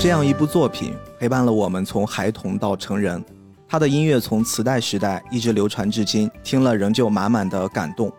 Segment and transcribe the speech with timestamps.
[0.00, 3.22] 这样一部作品，陪伴了我们从孩童到成人。
[3.68, 8.10] 他的音乐从磁带时代一直流传至今，听了仍旧满满的感动。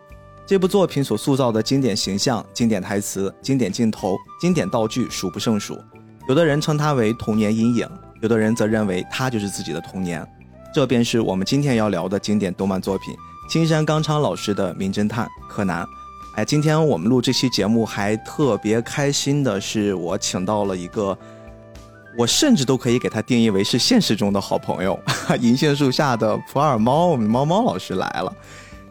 [0.46, 5.76] 这部作品所塑造的经典形象、经典台词、经典镜头、经典道具数不胜数。
[6.28, 7.88] 有的人称它为童年阴影，
[8.20, 10.24] 有的人则认为它就是自己的童年。
[10.72, 13.12] 这便是我们今天要聊的经典动漫作品——
[13.50, 15.84] 青山刚昌老师的《名侦探柯南》。
[16.36, 21.18] 哎，今天我们录这期节目还特别开心的是，我请到了一个。
[22.16, 24.98] 我甚至都可以给它定义为是现实中的好朋友，
[25.40, 28.32] 银杏树下的普洱猫，我们猫猫老师来了。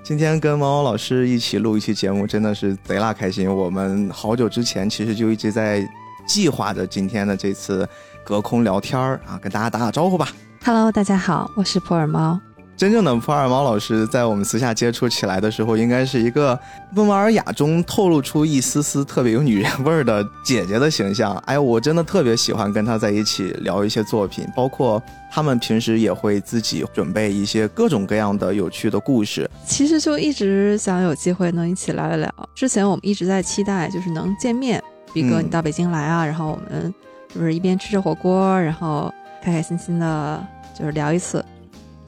[0.03, 3.53] 今天跟猫猫老师一起录一期节目，真的是贼拉开心。
[3.53, 5.87] 我们好久之前其实就一直在
[6.25, 7.87] 计划着今天的这次
[8.23, 10.29] 隔空聊天儿啊，跟大家打打招呼吧。
[10.65, 12.39] Hello，大家好，我是普洱猫。
[12.77, 16.59] 真正的普洱猫老师，在我们私下接触起来的时候，应该是一个
[16.95, 21.35] 温文尔雅中透露出一丝丝特别有女人味儿的姐姐的形象。
[21.45, 24.99] 哎，我真的特别喜欢跟她在一起聊一些作品，包括
[25.31, 29.47] 他们平时也会自己准备一些各种各样的有趣的故事。
[29.67, 32.33] 其实就一直想有机会能一起聊一聊。
[32.55, 34.81] 之前我们一直在期待，就是能见面，
[35.13, 36.91] 毕哥你到北京来啊，然后我们
[37.31, 40.43] 就是一边吃着火锅，然后开开心心的，
[40.75, 41.45] 就是聊一次。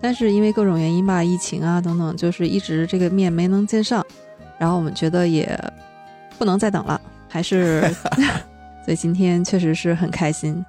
[0.04, 4.06] 但是因为各种原因吧，疫情啊等等，就是一直这个面没能见上，
[4.60, 5.58] 然后我们觉得也
[6.38, 7.82] 不能再等了，还是，
[8.84, 10.62] 所以今天确实是很开心。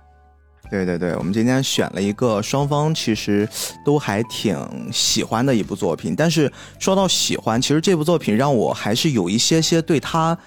[0.70, 3.48] 对对对，我们今天选了一个双方其实
[3.84, 4.56] 都还挺
[4.92, 10.38] 喜欢的一部作品，但是说到喜欢，其实这部作品让我还是有一些些对他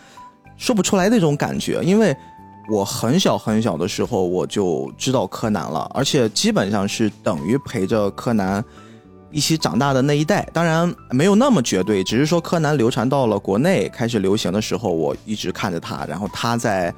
[0.55, 2.15] 说不出来那种感觉，因为。
[2.69, 8.63] 我很小很小的时候我就知道柯南了，而且基本上是等于陪着柯南
[9.31, 10.45] 一起长大的那一代。
[10.51, 16.93] 当然没有那么绝对，只是说柯南流传到了国内开始流行的时候，我一直看着他，然后他在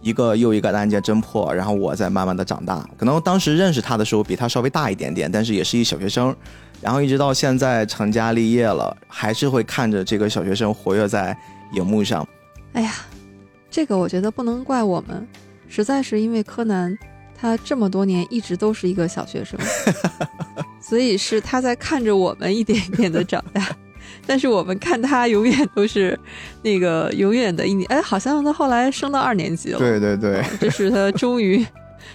[0.00, 2.88] 一个又一个的案件侦破，然后我在慢慢的长大。
[2.96, 6.34] 可能当时认识他的时候比他稍微大一点点，但是也是一小学生。
[6.80, 11.36] 然后一直到现在成家立业了，还是会看着这个小学生活跃在
[11.74, 12.24] 荧幕上。
[12.74, 12.94] 哎呀。
[13.70, 15.26] 这个我觉得不能怪我们，
[15.68, 16.98] 实在是因为柯南
[17.38, 19.58] 他这么多年一直都是一个小学生，
[20.82, 23.64] 所以是他在看着我们一点一点的长大，
[24.26, 26.18] 但是我们看他永远都是
[26.62, 31.64] 那个永远的一年，哎，好像他后来升到二年级了，对对对，这是他终于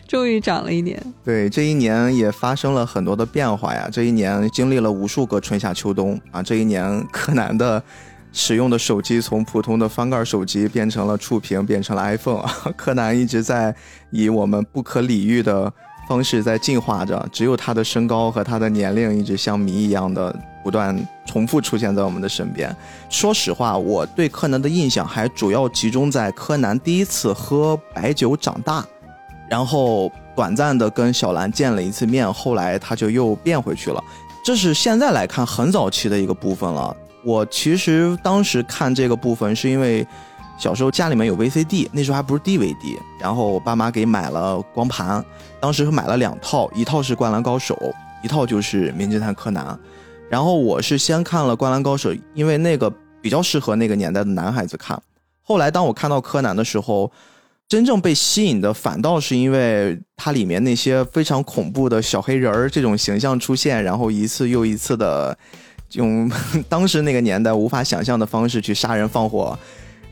[0.07, 7.81] 终于长了一年，对，这一年也发生了很多的变化呀，这一年经历了无数个春夏秋冬啊，这一年柯南的。
[8.37, 12.45] 使用的手机从普通的翻盖手机变成了触屏，变成了 iPhone。
[12.75, 13.73] 柯南一直在
[14.11, 15.71] 以我们不可理喻的
[16.05, 20.93] 方式在进化着，只有他的身高和他的年龄一直像谜一样的不断
[21.25, 22.75] 重复出现在我们的身边。
[23.09, 28.85] 说实话，我对柯南的印象还主要集中在柯南第一次喝白酒长大，
[29.49, 34.03] 然后短暂的跟小兰见了一次面，后来他就又变回去了。
[34.43, 36.95] 这是现在来看很早期的一个部分了。
[37.25, 40.05] 我其实当时看这个部分，是因为
[40.59, 45.25] 小时候家里面有 VCD，那时候还不是 DVD，然后我爸妈给买了光盘，
[45.59, 47.75] 当时买了两套，一套是《灌篮高手》，
[48.23, 49.65] 一套就是《名侦探柯南》。
[50.29, 55.01] 然后我是先看了《灌篮高手》，因为那个比较适合那个年代的男孩子看。
[55.41, 57.11] 后来当我看到柯南的时候，
[57.67, 65.35] 真正被吸引的反倒是因为它里面那些非常恐怖的小黑人儿这种形象出现，然后一次又一次的。
[65.95, 66.31] 用
[66.69, 69.57] 当时那个年代无法想象的方式去杀人放火，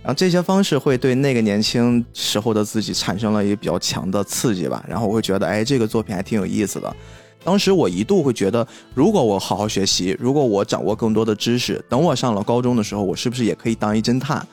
[0.01, 4.83] 然后这些方式会对那个年轻时候的自己产生了一个比较强的刺激吧。
[4.87, 6.95] 然后我会觉得，哎，这个作品还挺有意思的。
[7.43, 14.45] 当时我一度会觉得，如果我好好学习，如果我掌握更多的知识，等我上了高中的时候，我是不是也可以当一侦探？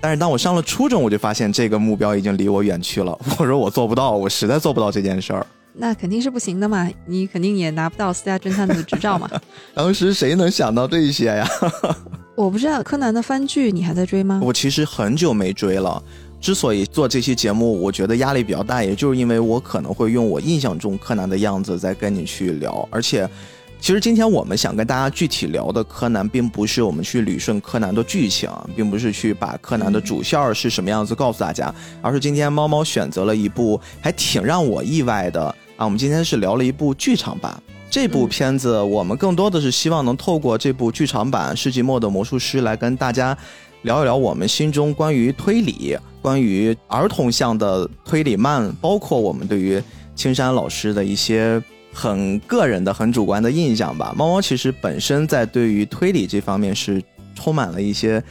[0.00, 3.18] 但是当我上了初中，我就发现这个目标已经离我远去了。
[3.38, 5.46] 我说我做不到，我实在做不到这件事儿。
[5.76, 9.28] 那肯定是不行的嘛，你肯定也拿不到私家侦探的执照嘛。
[9.74, 11.48] 当时谁能想到这些呀？
[12.36, 14.40] 我不知道柯南的番剧你还在追吗？
[14.42, 16.02] 我其实很久没追了。
[16.40, 22.86] 之所以做这期节目，我觉得压力比较大，也就是因为我可能会用我印象中柯南的样子在跟你去聊。
[22.90, 23.26] 而且，
[23.80, 35.54] 其实今天我们想跟大家具体聊的柯南，并不是我们去捋顺柯南的剧情，并不是去把柯南的主线是什么样子告诉大家，而是今天猫猫选择了一部还挺让我意外的。
[35.76, 37.60] 啊，我们今天是聊了一部剧场版。
[37.90, 43.36] 这部片子，我们更多的是希望能透过这部剧场版《世纪末的魔术师》来跟大家
[43.82, 49.82] 聊一聊我们心中关于推理、关于儿童向的推理漫，包括我们对于
[50.14, 51.60] 青山老师的一些
[51.92, 54.14] 很个人的、很主观的印象吧。
[54.16, 57.02] 猫猫其实本身在对于推理这方面是
[57.34, 58.22] 充满了一些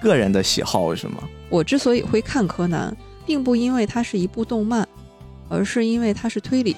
[0.00, 1.18] 个人的喜好，是吗？
[1.48, 2.96] 我之所以会看柯南，
[3.26, 4.86] 并不因为它是一部动漫。
[5.52, 6.74] 而是因为它是推理。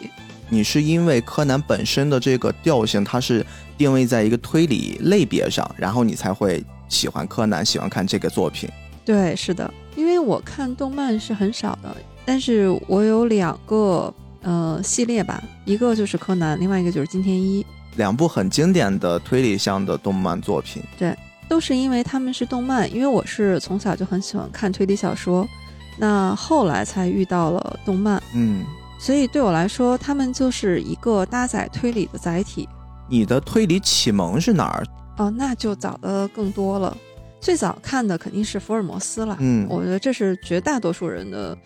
[0.50, 3.44] 你是因为柯南本身的这个调性，它是
[3.78, 8.68] 定位在一个推理类别上，然后你才会喜欢柯南，喜欢看这个作品。
[9.04, 14.12] 对，是的，因为我看动漫是很少的，但是我有两个
[14.42, 17.64] 呃系列吧，一个就是柯南，另外一个就是金田一，
[17.96, 20.82] 两部很经典的推理向的动漫作品。
[20.98, 21.16] 对，
[21.48, 25.46] 都是因为他们是动漫，因为我是从小就很喜欢看推理小说，
[25.96, 28.64] 那后来才遇到了动漫，嗯，
[28.98, 32.68] 所以对我来说，他们就是一个搭载推理的载体。
[33.08, 34.84] 你的推理启蒙是哪儿？
[35.18, 36.96] 哦，那就早的更多了。
[37.40, 41.56] 最早看的肯定是福尔摩斯了，嗯我觉得这是绝大多数人的，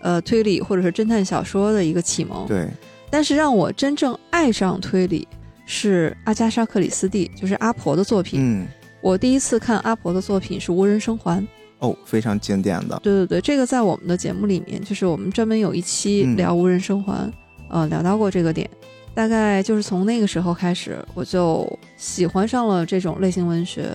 [0.00, 2.46] 呃，推理或者是侦探小说的一个启蒙。
[2.46, 2.70] 对，
[3.10, 5.26] 但是让我真正爱上推理
[5.66, 8.40] 是阿加莎·克里斯蒂，就是阿婆的作品。
[8.40, 8.66] 嗯，
[9.02, 11.42] 我第一次看阿婆的作品是《无人生还》。
[11.78, 12.98] 哦，非常经典的。
[13.02, 17.30] 对对对，这个在我们的节目里面，就是我们专门有一期嗯聊《无人生还》，
[17.68, 18.68] 呃，聊到过这个点。
[19.14, 23.88] 大概就是从那个时候开始，我就喜欢上了这种类型文学。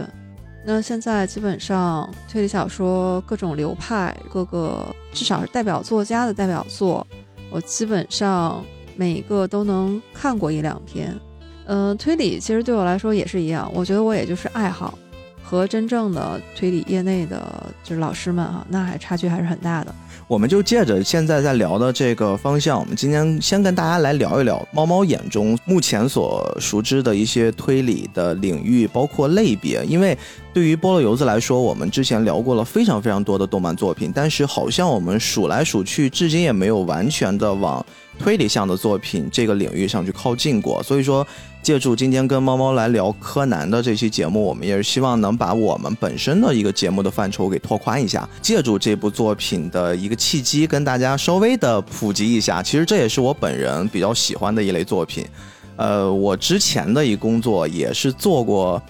[0.66, 7.06] 那现在基本上推理小说各种流派，各个至少是代表作家的代表作，
[7.50, 8.64] 我基本上
[8.96, 11.14] 每一个都能看过一两篇。
[11.66, 14.98] 嗯、推理其实对我来说也是一样，我觉得我也就是爱好，
[15.50, 19.96] 和真正的推理业内的就是老师们哈，那还差距还是很大的。
[20.28, 29.84] 我们就借着现在在聊的这个方向，我们今天先跟大家来聊一聊猫猫眼中目前所熟知的一些推理的领域，包括类别。
[29.86, 30.16] 因为
[30.54, 37.84] 对于菠萝油子来说，我们之前聊过了非常非常多的动漫作品，但是好像我们数来数去，至今也没有完全的往
[38.20, 40.84] 推理向的作品这个领域上去靠近过。
[40.84, 41.26] 所以说，
[41.62, 52.64] 借助今天跟猫猫来聊柯南的这期节目，我们也是希望能把我们本身的一个节目的范畴给拓宽一下，借助这部作品的一个契机，跟大家稍微的普及一下。
[52.64, 55.26] 其实这也是我本人比较喜欢的一类作品。
[55.76, 58.82] 呃，我之前的一工作也是做过。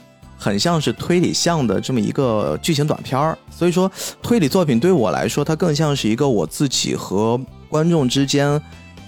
[0.42, 7.38] 很像是推理向的这么一个剧情短片儿，所以说推理作品对我来说，它更像是一个我自己和
[7.68, 8.58] 观众之间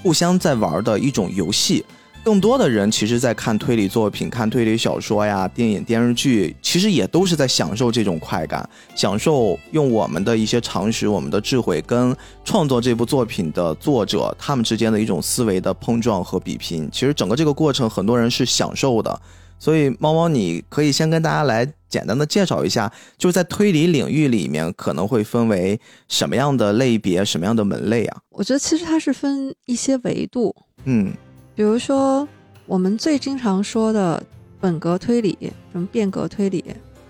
[0.04, 1.86] 互相在玩的一种游戏。
[2.24, 12.16] 更多的人其实，在看推理作品、看推理小说呀、电影、电视剧，其实也都是在享受这种快感，享受用我们的一些常识、我们的智慧，跟
[12.46, 16.88] 创作这部作品的作者他们之间的一种思维的碰撞和比拼。
[16.92, 19.20] 其实整个这个过程，很多人是享受的。
[19.58, 28.18] 所以，猫猫，你可以先跟大家来简单的介绍一下，就是在推理领域里面可能会分为什么样的类别、什么样的门类啊？
[28.30, 31.12] 我觉得其实它是分一些维度，嗯
[31.62, 32.28] 比如说
[32.66, 34.24] 我们最经常说的
[34.60, 35.38] 本格推理，
[35.72, 36.66] 什么变革推理。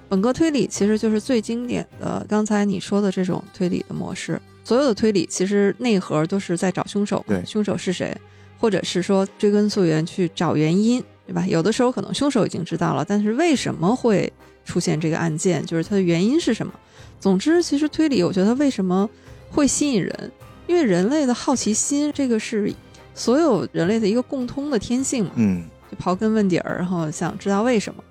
[0.09, 4.37] 本格推理其实就是最经典的，刚才你说的这种推理的模式。
[4.65, 8.13] 所有的推理其实内核都是在找凶手凶手是谁，
[8.59, 11.47] 或者是说追根溯源去找原因，对吧？
[11.47, 14.33] 有的时候可能凶手已经知道了，但是为什么会
[14.65, 16.73] 出现这个案件，就是它的原因是什么？
[17.21, 19.09] 总之，其实推理，我觉得它为什么
[19.49, 20.31] 会吸引人，
[20.67, 22.69] 因为人类的好奇心，这个是
[23.13, 25.31] 所有人类的一个共通的天性嘛。
[25.35, 28.01] 嗯就刨根问底儿，然后想知道为什么，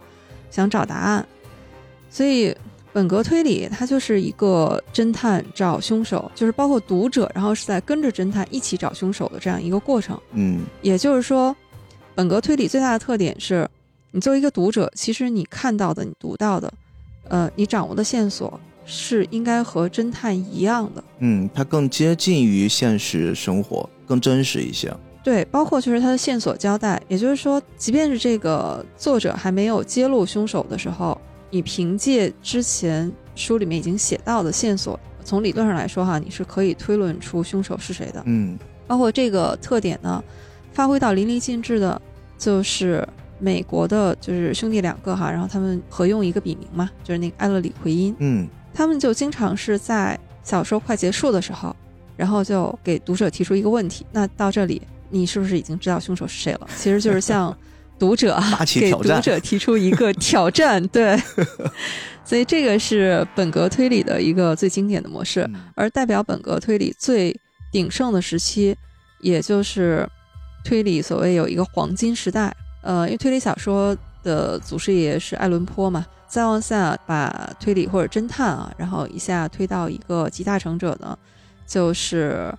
[0.51, 1.27] 想找答案。
[2.11, 2.55] 所以
[2.93, 10.21] 本格推理它就是一个侦探找凶手，就是包括读者，然后是在跟着侦探一起找凶手的这样一个过程。
[10.33, 11.57] 嗯也就是说，
[12.15, 13.67] 本格推理最大的特点是，
[14.11, 16.71] 你作为一个读者，其实你看到的、你读到的，
[17.29, 21.03] 呃，你掌握的线索是应该和侦探一样的。
[21.21, 24.93] 嗯，它更接近于现实生活，更真实一些。
[25.23, 31.17] 对，包括就是他的线索交代，也就是说，即便是这个作者还没有揭露凶手的时候，
[31.51, 38.21] 你凭借之前书里面已经写到的线索，从理论上来说哈，你是可以推论出凶手是谁的。
[38.27, 40.25] 嗯包括这个特点呢，
[40.73, 42.01] 发挥到淋漓尽致的，
[42.37, 43.07] 就是
[43.39, 51.77] 美国的，就是兄弟两个哈，然后他们合用一个笔名嘛，就是那个艾勒里奎因，嗯他们就经常是在小说快结束的时候，
[52.21, 56.69] 然后就给读者提出一个问题，那到这里你是不是已经知道凶手是谁了？
[56.77, 57.57] 其实就是向
[57.99, 58.39] 读者
[58.75, 61.19] 给读者提出一个挑战，对，
[62.23, 65.49] 所以这个是本格推理的一个最经典的模式。
[65.55, 67.35] 嗯而代表本格推理最
[67.73, 68.77] 鼎盛的时期，
[69.21, 70.07] 也就是
[70.63, 72.55] 推理所谓有一个黄金时代。
[72.83, 81.19] 呃，因为推理小说的祖师爷是爱伦坡嘛，再往下把推理或者侦探啊，然后一下推到一个集大成者呢，
[81.71, 82.53] 就是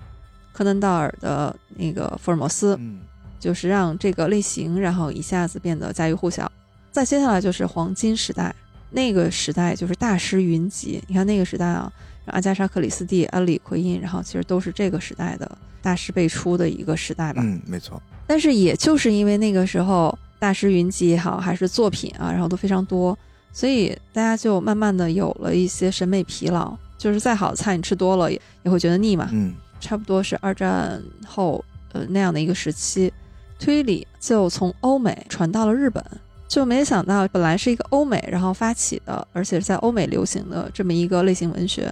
[0.54, 3.02] 柯南道尔的那个福尔摩斯，嗯
[3.38, 6.50] 就是让这个类型然后一下子变得家喻户晓。
[6.94, 8.56] 再接下来就是黄金时代，
[8.92, 11.04] 那个时代就是大师云集。
[11.08, 11.92] 你看那个时代啊，
[12.28, 17.42] 阿加莎·克里斯蒂、安里奎因，然后其实都是这个时代的大师辈出的一个时代吧。
[17.44, 18.02] 嗯，没错。
[18.26, 23.18] 但是也就是因为那个时候大师云集也好，还是作品啊，然后都非常多，
[23.52, 29.28] 所以大家就慢慢的有了一些审美疲劳，就是再好的菜你吃多了也也会觉得腻嘛。
[29.32, 33.12] 嗯，差不多是二战后呃那样的一个时期，
[33.58, 36.04] 推理就从欧美传到了日本。
[36.48, 41.90] 就没想到，本来是一个欧美然后发起的，而且是在欧美流行的这么一个类型文学，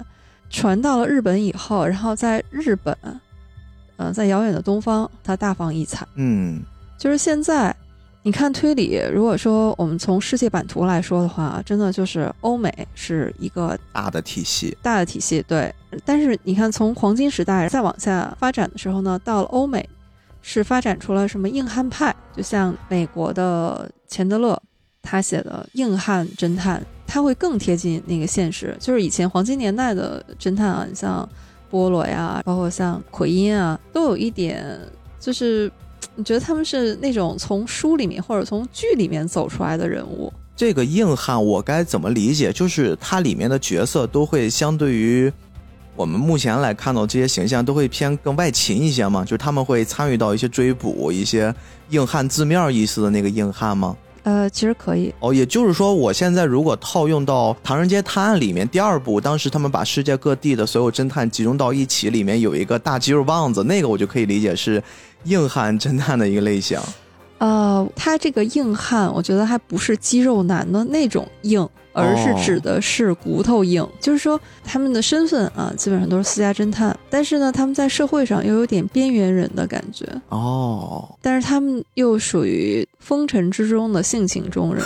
[0.50, 2.94] 传到了日本以后，然后在日本，
[3.96, 6.06] 呃，在遥远的东方，它大放异彩。
[6.16, 6.62] 嗯，
[6.98, 7.74] 就是现在，
[8.30, 15.44] 你看推理，如果说我们从世界版图来说的话，真的就是欧美是一个大的体系，大的体系。
[15.48, 15.74] 对，
[16.06, 19.90] 但是你看从黄金时代再往下发展的时候呢，到了欧美。
[20.42, 22.16] 是发展出了什么硬汉派？
[22.38, 24.62] 就像美国的钱德勒，
[25.02, 28.76] 他写的硬汉侦探，他会更贴近那个现实。
[28.80, 31.28] 就是以前黄金年代的侦探啊，你像
[31.68, 34.80] 波罗呀，包括像奎因啊，都有一点，
[35.20, 35.70] 就是
[36.20, 40.32] 你觉得他们是那种从书里面或者从剧里面走出来的人物。
[40.54, 42.52] 这个硬汉我该怎么理解？
[42.52, 45.32] 就是它里面的角色都会相对于。
[45.96, 49.24] 我们目前来看到这些形象都会偏更外勤一些吗？
[49.24, 51.56] 就是他们会参与到一些追捕一些
[51.92, 53.96] 硬汉字面意思的那个硬汉吗？
[54.24, 55.34] 呃，其实可以哦。
[55.34, 64.84] 也就是说，我现在如果套用到《唐人街探案》里面第二部，当时他们把世界各地的所有侦探集中到一起，里面有一个大肌肉棒子，那个我就可以理解是
[65.24, 66.80] 硬汉侦探的一个类型。
[67.40, 71.68] 呃，他这个硬汉，我觉得还不是肌肉男的那种硬。
[71.92, 81.10] 而是指的是骨头硬，就是说他们的身份啊，基本上都是私家侦探，但是呢，他们在社会上又有点边缘人的感觉哦。
[81.20, 84.82] 但是他们又属于风尘之中的性情中人，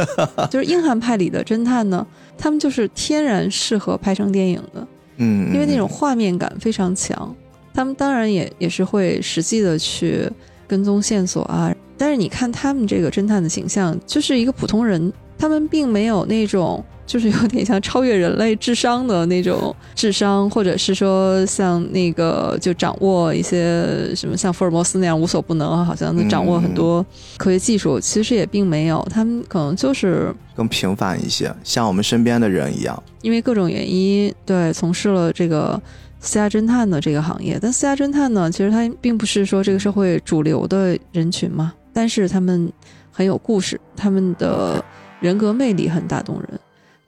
[0.50, 4.86] 就是硬汉派里的侦探呢，他们就是天然适合拍成电影的，
[5.18, 7.34] 嗯，因为那种画面感非常强。
[7.78, 10.28] 他们当然也也是会实际的去
[10.66, 15.12] 跟踪线索啊，但是你看他们这个侦探的形象，就是一个普通人。
[15.38, 27.06] 他们并没有那种，就是有点像超越人类智商的那种智商，或者是说像那个就掌握一些什么像福尔摩斯那样无所不能，好像能掌握很多
[27.36, 28.00] 科学技术。
[28.00, 33.00] 其实也并没有，他们可能就是更平凡一些，像我们身边的人一样。
[33.22, 35.80] 因为各种原因，对，从事了这个
[36.20, 37.58] 私家侦探的这个行业。
[37.60, 42.72] 但私家侦探呢，其实他并不是说这个社会主流的人群嘛，但是他们
[43.10, 44.84] 很有故事，他们的。
[45.20, 46.60] 人格魅力很打动人，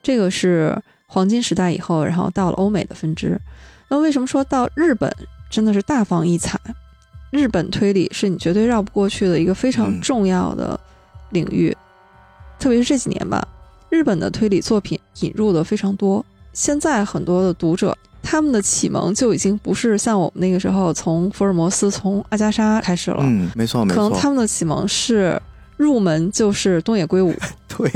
[0.03, 0.77] 这个是
[1.07, 3.41] 黄金时代以后，然后到了欧美的分支。
[3.89, 5.09] 那为什么说到日本
[5.49, 6.59] 真的是大放异彩？
[7.31, 10.81] 日本推理是你绝对绕不过去的一个非常重要的
[11.29, 11.73] 领域，
[12.59, 13.47] 特别是这几年吧，
[13.91, 16.27] 日本的推理作品引入的非常多。
[16.53, 23.19] 现在很多的读者，他们的启蒙就已经不是像我们那个时候从福尔摩斯、从阿加莎开始了。
[23.21, 24.03] 嗯，没错，没错。
[24.03, 25.41] 可能他们的启蒙是。
[25.77, 27.35] 入门就是东野圭吾，
[27.67, 27.91] 对，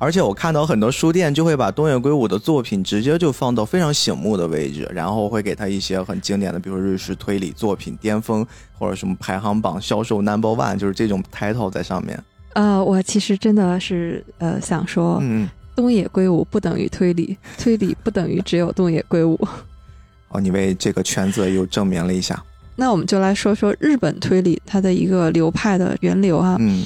[0.00, 8.44] 而且我看到很多书店就会把东野圭吾的作品直接就放到非常醒目的位置，然后会给他一些很经典的，比如日式推理作品巅峰
[8.76, 12.20] 或者什么排行榜销售 number one，就是这种 title 在上面。
[12.54, 15.48] 呃，我其实真的是呃想说，嗯，
[15.80, 19.38] 东野圭吾不等于推理，推理不等于只有东野圭吾。
[20.28, 22.38] 哦，你为这个圈子又证明了一下。
[22.76, 26.84] 那我们就来说说日本推理它的一个流派的源流啊，嗯。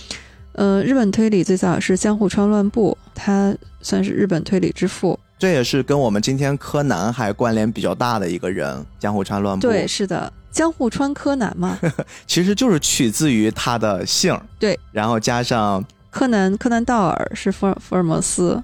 [0.53, 5.19] 呃，日本推理最早是江户川乱步，他算是日本推理之父。
[5.37, 9.67] 这也是跟我们今天柯南还关联比较大的一个人，江户川乱步。
[9.67, 11.77] 对，是的，江户川柯南嘛，
[12.29, 14.41] 其实就是取自于他的姓。
[14.57, 18.63] 对，然后加上柯南，柯南道尔是福尔福尔摩斯，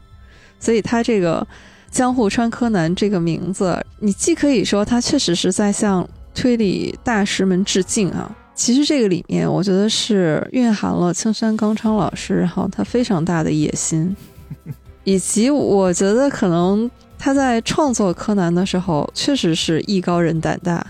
[0.60, 1.44] 所以他这个
[1.90, 8.30] 江户川柯南这个名字，你既可以说他确实是在向推理大师们致敬啊。
[8.54, 14.14] 其实这个里面，我觉得是蕴含了青山刚昌老师，然后他非常大的野心，
[15.02, 16.88] 以及我觉得可能
[17.18, 20.86] 他在创作柯南的时候，确实是艺高人胆大。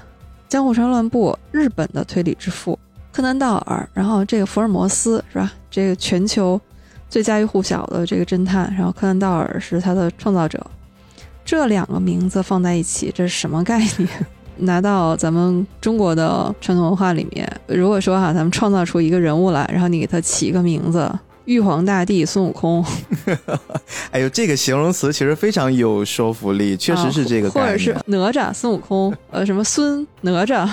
[0.48, 2.76] 江户川乱步，日本的推理之父，
[3.12, 5.52] 柯南道尔，然后这个福尔摩斯是吧？
[5.70, 6.60] 这个全球
[7.10, 10.64] 最家喻户晓的这个侦探，然后柯南道尔是他的创造者，
[11.44, 14.08] 这两个名字放在一起，这是什么概念？
[14.62, 21.10] 拿到咱们中国的传统文化里面，如果说哈，咱们创造出一个人物来，然后你给他起一个名字，
[21.46, 22.84] 玉皇大帝孙悟空，
[24.12, 30.70] 哎呦，这个形容词其实非常有说服力，确实是这个或者是哪吒孙悟空，呃，什么孙哪吒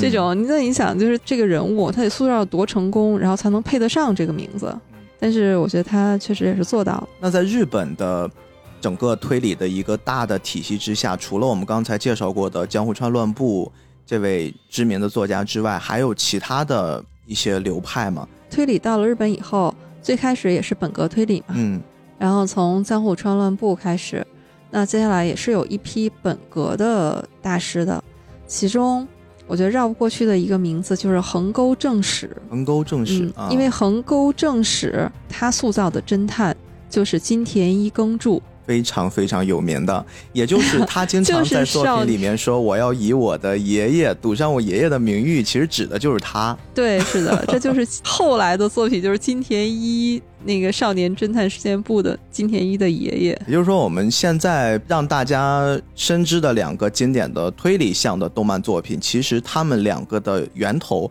[0.00, 4.74] 这种，你那你想，就是这个人物他得塑造多成功，然后才能配得上这个名字。
[5.18, 7.08] 但是我觉得他确实也是做到了。
[7.20, 8.30] 那在日本的。
[8.78, 13.72] 整个推理的一个大的体系之下，除了我们刚才介绍过的江户川乱步
[14.04, 18.28] 这位知名的作家之外，还有其他的一些流派吗？
[18.50, 21.80] 推理到了日本以后，最开始也是本格推理嘛，嗯
[22.18, 24.24] 然后从江户川乱步开始，
[24.70, 28.04] 那接下来也是有一批本格的大师的，
[28.46, 29.08] 其中
[29.46, 32.30] 我觉得绕不过去的一个名字就是横沟正史。
[32.50, 36.56] 横沟正史嗯，啊，因为横沟正史他塑造的侦探
[36.90, 46.56] 就是金田一耕助，非常非常有名的，也就是他经常 在作品里面说我要以我的爷爷赌上我爷爷的名誉，其实指的就是他。
[46.74, 53.42] 对，是的，这就是后来的作品，就是金田一那个少年侦探事件簿的金田一的爷爷。
[53.46, 61.10] 也就是说，我们现在让大家深知的两个经典的推理向的动漫作品，其实他们两个的源头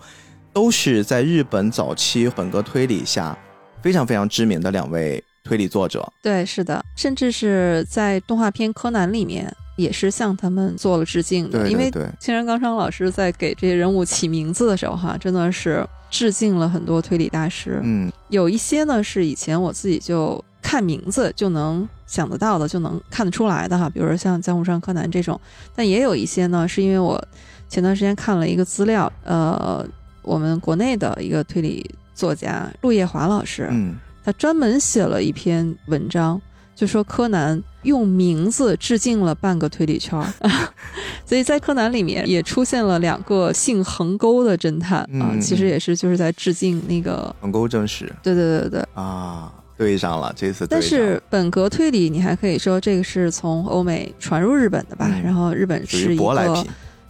[0.51, 3.37] 都是在日本早期本格推理下
[3.81, 6.05] 非常非常知名的两位推理作者。
[6.21, 17.79] 对，是的，甚至是在动画片《柯南》里面也是向他们做了致敬的，因为青山刚昌老师在给这些人物起名字的时候，哈，真的是致敬了很多推理大师。
[17.83, 25.39] 嗯有一些呢是以前我自己就看名字就能想得到的，就能看得出来的哈，比如说像江户川柯南这种。
[25.75, 27.23] 但也有一些呢，是因为我
[27.69, 29.85] 前段时间看了一个资料，呃，
[30.21, 36.41] 我们国内的一个推理作家陆叶华老师，嗯，他专门写了一篇文章，
[36.75, 40.25] 就说柯南用名字致敬了半个推理圈儿，
[41.23, 48.85] 所以在柯南里面也出现了两个姓横沟的侦探啊，嗯其实也是就是在致敬那个，横沟正史对对对对。
[48.95, 56.65] 啊，对上了，这次对但是本格推理，你还可以说这个是从欧美传入日本的吧，嗯然后日本属是一个舶来品。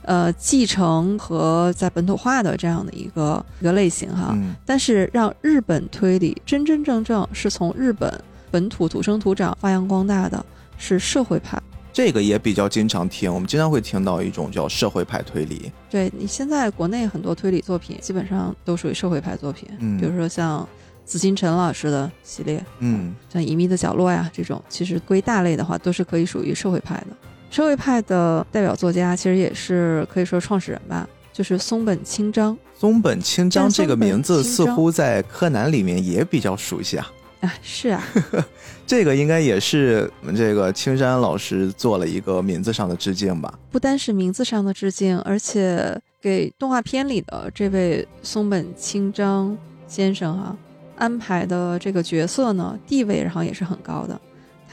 [0.05, 4.31] 呃继承和在本土化的这样的一个一个类型哈。
[4.33, 10.43] 嗯但是让日本推理真真正正是从日本本土土生土长发扬光大的
[10.77, 11.62] 是社会派。
[11.93, 15.71] 这个也比较经常听，我们经常会听到一种叫社会派推理。
[15.89, 20.67] 对你现在国内很多推理作品基本上都属于社会派作品，嗯比如说像
[21.06, 27.08] 紫金陈老师的系列，嗯像《隐秘的角落》呀这种，其实归大类的话都是可以属于社会派的。
[27.56, 37.10] 社会派的代表作家其实也是可以说创始人吧，就是松本清张松本清张这个名字似乎在柯南里面也比较熟悉啊。
[37.39, 38.04] 啊，是啊，
[38.86, 43.58] 这个应该也是我们这个青山老师做了一个名字上的致敬吧？
[43.72, 50.58] 不单是名字上的致敬，而且给动画片里的这位松本清张先生哈、
[50.98, 54.20] 安排的这个角色呢，地位然后也是很高的。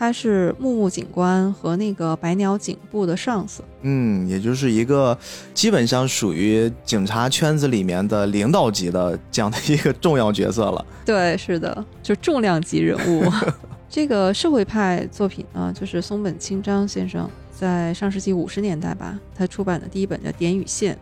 [0.03, 5.17] 他是木木警官和那个白鸟警部的上司，嗯，也就是一个
[5.55, 10.85] 基本上属于警察圈子里面的领导级的这样的一个重要角色了。
[11.05, 13.33] 对，是的，就重量级人物。
[13.89, 20.95] 这个社会派作品呢，就是松本清张先生在上世纪五十年代吧，他出版的第一本叫《点与线》，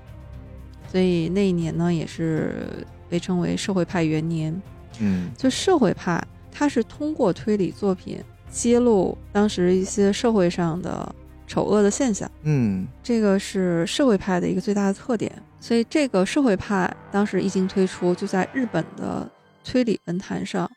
[0.93, 2.69] 所以那一年呢也是
[3.09, 4.61] 被称为社会派元年。
[4.99, 8.19] 嗯就社会派，它是通过推理作品
[8.51, 11.15] 揭露当时一些社会上的
[11.47, 15.31] 丑恶的现象，嗯这个是社会派的一个最大的特点。
[15.61, 19.31] 所以这个社会派当时一经推出，就在日本的
[19.63, 20.71] 推理文坛上，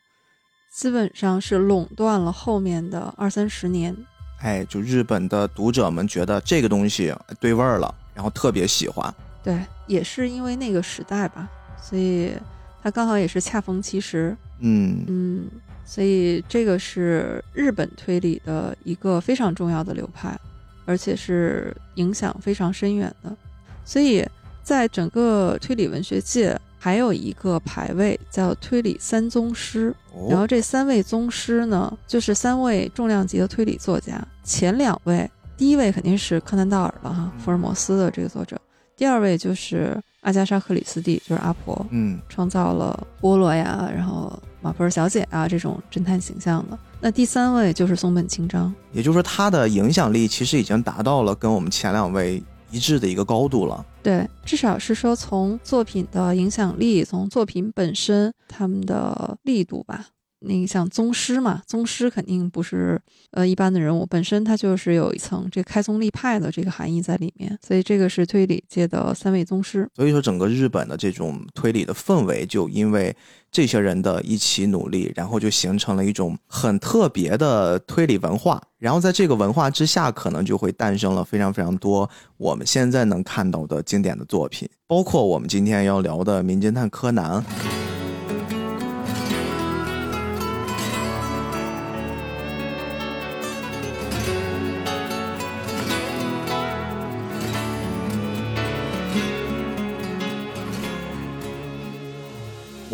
[0.72, 3.96] 基本上是垄断了后面的二三十年。
[4.40, 9.12] 哎，就日本的读者们觉得这个东西对味儿了，然后特别喜欢。
[9.42, 11.48] 对，也是因为那个时代吧，
[11.80, 12.32] 所以
[12.82, 14.36] 它刚好也是恰逢其时。
[14.60, 15.50] 嗯嗯，
[15.84, 20.38] 所以这个是日本推理的一个非常重要的流派，
[20.86, 23.34] 而且是影响非常深远的。
[23.84, 24.26] 所以
[24.62, 29.94] 在整个推理文学界，还有一个排位叫推理三宗师。
[30.28, 34.26] 然后哦，这三位宗师呢，就是三位重量级的推理作家。
[34.42, 38.58] 前两位，第一位肯定是柯南道尔了哈，嗯福尔摩斯的这个作者。
[38.96, 41.84] 第二位就是阿加莎·克里斯蒂，就是阿婆。
[41.90, 44.32] 嗯创造了波罗呀，然后
[44.64, 46.78] 马普尔小姐啊这种侦探形象的。
[46.98, 53.84] 那第三位就是松本清张，也就是说，他的影响力其实已经达到了跟我们前两位一致的一个高度了。
[54.02, 60.06] 对，至少是说从作品的影响力，从作品本身他们的力度吧。
[60.46, 69.88] 那个像宗师嘛，宗师肯定不是呃一般的人物，本身它就是有一层这开宗立派的这个含义在里面，所以这个是推理界的三位宗师。
[69.94, 73.14] 所以说，整个日本的这种推理的氛围，就因为
[73.50, 78.62] 这些人的一起努力，然后就形成了一种很特别的推理文化。
[78.78, 87.42] 然后在这个文化之下，可能就会诞生了非常非常多我们现在能看到的经典的作品，包括我们今天要聊的《名侦探柯南》。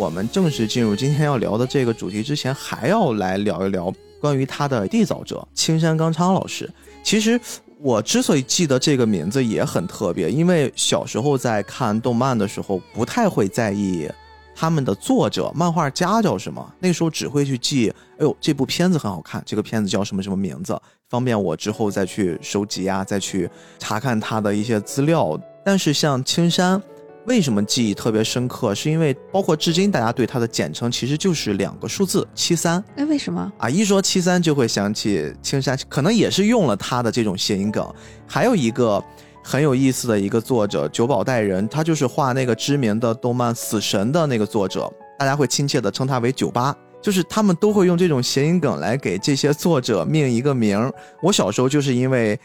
[0.01, 6.67] 我们正式进入今天要聊的这个主题之前，还要来聊一聊关于他的缔造者青山刚昌老师。
[7.03, 7.39] 其实
[7.79, 14.09] 我之所以记得这个名字也很特别，因为小时候在看动漫的时候，不太会在意
[14.55, 20.75] 他们的作者、漫画家叫什么，那时候只会去记，哎呦，这部片子很好看，这个片子叫什么什么名字，
[21.09, 25.39] 方便我之后再去收集啊，再去查看他的一些资料。
[25.63, 26.81] 但是像青山。
[27.27, 28.73] 为什么记忆特别深刻？
[28.73, 32.83] 是因为包括至今大家对它的简称其实就是两个数字七三。
[32.95, 33.69] 哎，为什么啊？
[33.69, 37.87] 一说七三就会想起青山，可能也是用了他的这种谐音梗。
[38.25, 39.03] 还有一个
[39.43, 46.75] 很有意思的一个作者九保代人，他就是画那个知名的动漫《死神》的那个作者，大家会亲切的称他为九八。
[47.01, 50.91] 就是他们都会用这种谐音梗来给这些作者命一个名。
[51.21, 52.39] 我小时候就是因为。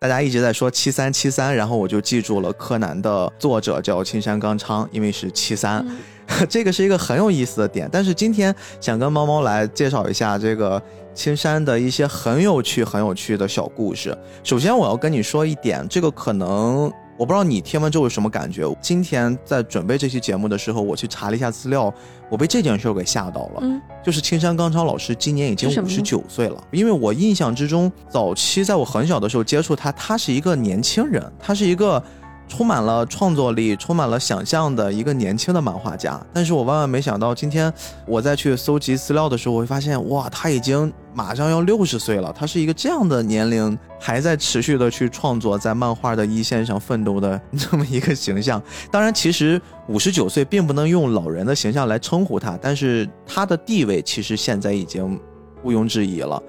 [0.00, 5.86] 大家一直在说七三七三，然后我就记住了柯南的作者叫青山刚昌，因为是七三，
[6.48, 7.86] 这个是一个很有意思的点。
[7.92, 10.82] 但是今天想跟猫猫来介绍一下这个
[11.12, 14.16] 青山的一些很有趣、很有趣的小故事。
[14.42, 16.90] 首先我要跟你说一点，这个可能。
[17.18, 18.64] 我不知道你听完之后有什么感觉。
[18.80, 21.92] 今天在准备这期节目的时候，我去查了一下资料，
[22.30, 23.60] 我被这件事儿给吓到了。
[23.60, 26.64] 嗯，就是青山刚昌老师今年已经五十九岁了。
[26.70, 32.02] 因为我印象之中，早期在我很小的时候接触他，他是一个年轻人，他是一个。
[32.50, 37.72] 充满了创作力、充满了想象的一个年轻的漫画家，但是我万万没想到，今天
[38.06, 42.34] 我在去搜集资料的时候，我会发现，哇，他已经马上要六十岁了。
[42.36, 48.60] 他是一个这样的年龄，还在持续的去创作，在漫画的一线上奋斗的这么一个形象。
[48.90, 55.18] 当然，其实五十九岁并不能用老人的形象来称呼他，但是他的地位其实现在已经
[55.62, 56.42] 毋庸置疑了。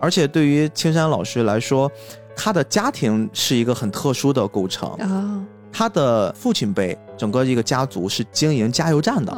[0.00, 1.90] 而且对于青山老师来说，
[2.36, 4.88] 他的家庭是一个很特殊的构成。
[4.94, 9.36] 啊，他的父亲辈整个一个家族是经营加油站的，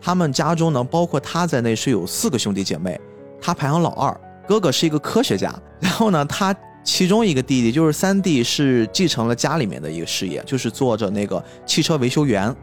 [0.00, 3.00] 他们家中呢，包括他在内是有四个兄弟姐妹，
[3.40, 4.14] 他排行老二，
[4.46, 12.54] 哥哥是一个科学家，然后呢，他其中一个弟弟就是三弟是继承了家里面的一个事业，就是做着那个汽车维修员，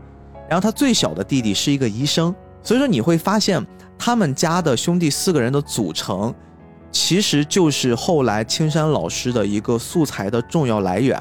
[0.48, 3.66] 然后他最小的弟弟是一个医生，所以说你会发现
[3.98, 6.32] 他们家的兄弟四个人的组成。
[6.92, 11.18] 其实就是后来青山老师的一个素材的重要来源，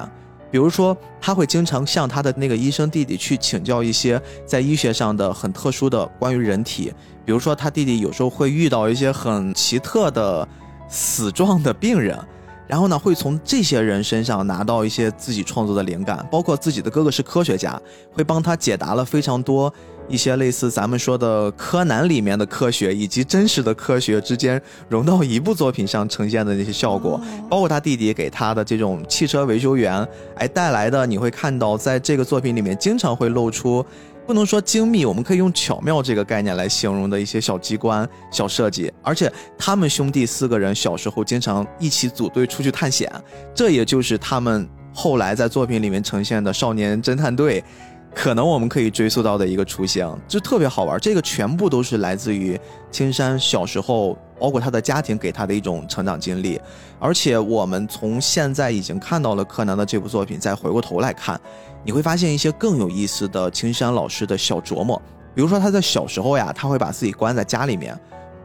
[0.51, 6.93] 比如说他会经常向他的那个医生弟弟去请教一些在医学上的很特殊的关于人体，
[7.25, 10.47] 比如说他弟弟有时候会遇到一些很奇特的
[10.89, 12.19] 死状的病人，
[12.71, 17.77] 然后呢会从这些人身上拿到一些自己创作的灵感，包括自己的哥哥是科学家，
[18.13, 19.71] 会帮他解答了非常多。
[20.07, 30.05] 一些类似咱们说的柯南里面的科学以及真实的科学之间融到一部作品上呈现的那些效果，包括他弟弟给他的这种汽车维修员
[30.35, 33.85] 哎带来的，你会看到在这个作品里面经常会露出，
[34.25, 43.11] 不能说精密，我们可以用巧妙这个概念来形容的一些小机关、小设计，而且他们兄弟四个人小时候经常一起组队出去探险，
[43.53, 47.63] 这也就是他们后来在作品里面呈现的少年侦探队。
[48.13, 50.99] 可能我们可以追溯到的一个雏形，就特别好玩。
[50.99, 52.59] 这个全部都是来自于
[52.91, 56.59] 青山小时候，包括他的家庭给他的一种成长经历。
[56.99, 61.39] 而且我们从现在已经看到了柯南的这部作品，再回过头来看，
[61.83, 65.01] 你会发现一些更有意思的青山老师的小琢磨。
[65.33, 67.97] 比如说他在小时候呀，他会把自己关在家里面，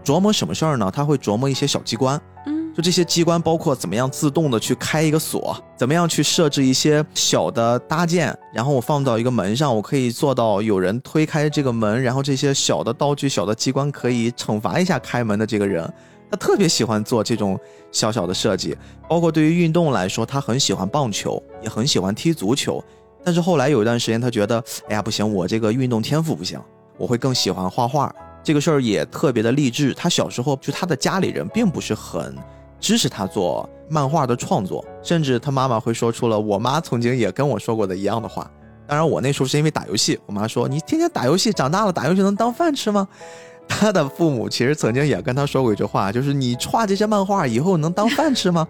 [0.05, 0.91] 琢磨什么事儿呢？
[0.93, 2.21] 他会琢磨一些小机关。
[2.47, 15.91] 嗯就这些机关，包括怎么样自动的去开一个锁，怎么样去设置一些小的搭建，然后我放到一个门上，我可以做到有人推开这个门，然后这些小的道具、小的机关可以惩罚一下开门的这个人。
[16.31, 17.59] 他特别喜欢做这种
[17.91, 18.77] 小小的设计，
[19.09, 22.85] 包括对于运动来说，他很喜欢棒球，也很喜欢踢足球。
[23.27, 26.61] 但是后来有一段时间，他觉得，哎呀，不行，我这个运动天赋不行，
[26.97, 28.15] 我会更喜欢画画。
[28.45, 29.93] 这个事儿也特别的励志。
[29.95, 32.33] 他小时候就他的家里人并不是很。
[32.79, 38.49] 支持他做漫画的创作，甚至他妈妈会说出了我妈曾经也跟我说过的一样的话。
[38.87, 43.09] 当然，我那时候是因为打游戏，我妈说你天天打游戏，长大了打游戏能当饭吃吗？
[43.67, 48.69] 他的父母其实曾经也跟他说过一句话，就是你画这些漫画以后能当饭吃吗？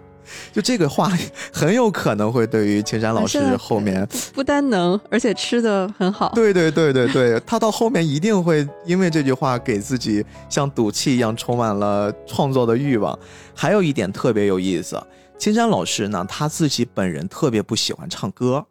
[0.51, 1.11] 就这个话
[1.51, 6.31] 很有可能会对于青山老师后面不单能，而且吃的很好。
[6.35, 13.17] 对对对对对，他到后面一定会因为这句话给自己像赌气一样充满了创作的欲望。
[13.53, 15.01] 还有一点特别有意思，
[15.37, 18.65] 青山老师呢他自己本人特别不喜欢唱歌。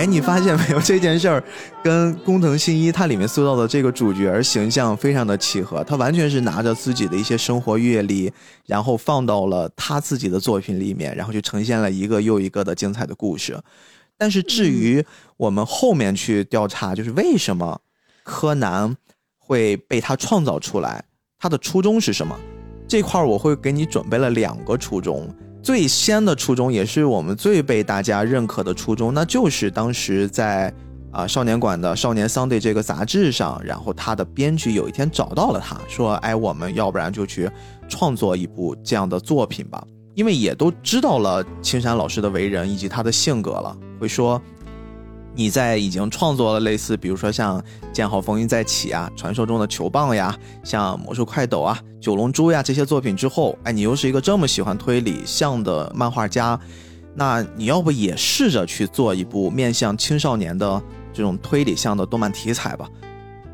[0.00, 1.44] 哎，你发现没有 这件事儿，
[1.84, 8.32] 跟工藤新一他里面塑造的这个主角形象非常的契合，他完全是拿着自己的一些生活阅历，
[8.64, 13.60] 然后放到了他自己的作品里面，然后就呈现了一个又一个的精彩的故事。
[14.16, 15.04] 但是至于
[15.36, 17.78] 我们后面去调查，就是为什么
[18.24, 18.96] 柯南
[19.36, 21.04] 会被他创造出来，
[21.38, 22.34] 他的初衷是什么？
[22.88, 25.28] 这块儿我会给你准备了两个初衷。
[25.62, 30.72] 最先的初衷，也是我们最被大家认可的初衷，那就是当时在
[31.12, 37.50] 啊少年馆的《少年 Sunday》这个杂志上，然后他的编剧有一天找到了他，说：“哎，我们要不然就去
[37.88, 44.40] 创作一部这样的作品吧，因为也都知道了青山老师的为人以及他的性格了，会说。”
[45.34, 47.60] 你在已经创作了类似，比如说像
[47.92, 56.58] 《剑豪风云再起》啊，《传说中的球棒》呀，像《魔术快斗》啊，《九龙珠》呀这些作品之后，哎，你又是一个这么喜欢推理向的漫画家，
[57.14, 62.88] 那你要不也试着去做一部面向青少年的这种推理向的动漫题材吧？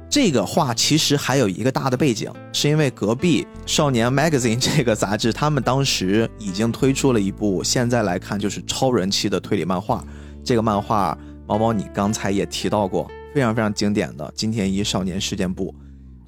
[0.08, 10.02] 这个话其实还有一个大的背景，是因为隔壁《少年 Magazine》这个杂志，他们当时已经推出了一部现在来看就是超人气的推理漫画，
[10.42, 11.16] 这个漫画。
[11.46, 15.74] 毛毛，你刚才也提到过非常非常经典的金田一少年事件簿，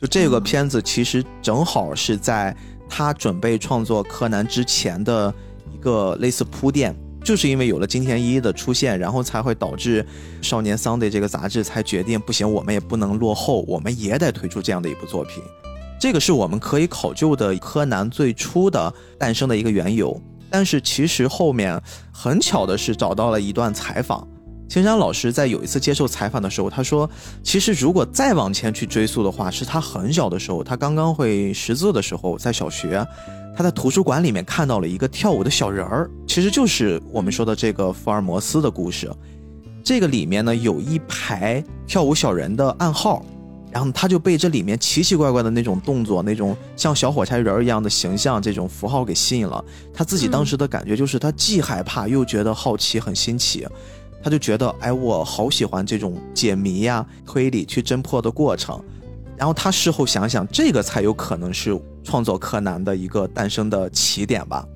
[0.00, 2.56] 就这个片子其实正好是在
[2.88, 5.32] 他准备创作柯南之前的
[5.74, 10.06] 一个类似铺垫，就是因为有了金田一的出现，然后才会导致
[10.40, 15.42] 少年 Sunday 这个杂志才决定不行，我们也不能落后，我们也得推出这样的一部作品。
[16.00, 20.20] 这个是我们可以考究的柯南最初的诞生的一个缘由。
[20.50, 21.78] 但是其实后面
[22.10, 24.26] 很巧的是找到了一段采访。
[24.68, 27.08] 青山老师在有一次接受采访的时候，他说
[27.42, 33.02] ：“其实如果再往前去追溯的话，是他很小的时候，他刚刚会识字的时候，在小学，
[33.56, 39.10] 他在图书馆里面看到了一个跳舞的小人儿，其实就是我们说的这个福尔摩斯的故事。
[39.82, 43.24] 这个里面呢有一排跳舞小人的暗号，
[43.72, 50.28] 然后他就被这里面奇奇怪怪的那种动作、那种像小火柴人一样的形象、这种符号给吸引了他自己。
[50.28, 53.66] 当时的感觉就是他既害怕又觉得好奇，很新奇。”
[54.22, 58.82] 他就觉得，哎，我好喜欢这种解谜呀、推理去侦破的过程。
[59.36, 64.66] 然后他事后想想，这个才有可能是创作柯南的一个诞生的起点吧。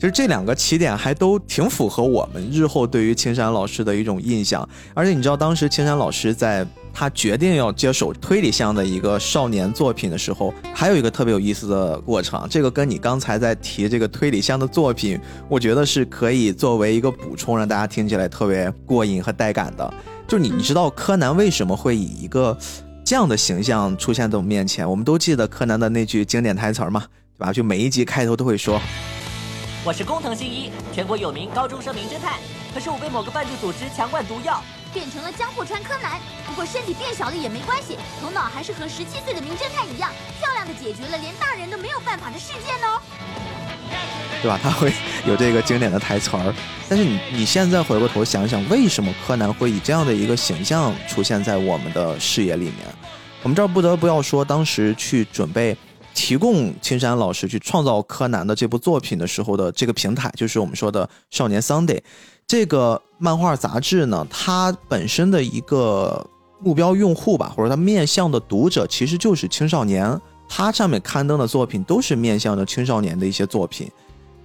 [0.00, 4.66] 其实这两个起点还都挺符合我们日后对于青山老师的一种印象。
[4.94, 6.66] 而且你知道，当时青山老师在。
[6.92, 12.44] 他决定要接手推理向的一个少年作品的时候，还有一个特别有意思的过程。
[12.50, 19.94] 这个跟你刚才在提这个推理向的作品，我觉得是可以作为一个补充，让大家听起来特别过瘾和带感的。
[20.26, 22.58] 就你，你知道柯南为什么会以一个
[23.04, 24.88] 这样的形象出现在我们面前？
[24.90, 27.04] 我们都记得柯南的那句经典台词嘛，
[27.38, 27.52] 对吧？
[27.52, 28.80] 就每一集开头都会说
[29.82, 32.38] ：“我是工藤新一，全国有名高中生名侦探。
[32.74, 34.62] 可是我被某个犯罪组织强灌毒药。”
[34.92, 43.00] 变成了江户川柯南，不过身体变小了也没关系，头脑还是和十七岁的名侦探一样，漂亮的解决了连大人都没有办法的事件哦。
[44.42, 44.58] 对吧？
[44.60, 44.92] 他会
[45.28, 46.52] 有这个经典的台词儿。
[46.88, 52.78] 但是你你现在回过头想想，为什么柯南会以这样的一个形象出现在我们的视野里面？
[53.44, 55.76] 我们这儿不得不要说，当时去准备
[56.14, 62.00] 提供青山老师去创造柯南的这部作品的时候的这个平台，就是我们说的少年 Sunday。
[62.46, 66.26] 这个漫画杂志呢，它本身的一个
[66.58, 70.20] 目标用户吧，或者它面向的读者其实就是青少年。
[70.52, 73.88] 它上面刊登的作品都是面向着青少年的一些作品，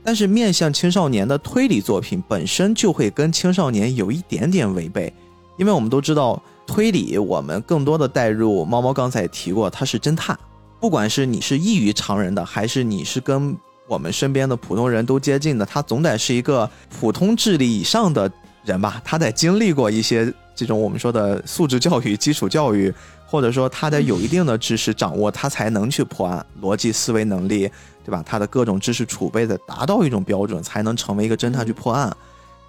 [0.04, 5.12] 但是面向青少年的推理作品本身就会跟青少年有一点点违背，
[5.58, 8.63] 因为我们都知道推理，我们更多的带入。
[8.63, 10.38] 猫猫刚才也提过，他是侦探，
[10.86, 13.58] 不管是你是异于常人的，还是你是跟。
[13.88, 16.69] 我们身边的普通人都接近的，他总得是一个
[17.00, 18.32] 普通智力以上的
[18.63, 19.02] 人吧？
[19.04, 22.93] 他得经历过一些这种我们说的素质教育、基础教育，
[23.26, 27.67] 或者说他得有一定的知识掌握，他才能去破案，逻辑思维能力，
[28.04, 28.24] 对吧？
[28.24, 32.15] 他的各种知识储备的达到一种标准，才能成为一个侦探去破案。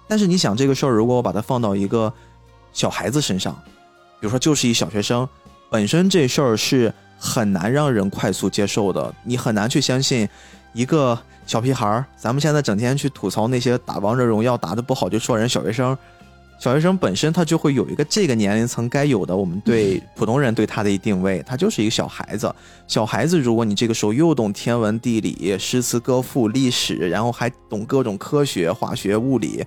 [0.07, 2.11] 但是你想这个事儿，如果我把它放到一个
[2.73, 3.55] 小孩子身上，
[4.19, 5.27] 比如说就是一小学生，
[5.71, 10.27] 本身这事儿是很难让人快速接受的，你很难去相信。
[10.73, 15.97] 一个小屁孩儿，咱们现在整天去吐槽那些打王者荣耀打的不好就说人小学生，
[16.59, 22.53] 小学生本身他就会有一个这个年龄层该有的我们对普通人对他的一定位，他就是一个小孩子。
[22.87, 29.65] 小孩子，如果你这个时候又懂天文地理、诗词歌赋、历史，然后还懂各种科学、化学、物理，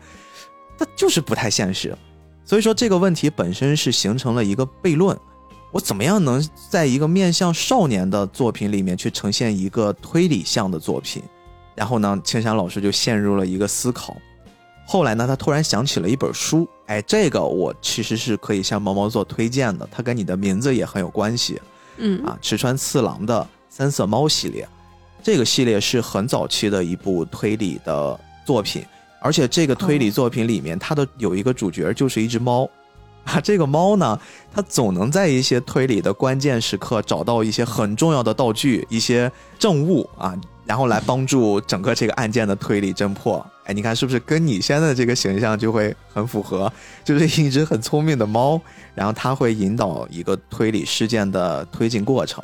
[0.79, 1.97] 那就是不太现实。
[2.45, 5.19] 所以说这个问题本身是形成了一个悖论。
[5.73, 11.23] 我怎么样能在一个面向少年的作品里面去呈现一个推理向的作品？
[11.77, 14.17] 然后呢，青山老师就陷入了一个思考。
[14.85, 21.61] 后来呢，他突然想起了一本书，哎，这个我其实是可以向毛毛做推荐的，它跟你的名字也很有关系
[21.99, 22.37] 嗯啊。
[22.43, 24.69] 池川次郎的《三色猫》系列，
[25.23, 28.85] 这个系列是很早期的一部推理的作品，
[29.21, 32.69] 而且这个推理作品里面，它的有一个主角就是一只猫。
[33.25, 34.19] 啊，这个猫呢，
[34.53, 43.45] 它总能在一些推理的关键时刻找到一些很重要的道具、一些证物啊，然后来帮助整个这个案件的推理侦破。
[43.65, 46.73] 哎，你看是不是跟你现在这个形象就会很符合？
[47.05, 48.61] 就是一只很聪明的猫，
[48.95, 52.43] 然后它会引导一个推理事件的推进过程。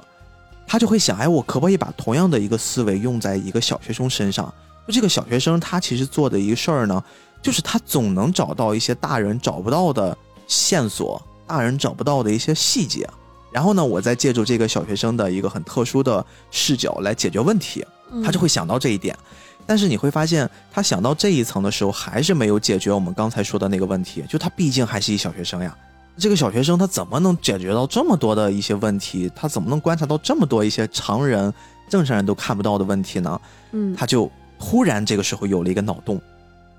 [0.68, 4.52] 他就会想，哎，我可不可以把同样的一个思维用在一个小学生身上？
[4.86, 7.02] 就这个小学生，他其实做的一个事儿呢，
[7.42, 13.09] 就是他总能找到一些大人找不到的线索，大人找不到的一些细节。
[13.52, 19.16] 然后呢，我再借助这个小学生的一个很特殊的视角来解决问题，嗯他就会想到这一点。
[19.64, 25.76] 但是你会发现，他想到这一层的时候，还是没有解决我们刚才说的那个问题，就他毕竟还是一小学生呀。
[26.18, 29.30] 这个小学生他怎么能解决到这么多的一些问题？
[29.35, 31.52] 他怎么能观察到这么多一些常人、
[31.88, 33.40] 正常人都看不到的问题呢？
[33.72, 36.20] 嗯他就突然这个时候有了一个脑洞，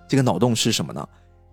[0.07, 1.07] 这个脑洞是什么呢？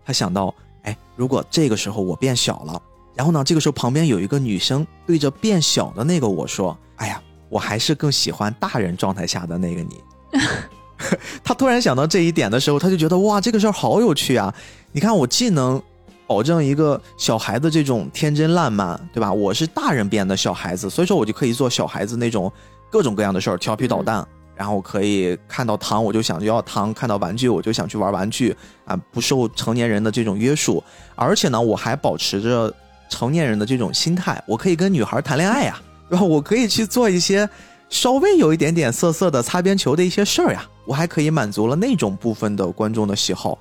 [0.05, 2.81] 他想到，哎，如果这个时候我变小了，
[3.15, 7.21] 然后呢，这个时候旁边有一个女生对着变小的那个我说，哎呀，
[7.51, 10.01] 我还是更喜欢大人状态下的那个你。
[11.43, 14.55] 他突然想到这一点的时候，他就觉得哇，这个事儿好有趣啊！
[14.93, 15.83] 你看，我既能
[16.27, 19.33] 保证一个小孩子这种天真烂漫，对吧？
[19.33, 22.51] 我是大人变的小孩子，所以说我就可以做小孩子那种
[22.91, 24.27] 各种各样的事儿，调皮捣蛋。
[24.57, 30.83] 然后可以看到糖我就想要糖，看到玩具我就想去玩玩具啊，不受成年人的这种约束。
[31.15, 32.73] 而且呢，我还保持着
[33.09, 36.25] 成年人的这种心态，我可以跟女孩谈恋爱呀，对吧？
[36.25, 37.49] 我可以去做一些
[37.89, 43.59] 稍微有一点点涩涩的擦边球的一些事儿呀，我还可以满足了那种部分的观众的喜好。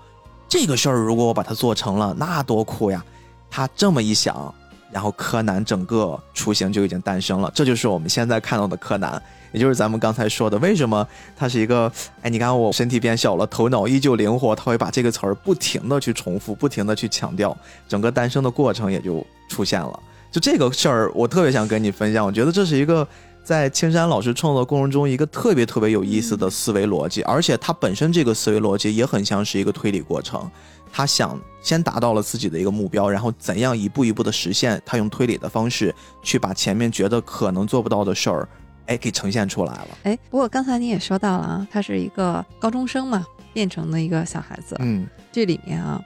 [0.48, 3.04] 这个事儿如果我把它做成了，那多酷呀！
[3.50, 4.54] 他这么一想，
[4.92, 9.22] 然后柯南整个雏形就已经诞生了，这就是我们现在看到的柯南，
[9.54, 11.90] 也就是咱们刚才说的，为什么他是一个，
[12.22, 17.56] 哎，你看我身体变小了，头脑依旧灵活，他会把这个词儿不停的去重复，不停的去强调，
[17.88, 19.98] 整个诞生的过程也就出现了。
[20.32, 23.08] 就这个事儿，我特别想跟你分享，我觉得这是一个
[23.44, 30.50] 在青山老师创作过程中一个特别特别有意思的思维逻辑，而且他本身这个思维逻辑也很像是一个推理过程。
[30.96, 38.48] 他想先达到了自己的一个目标，然后怎样一步一步的实现，他用推理的方式去把前面觉得可能做不到的事儿，
[38.88, 39.88] 哎，给呈现出来了。
[40.04, 44.76] 哎，不过刚才你也说到了啊，他是一个高中生嘛，变成了一个小孩子。
[44.80, 46.02] 嗯，这里面啊，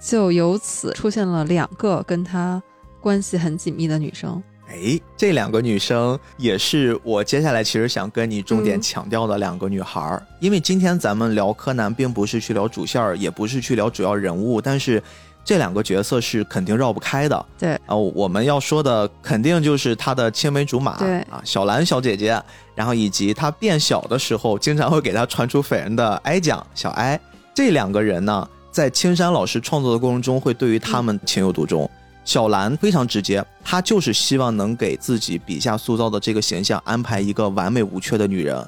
[0.00, 2.62] 就由此出现了两个跟他
[3.00, 4.42] 关系很紧密的女生。
[4.68, 15.02] 哎，这两个女生也是我接下来其实想跟你重点嗯强调的两个女孩儿，因为今天咱们聊柯南，并不是去聊主线儿，也不是去聊主要人物，但是
[15.44, 17.46] 这两个角色是肯定绕不开的。
[17.58, 22.40] 对啊，我们要说的肯定就是她的青梅竹马，对啊，小兰小姐姐，
[22.74, 27.18] 然后以及她变小的时候经常会给她传出绯闻的哀酱小哀，
[27.54, 31.90] 这两个人呢，在青山老师创作的过程中，会对于他们情有独钟。
[32.24, 38.64] 小兰非常直接，她就是希望能给自己笔下塑造的这个形象安排一个完美无缺的女人。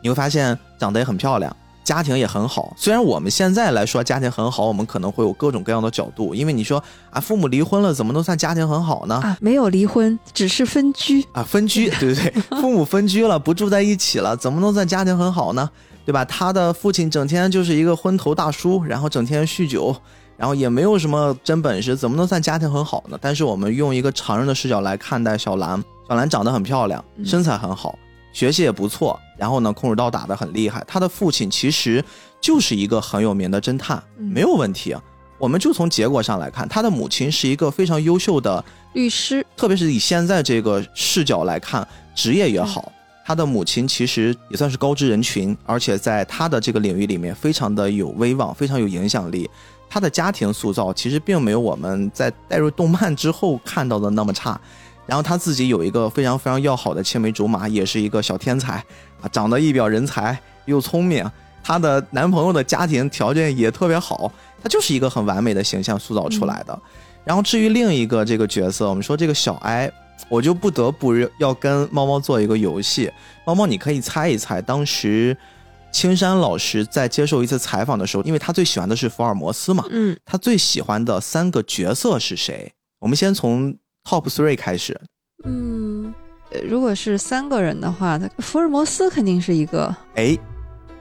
[0.00, 1.54] 你会发现长得也很漂亮，
[1.88, 2.74] 家庭也很好。
[2.76, 9.14] 虽然我们现在来说家庭很好，我们可能会有各种各样的角度，因为你说啊，父母离婚了，怎么能算家庭很好呢？
[9.24, 11.24] 啊，没有离婚，只是分居。
[11.32, 15.70] 啊，分居， 对对对，父母分居了，不住在一起了，怎么能算家庭很好呢？
[16.04, 16.22] 对吧？
[16.26, 19.96] 他的父亲整天就是一个昏头大叔，然后整天酗酒，
[20.36, 23.18] 然后也没有什么真本事，怎么能算家庭很好呢？
[23.20, 27.98] 但是我们用一个常人的视角来看待小兰，小兰长得很漂亮，嗯身材很好，
[28.38, 30.84] 学习也不错，然后呢，空手道打得很厉害。
[30.86, 32.04] 他的父亲其实
[32.40, 35.02] 就是一个很有名的侦探，嗯没有问题啊。
[35.40, 42.92] 我们就从结果上来看，他的母亲是一个非常优秀的律师，特别是以现在这个视角来看，职业也好，
[43.26, 49.50] 他的母亲其实也算是高知人群，而且在他的这个领域里面非常的有威望，非常有影响力。
[49.90, 54.60] 他的家庭塑造其实并没有我们在带入动漫之后看到的那么差。
[55.08, 58.74] 然后他自己有一个非常非常要好的青梅竹马，也是一个小天才
[59.22, 61.24] 啊，长得一表人才，又聪明。
[61.64, 64.30] 她的男朋友的家庭条件也特别好，
[64.62, 66.78] 她就是一个很完美的形象塑造出来的。
[67.24, 69.90] 然后至于另一个这个角色，我们说这个小哀，
[70.28, 73.10] 我就不得不要跟猫猫做一个游戏。
[73.46, 75.34] 猫猫，你可以猜一猜，当时
[75.90, 82.70] 青山老师在接受一次采访的时候，因为他最喜欢的是福尔摩斯嘛，嗯，他最喜欢的三个角色是谁？
[83.00, 83.74] 我们先从
[84.08, 84.98] top three 开始。
[85.44, 86.14] 嗯，
[86.50, 89.94] 呃如果是三个人的话，他福尔摩斯肯定是一个。
[90.14, 90.38] 哎，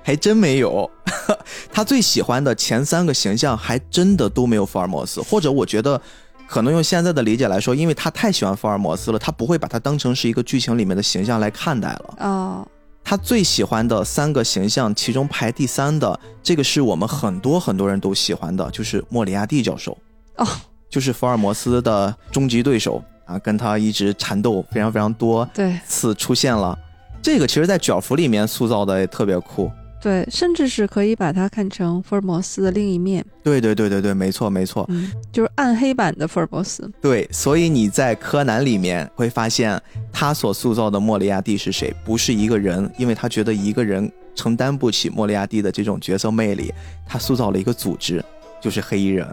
[0.03, 0.89] 还真没有。
[1.71, 6.01] 他最喜欢的前三个形象还真的都没有福尔摩斯，或者我觉得。
[6.49, 12.15] 可能用现在的理解来说，因为他太喜欢福尔摩斯了，他不会把他当成是一个剧情里面的形象来看待了。
[12.19, 12.65] 哦，
[13.03, 19.97] 他最喜欢的三个形象，其中排第三的这个是我们很多很多人都喜欢的，就是莫里亚蒂教授。
[20.37, 20.47] 哦，
[20.89, 26.77] 就是福尔摩斯的终极对手啊，跟他一直缠斗非常非常多对次出现了。
[27.21, 29.69] 这个其实，在卷福里面塑造的也特别酷。
[29.99, 34.85] 对，甚至是可以把它看成福尔摩斯的另一面，对对对对对，没错没错。
[34.89, 36.89] 嗯，就是暗黑版的福尔摩斯。
[37.01, 39.81] 对，所以你在柯南里面会发现，
[40.13, 41.93] 他所塑造的莫里亚蒂是谁？
[42.05, 46.71] 不是一个人，因为他觉得一个人承担不起莫里亚蒂的这种角色魅力，
[47.05, 48.23] 他塑造了一个组织，
[48.61, 49.27] 就是黑衣人，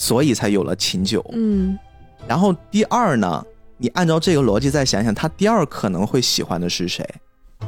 [0.00, 1.22] 所以才有了琴酒。
[1.34, 1.78] 嗯，
[2.26, 3.44] 然后第二呢，
[3.76, 7.06] 你按照这个逻辑再想想，他第二可能会喜欢的是谁？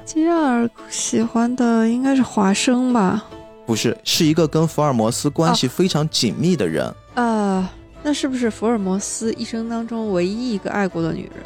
[0.07, 3.22] 第二喜欢的应该是华生吧？
[3.66, 6.91] 不是，是一个跟福尔摩斯关系非常紧密的人。
[7.16, 7.68] 呃，
[8.03, 11.45] 那是不是福尔摩斯一生当中唯一一个爱过的女人？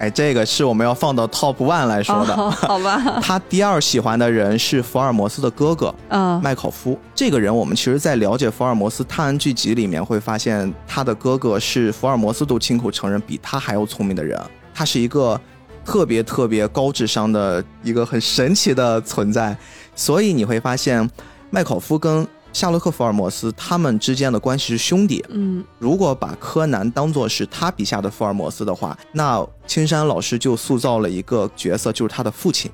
[0.00, 2.34] 哎，这个是我们要放到 top one 来说的。
[2.34, 3.20] 哦、 好吧。
[3.22, 6.98] 他第二喜欢的人是福尔摩斯的哥哥，啊，麦考夫。
[7.14, 14.40] 这个人，我们其实在了解福尔摩斯探案剧集里面会发现，他的哥哥是福尔摩斯都亲口承认比他还要聪明的人。
[14.74, 15.40] 他是一个。
[15.82, 19.56] 特别特别高智商的一个很神奇的存在，
[19.96, 21.10] 所以你会发现，
[21.48, 25.24] 麦考夫跟夏洛克·福尔摩斯他们之间的关系是兄弟。
[25.28, 32.70] 嗯，如果把柯南当做是他笔下的福尔摩斯的话，那青山老师就塑造了一个角色，就是他的父亲。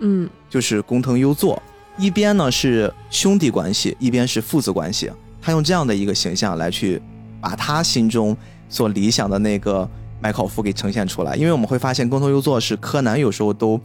[0.00, 1.62] 嗯，就是工藤优作，
[1.98, 5.10] 一边呢是兄弟关系，一边是父子关系。
[5.40, 7.00] 他用这样的一个形象来去
[7.40, 8.36] 把他心中
[8.68, 9.88] 所理想的那个。
[10.22, 13.80] 麦考夫给呈现出来，因为我们会发现工藤优作是柯南有时候都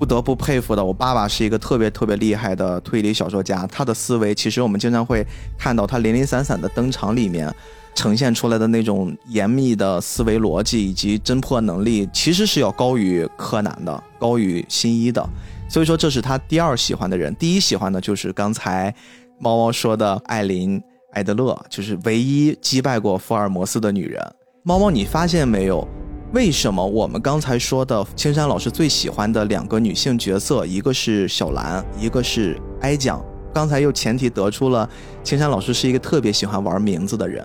[0.00, 0.82] 不得不佩服的。
[0.82, 5.22] 我爸爸是一个特别特别厉害的推理小说家，他的思维其实我们经常会
[5.58, 7.54] 看到他零零散散的登场里面
[7.94, 15.22] 呈现出来的那种严密的思维逻辑以及侦破能力，其实是要高于柯南的，高于新一的。
[15.68, 18.92] 所以说这是他第二喜欢的人，第一喜欢的就是刚才
[19.38, 20.82] 猫猫说的艾琳
[21.12, 24.18] 艾德勒，就是唯一击败过福尔摩斯的女人。
[24.62, 25.86] 猫猫，你发现没有？
[26.32, 33.20] 为什么我们刚才说的青山老师最喜欢的两个女性角色，一个是小兰，一个是哀酱？
[33.52, 34.88] 刚才又前提得出了
[35.24, 37.44] 青山老师是一个特别喜欢玩名字的人。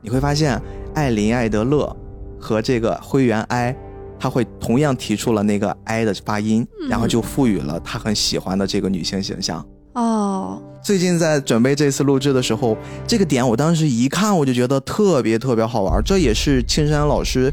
[0.00, 0.60] 你会发现，
[0.94, 1.94] 艾琳·艾德勒
[2.38, 3.76] 和这个灰原哀，
[4.20, 9.66] 他会同样提出了那个“哀”的发音，然后就赋予了他很喜欢的这个女性形象。
[9.94, 16.00] 哦，最近在准备这次录制的时候，这个点我当时一看我就觉得特别特别好玩。
[16.04, 17.52] 这也是青山老师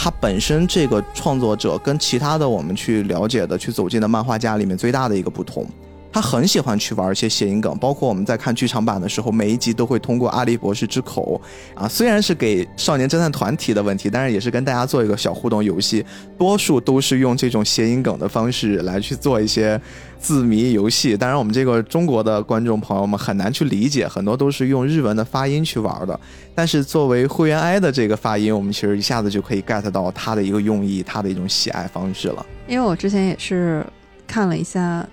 [0.00, 5.66] 他本身这个创作者跟其他的我们去了解的、去走进的漫画家里面最大的一个不同。
[6.10, 11.40] 他很喜欢去玩一些谐音梗，包括我们在看剧场版的时候，每一集都会通过阿笠博士之口
[11.74, 16.04] 啊，虽然是给少年侦探团提的问题，但是也是跟大家做一个小互动游戏，
[16.38, 19.80] 多数都是用这种谐音梗的方式来去做一些
[20.18, 21.16] 字谜游戏。
[21.16, 26.18] 当然，我们这个中国的观众朋友们很难去理解，很多都是用日文的发音去玩的。
[26.54, 32.44] 但是作为会员 I 的这个发音，我们其实一下子就可以 get 到他的一个用意，他的一种喜爱方式了。
[32.66, 33.86] 因为我之前也是
[34.26, 35.06] 看了一下。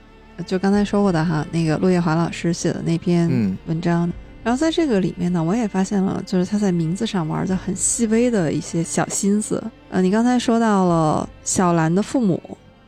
[0.46, 3.30] 就刚才说过的哈，那个陆叶华老师写的那篇
[3.68, 4.12] 文章，
[4.44, 9.64] 然后在这个里面呢，我也发现了，就是他在名字上玩的很细微的一些小心思。
[9.90, 12.40] 呃，你刚才说到了小兰的父母，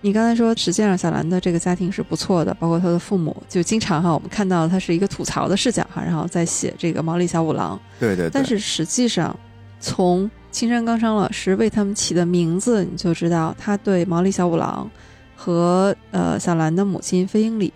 [0.02, 7.80] 你刚才说实际上小兰的这个家庭是不错的，包括他的父母，就经常哈，我们看到他是一个吐槽的视角哈，然后在写这个毛利小五郎。
[8.00, 8.30] 对对。
[8.32, 9.36] 但是实际上，
[9.80, 14.90] 从青山刚昌老师为他们起的名字，你就知道他对毛利小五郎。
[15.38, 17.72] 和呃小兰的母亲飞鹰里，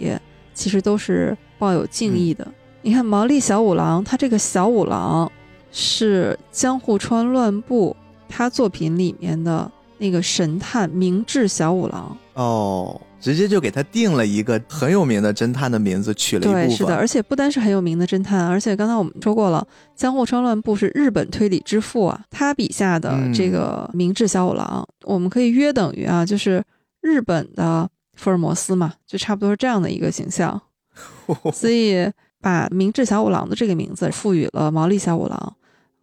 [0.53, 2.45] 其实都是抱有敬意的。
[2.81, 5.31] 你看毛利小五郎，他这个小五郎
[5.71, 7.95] 是江户川乱步
[8.27, 26.63] 他作品里面的那个神探明智小五郎哦，直接就给他定了一个很有名的侦探的名字，取了一对，是的，而且不单是很有名的侦探，而且刚才我们说过了，江户川乱步是日本推理之父啊，他笔下的这个明智小五郎，我们可以约等于啊，就是。
[27.01, 30.61] 日本的福尔摩斯嘛，就差不多是这样的一个形象，
[31.53, 35.55] 所以把明智小五郎的这个名字赋予了毛利小五郎，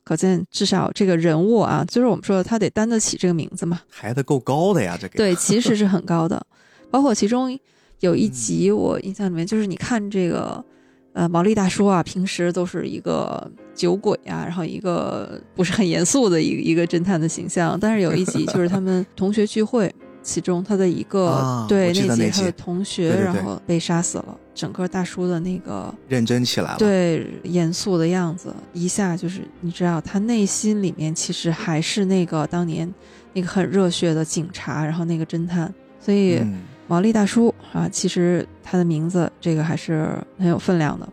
[0.05, 5.17] 可见至少这个人物啊，就是我们说的他得担得起这个名字嘛，抬得够高的呀，这个。
[5.17, 6.45] 对，其实是很高的，
[6.91, 7.57] 包括其中
[8.01, 10.65] 有一集我印象里面就是你看这个
[11.13, 19.95] 呃毛利大叔啊，平时都是一个酒鬼啊，然后一个不是很严肃的一个一个侦探的形象，但是有一集就是他们同学聚会。
[20.23, 32.93] 其中他的一个、啊对那集集他的同学，对对对然后被杀死了，整个大叔的那个认真起来了。，对严肃的样子，一下就是你知道他内心里面其实还是那个当年
[33.33, 36.39] 那个很热血的警察，然后那个侦探，所以。
[36.39, 36.59] 嗯，
[36.91, 40.09] 毛利大叔啊，其实他的名字这个还是
[40.39, 41.07] 很有分量的。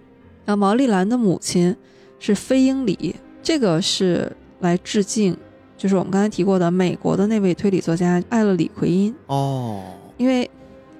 [0.45, 1.75] 然后毛利兰的母亲
[2.17, 4.31] 是飞鹰里，这个是
[4.61, 5.35] 来致敬，
[5.85, 9.83] 就是我们刚才提过的美国的那位推理作家艾勒里奎因，哦
[10.17, 10.49] 因为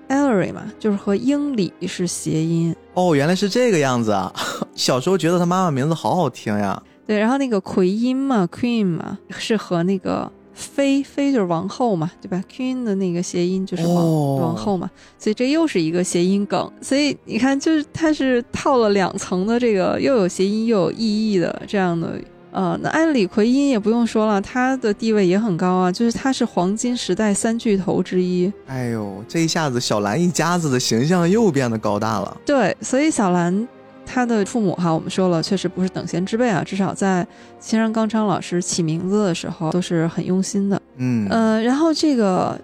[0.07, 2.75] Ellery 嘛，就是和英里是谐音。
[2.93, 4.31] 哦，原来是这个样子啊！
[4.75, 6.79] 小时候觉得他妈妈名字好好听呀。
[7.07, 16.71] 对，然后那个奎因嘛，Queen 嘛，是和那个妃妃就是王后嘛，对吧？Queen 的那个谐音就是王、哦王后嘛，所以这又是一个谐音梗。
[16.79, 22.21] 所以你看，就是它是套了两层的这个，又有谐音又有意义的这样的。
[22.55, 28.49] 呃，那安里奎因也不用说了，他的地位也很高啊，就是他是黄金时代三巨头之一。
[28.67, 32.37] 哎呦，这一下子小兰一家子的形象又变得高大了。
[32.45, 33.67] 对，所以小兰
[34.05, 37.27] 她的父母哈，我们说了，确实不是等闲之辈啊，至少在
[37.59, 40.81] 青山刚昌老师起名字的时候都是很用心的。
[40.95, 42.57] 嗯，呃，然后这个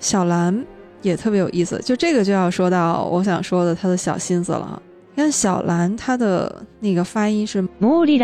[0.00, 0.66] 小兰
[1.02, 4.82] 也特别有意思，就这个就要说到我想说的他的小心思了啊。
[5.14, 8.18] 你看小兰她的那个发音是モーリ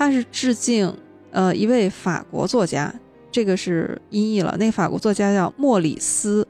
[0.00, 0.96] ラン、她是致敬
[1.30, 2.92] 呃一位法国作家，
[3.30, 6.42] 这个是音译了，那个法国作家叫莫里斯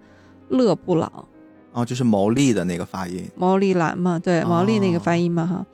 [0.57, 1.27] ·勒布朗。
[1.73, 3.29] 哦，就是毛利的那个发音。
[3.35, 5.67] 毛利兰嘛，对，毛利那个哦发音嘛哈，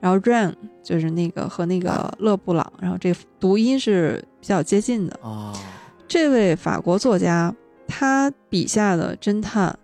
[0.00, 0.52] 然后 Ran
[0.82, 5.18] 就是那个和那个勒布朗，然后这读音是比较接近的。
[5.22, 5.52] 哦，
[6.08, 7.54] 这位法国作家，
[7.86, 9.78] 他笔下的侦探，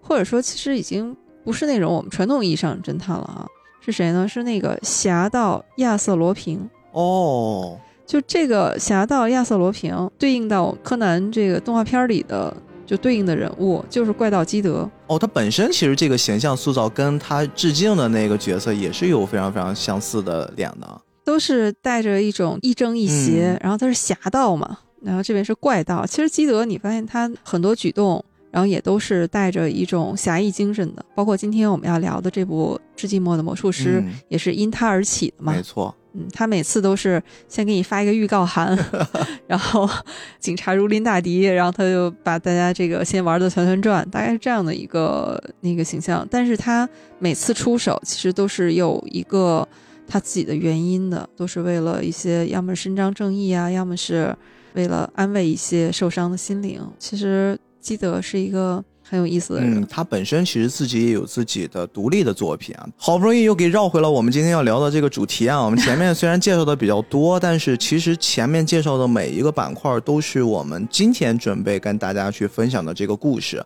[0.00, 3.46] 或者说其实已经不是那种我们传统意义上的侦探了啊，
[3.80, 4.26] 是谁呢？
[4.28, 6.70] 是那个侠盗亚瑟罗平。
[6.94, 14.88] 哦，就这个侠盗亚瑟罗平对应到柯南这个动画片里的，就对应的人物就是怪盗基德。
[15.08, 21.00] 哦，他本身其实这个形象塑造跟他致敬的那个角色也是有非常非常相似的脸的。
[21.24, 26.04] 都是带着一种亦正亦邪，嗯然后他是侠盗嘛，然后这边是怪盗。
[26.06, 28.22] 其实基德，你发现他很多举动，
[28.54, 31.04] 然后也都是带着一种侠义精神的。
[31.12, 35.60] 包括今天我们要聊的这部《世纪末的魔术师》嗯也是因他而起的嘛没。
[35.60, 38.78] 错，嗯，他每次都是先给你发一个预告函，
[39.48, 39.90] 然后
[40.38, 46.24] 警察如临大敌，然后他就把大家这个先玩的团团转，大概是这样的一个那个形象。
[46.30, 46.88] 但是他
[47.18, 49.66] 每次出手其实都是有一个
[50.06, 54.32] 他自己的原因的，都是为了一些要么伸张正义啊，要么是
[54.74, 56.80] 为了安慰一些受伤的心灵。
[57.00, 59.78] 其实基德是一个很有意思的人。
[59.78, 65.62] 嗯，他本身其实自己也有自己的独立的作品啊，好不容易又给绕回了我们今天要聊的这个主题啊。
[65.62, 73.58] 我们前面虽然介绍的比较多，但是其实前面介绍的每一个板块都是我们今天准备跟大家去分享的这个故事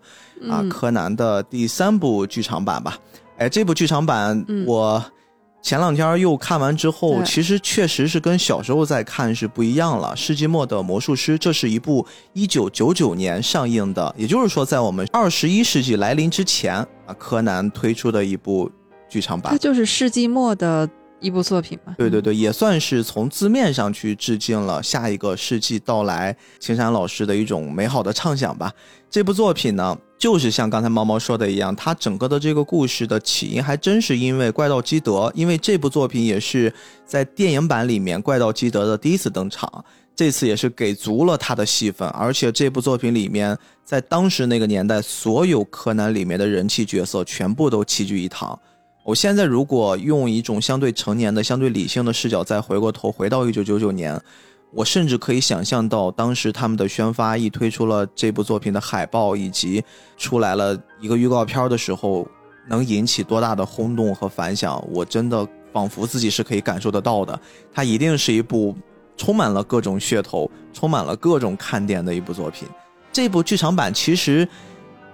[0.50, 2.98] 啊，嗯柯南的第三部剧场版吧。
[3.36, 5.00] 哎，这部剧场版嗯我
[5.60, 10.16] 前两天又看完之后，其实确实是跟小时候在看是不一样了。
[10.16, 18.70] 世纪末的魔术师，这是一部一九九九年上映的，也就是说，在我们二十一世纪来临之前啊，柯南推出的一部
[19.10, 19.58] 剧场版它。
[19.58, 20.88] 就是世纪末的
[21.20, 21.94] 一部作品嘛。
[21.98, 28.72] 对对对，也算是从字面上去致敬了下一个世纪到来青山老师的一种美好的畅想吧。
[29.10, 36.72] 这部作品呢，就是像刚才毛毛说的一样，它整个的这个故事的起因还真是因为怪盗基德，因为这部作品也是
[37.06, 39.84] 在电影版里面怪盗基德的第一次登场。
[40.16, 48.58] 这次也是给足了他的戏份，而且这部作品里面，在当时那个年代，所有柯南里面的人气角色全部都齐聚一堂。
[49.04, 54.20] 我现在如果用一种相对成年的、相对理性的视角再回过头，回到一九九九年，
[54.70, 59.82] 我甚至可以想象到当时他们的宣发一推出了这部作品的海报，以及
[60.16, 62.28] 出来了一个预告片的时候，
[62.68, 67.40] 能引起多大的轰动和反响，我真的仿佛自己是可以感受得到的。
[67.72, 68.76] 它一定是一部
[69.16, 72.68] 充满了各种噱头、充满了各种看点的一部作品。
[73.10, 74.46] 这部剧场版其实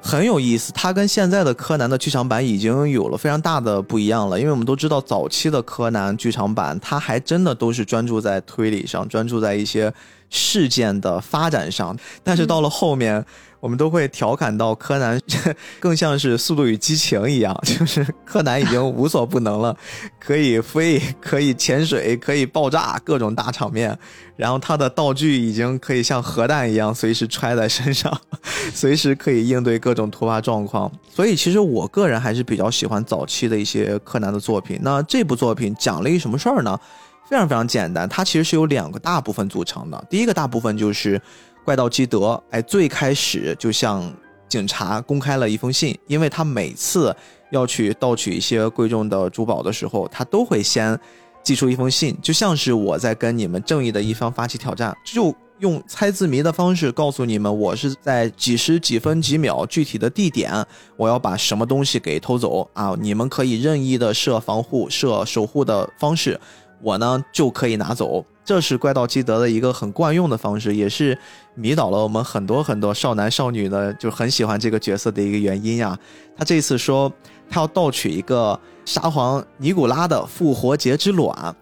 [0.06, 4.38] 很有意思，它跟现在的柯南的剧场版已经有了非常大的不一样了。
[4.38, 9.90] 因为我们都知道，早期的柯南剧场版，它还真的都是专注在推理上，专注在一些
[10.28, 11.96] 事件的发展上。
[12.22, 13.24] 但是到了后面，
[13.64, 15.18] 我们都会调侃到柯南
[15.80, 19.74] 更像是《速度与激情》一样， 就是柯南已经无所不能了，
[20.20, 23.98] 可以飞，可以潜水，可以爆炸，各种大场面。
[24.36, 28.14] 然后他的道具已经可以像核弹一样随时揣在身上，
[28.74, 30.92] 随时可以应对各种突发状况。
[31.08, 34.78] 所以其实我个人还是比较喜欢早期的一些柯南的作品。
[34.82, 36.78] 那这部作品讲了一什么事儿呢？
[37.26, 40.04] 非常非常简单，它其实是由两个大部分组成的。
[40.10, 41.18] 第一个大部分就是
[41.64, 44.12] 怪盗基德，哎，最开始就向
[44.48, 47.14] 警察公开了一封信，因为他每次
[47.50, 50.98] 要去盗取一些贵重的珠宝的时候，他都会先
[51.42, 60.52] 寄出一封信，就像是我在跟你们正义的一方发起挑战，就用猜字谜的方式告诉你们，我是在几时几分几秒具体的地点，
[60.96, 62.94] 我要把什么东西给偷走啊！
[63.00, 66.38] 你们可以任意的设防护、设守护的方式，
[66.82, 68.24] 我呢就可以拿走。
[68.44, 71.16] 这是怪盗基德的一个很惯用的方式，也是
[71.54, 75.96] 迷倒了我们很多很多少男少女的，就很喜欢这个角色的一个原因呀。
[76.36, 77.12] 他这次说
[77.48, 81.54] 他要盗取一个沙皇尼古拉的复活节之卵。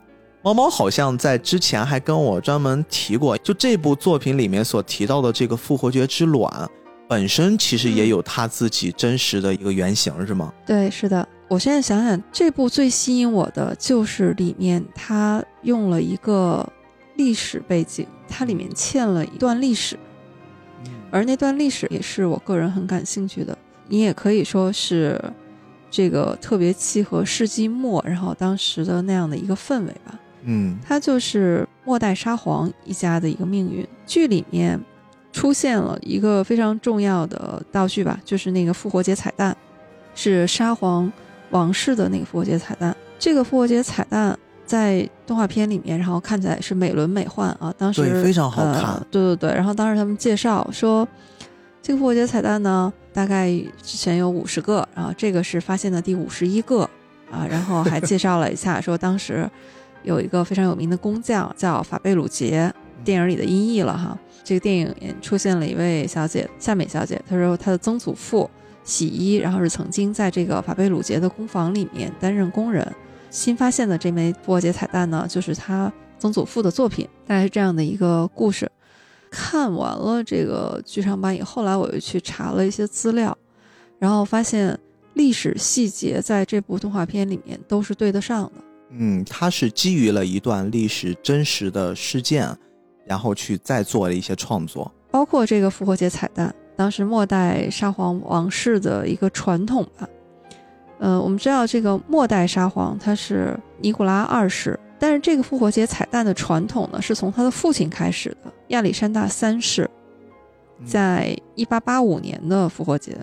[0.43, 6.69] 猫猫好像在之前还跟我专门提过，就这部作品里面所提到的这个复活节之卵，
[7.09, 10.53] 本身其实也有他自己真实的一个原型，是吗？
[10.67, 11.29] 对，是的。
[11.47, 16.69] 我现在想想，这部最吸引我的就是里面它用了一个
[17.17, 19.99] 历史背景，它里面嵌了一段历史，
[21.11, 23.57] 而那段历史也是我个人很感兴趣的。
[23.89, 25.21] 你也可以说是
[25.91, 30.19] 这个特别契合世纪末，然后当时的那样的一个氛围吧。
[30.45, 33.87] 嗯，它就是末代沙皇一家的一个命运。
[34.07, 34.81] 剧里面
[35.33, 39.57] 出现了一个非常重要的道具吧，就是那个复活节彩蛋，
[40.15, 41.13] 是沙皇
[41.51, 42.97] 王室的那个复活节彩蛋。
[43.19, 44.37] 这个复活节彩蛋
[44.73, 49.07] 在动画片里面，然后看起来是美轮美奂啊，当时对非常好看呃。
[49.11, 51.07] 对对对，然后当时他们介绍说，
[51.83, 53.51] 这个复活节彩蛋呢，大概
[53.83, 56.89] 之前有五十个，然后这个是发现的第五十一个
[57.31, 59.51] 啊，然后还介绍了一下说当时。
[60.05, 64.19] 有一个非常有名的工匠叫法贝鲁杰，电影里的音译了哈。
[64.43, 68.51] 这个电影也出现了一位小姐夏美小姐，她说她的曾祖父
[68.83, 72.85] 洗衣，然后是曾经在这个法贝鲁杰的工坊里面担任工人。
[73.33, 78.71] 新发现的这枚复活节彩蛋呢，就是他曾祖父的作品，大概是这样的一个故事。
[79.31, 83.37] 看完了这个剧场版以后，来我又去查了一些资料，
[83.99, 84.79] 然后发现
[85.15, 88.53] 历史细节在这部动画片里面都是对得上的。
[88.91, 92.55] 嗯，它是基于了一段历史真实的事件，
[93.07, 100.07] 然后去再做了一些创作，包括这个复活节彩蛋，当时末代沙皇王室的一个传统吧。
[101.03, 109.91] 呃，我们知道这个末代沙皇他是尼古拉二世，但是这个复活节彩蛋的传统呢，是从他的父亲开始的，亚历山大三世，
[110.87, 113.19] 在一八八五年的复活节。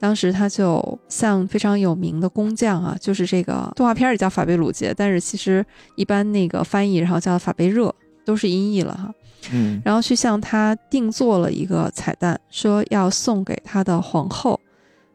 [0.00, 5.62] 当时他就像非常有名的工匠啊，就是这个动画片里叫法贝鲁杰，但是其实
[5.94, 9.12] 一般那个翻译然后叫法贝热，都是音译了哈。
[9.52, 14.58] 嗯，然后去向他定做了一个彩蛋，说要送给他的皇后，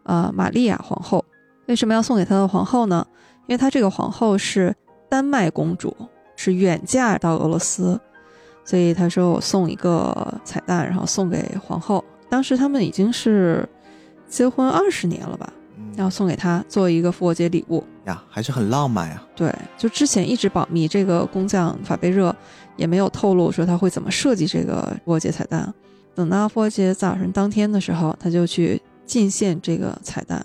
[0.03, 1.25] 呃，玛利亚皇后。
[1.67, 3.05] 为什么要送给他的皇后呢？
[3.47, 4.75] 因为他这个皇后是
[5.09, 5.95] 丹麦公主，
[6.35, 7.99] 是远嫁到俄罗斯，
[8.63, 12.03] 所以他说我送一个彩蛋，然后送给皇后。
[12.29, 13.67] 当时他们已经是。
[14.25, 15.53] 结婚二十年了吧，
[15.95, 19.21] 然后送给他做一个复活节礼物呀，还是很浪漫呀。
[19.35, 22.35] 对，就之前一直保密，这个工匠法贝热
[22.75, 25.71] 也没有透露说他会怎么设计这个复活节彩蛋。
[26.15, 30.43] 等到复活节早晨当天的时候，他就去进献这个彩蛋，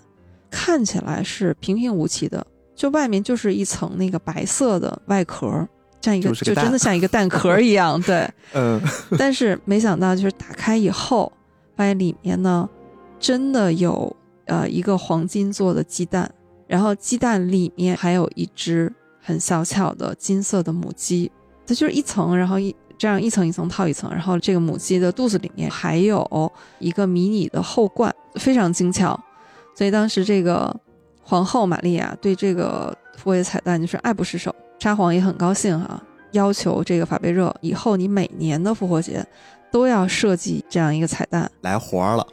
[0.49, 2.45] 看起来是平平无奇的，
[2.75, 5.67] 就外面就是一层那个白色的外壳，
[6.01, 8.01] 像一个就真的像一个蛋壳一样。
[8.01, 8.81] 对， 嗯，
[9.17, 11.31] 但是没想到就是打开以后，
[11.75, 12.69] 发现里面呢。
[13.21, 16.31] 真的有呃一个黄金做的鸡蛋，
[16.67, 18.89] 然后鸡蛋里面还有一只
[19.21, 21.29] 很小巧的金色的母鸡，
[21.67, 29.21] 它就是一层，然后一这样一层一层套一层，然后这个母鸡的肚子里面还有一个迷你的后冠，非常精巧。
[29.75, 30.75] 所以当时这个
[31.21, 36.01] 皇后玛利亚对这个复活节彩蛋就是爱不释手，沙皇也很高兴哈，
[36.31, 39.25] 要求这个法贝热以后你每年的复活节。
[39.71, 42.25] 都要设计这样一个彩蛋，来活了，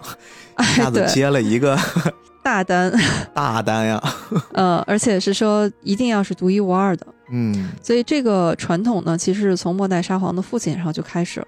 [0.59, 1.79] 一下子接了一个
[2.43, 2.91] 大单，
[3.35, 4.03] 大单呀，
[4.55, 11.47] 呃，而且是说一定要是独一无二的，嗯，所以这个传统呢，其实是从末代沙皇的父亲然后就开始了，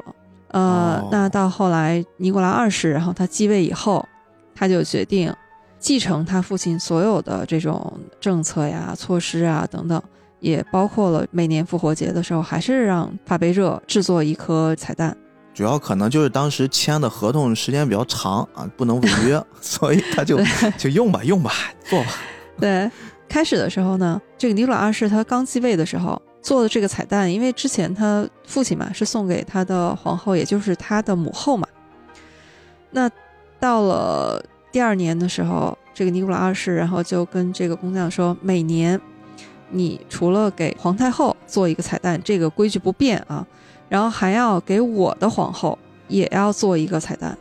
[0.48, 4.06] 呃，那到后来尼古拉二世，然后他继位以后，
[4.54, 5.34] 他就决定
[5.78, 10.02] 继承他父亲所有的这种政策呀、措施啊等等，
[10.40, 15.16] 也包括了每年复活节的时候，还是让帕贝热制作一颗彩蛋。
[15.54, 20.38] 主要可能就是当时签的合同时间比较长啊，不能违约， 所以他就
[20.76, 21.52] 就用吧，用吧，
[21.84, 22.10] 做吧。
[22.60, 22.88] 对，
[23.28, 31.66] 开始的时候呢，这个尼古拉二世他刚继位的时候做的这个彩蛋，因为之前他父亲嘛是送给他的皇后，也就是他的母后嘛。
[32.90, 33.10] 那
[33.58, 39.00] 到了第二年的时候，这个尼古拉二世然后就跟这个工匠说，每年
[39.70, 43.46] 你除了给皇太后做一个彩蛋，这个规矩不变啊。
[43.88, 47.36] 然后还要给我的皇后也要做一个彩蛋。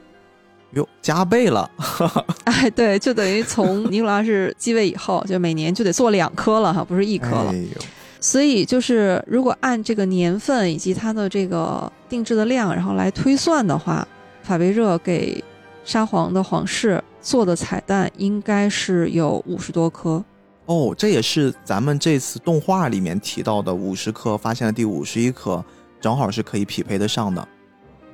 [0.72, 1.70] 哟，加倍了，
[2.46, 7.52] 哎，对，就等于从尼古拉是继位以后，就每年就得做两颗了哈，不是一颗了。
[7.52, 7.66] 哎，
[8.22, 14.08] 所以就是如果按这个年份以及它的这个定制的量，然后来推算的话，
[14.44, 15.44] 法贝热给
[15.84, 20.24] 沙皇的皇室做的彩蛋应该是有五十多颗。
[20.66, 25.62] 哦，这也是咱们这次动画里面提到的五十颗，发现了第五十一颗，
[26.00, 27.46] 正好是可以匹配得上的。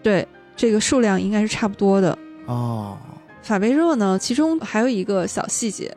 [0.02, 2.18] 对，这个数量应该是差不多的。
[2.48, 2.98] 哦，
[3.44, 5.96] 法贝热呢，其中还有一个小细节，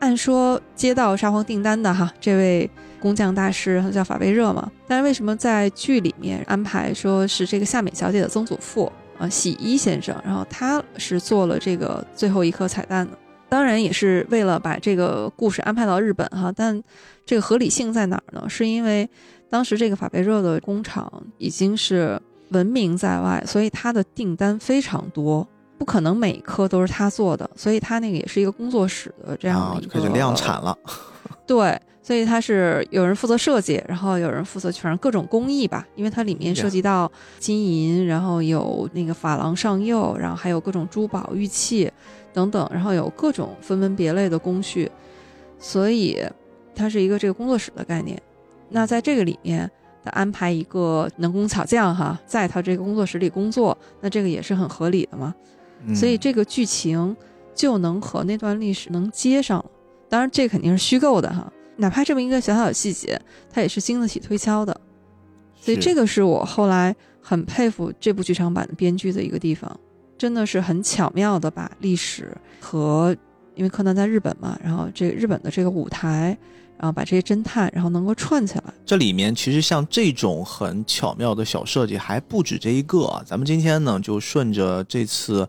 [0.00, 13.12] 按说接到沙皇订单的哈，这位工匠大师他叫法贝热嘛，但是为什么在剧里面安排说是这个夏美小姐的曾祖父啊，洗衣先生，然后他是做了这个最后一颗彩蛋的？
[13.50, 16.82] 当然也是为了把这个故事安排到日本哈，但
[17.26, 18.48] 这个合理性在哪儿呢？
[18.48, 19.08] 是因为
[19.50, 22.18] 当时这个法贝热的工厂已经是
[22.48, 25.46] 闻名在外，所以他的订单非常多。
[25.76, 30.76] 不可能每一颗都是他做的，所以他那个也是一个工作室的这样的一个，啊开始量产了。
[31.46, 37.08] 对，所以它是有人负责设计，然后有人负责全各种工艺吧，因为它里面涉及到
[37.38, 41.88] 金银，然后有那个珐琅上釉，然后还有各种珠宝玉器
[42.32, 44.90] 等等，然后有各种分门别类的工序，
[45.60, 46.18] 所以
[46.74, 48.20] 它是一个这个工作室的概念。
[48.70, 49.70] 那在这个里面，
[50.02, 55.32] 他安排一个能工巧匠哈，在他这个工作室里工作，那这个也是很合理的嘛。
[55.86, 57.16] 嗯所以这个剧情
[57.54, 59.66] 就能和那段历史能接上了。
[60.08, 63.20] 当然，这肯定是虚构的哈，哪怕这么一个小小的细节，
[63.50, 64.80] 它也是经得起推敲的。
[65.60, 69.78] 所以这个是我后来很佩服这部剧场版的编剧的一个地方，
[70.16, 73.16] 真的是很巧妙的把历史和
[73.54, 76.36] 因为柯南在日本嘛，然后这个日本的这个舞台，
[76.78, 78.64] 然后把这些侦探，然后能够串起来。
[78.86, 83.22] 这里面其实像这种很巧妙的小设计还不止这一个啊。
[83.26, 85.46] 咱们今天呢就顺着这次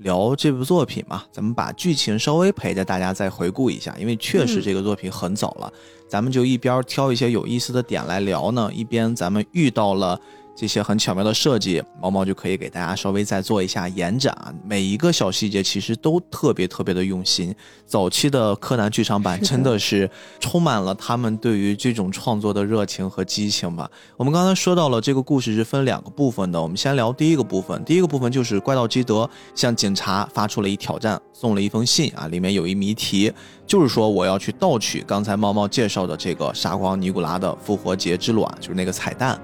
[0.00, 5.72] 聊这部作品嘛，咱们把剧情稍微陪着大家再回顾一下，因为确实嗯这个作品很早了，
[6.08, 10.20] 咱们就一边挑一些有意思的点来聊呢，一边咱们遇到了。
[10.60, 14.52] 这些很巧妙的设计，毛毛就可以给大家稍微再做一下延展啊。
[14.62, 17.54] 每一个小细节其实都特别特别的用心。
[17.86, 23.90] 早期的柯南剧场版真的是充满了他们对于这种创作的热情和激情吧。
[24.18, 27.82] 我们刚才说到了这个故事是分两个部分的，我们先聊第一个部分。
[27.86, 33.32] 第一个部分就是怪盗基德向警察发出了一挑战，送了一封信啊，里面有一谜题，
[33.66, 39.40] 就是说我要去盗取刚才猫猫介绍的这个沙皇尼古拉的复活节之卵，就是那个彩蛋。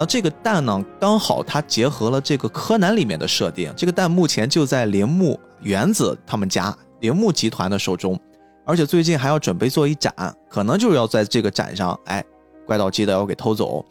[0.00, 8.18] 那这个蛋呢，刚好它结合了这个柯南里面的设定，这个蛋目前就在铃木原子他们家铃木集团的手中，
[8.64, 10.14] 而且最近还要准备做一展，
[10.48, 12.24] 可能就是要在这个展上，哎，
[12.66, 13.84] 怪盗基德要给偷走，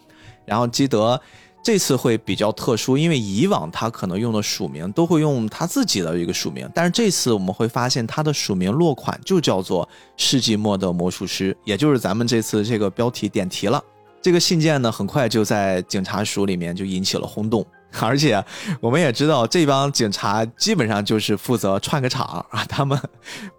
[0.47, 1.21] 然后基德
[1.61, 9.87] 这次会比较特殊，因为以往他可能用的署名都会用他自己的一个署名，但是这次我们会发现他的署名落款就叫做
[10.17, 13.79] 世纪末的魔术师，也就是咱们这次这个标题点题了。
[14.21, 17.65] 这个信件呢，很快就在警察署里面就引起了轰动，
[18.01, 18.43] 而且
[18.81, 22.99] 我们也知道，这帮警察基本上就是负责串个场啊，他们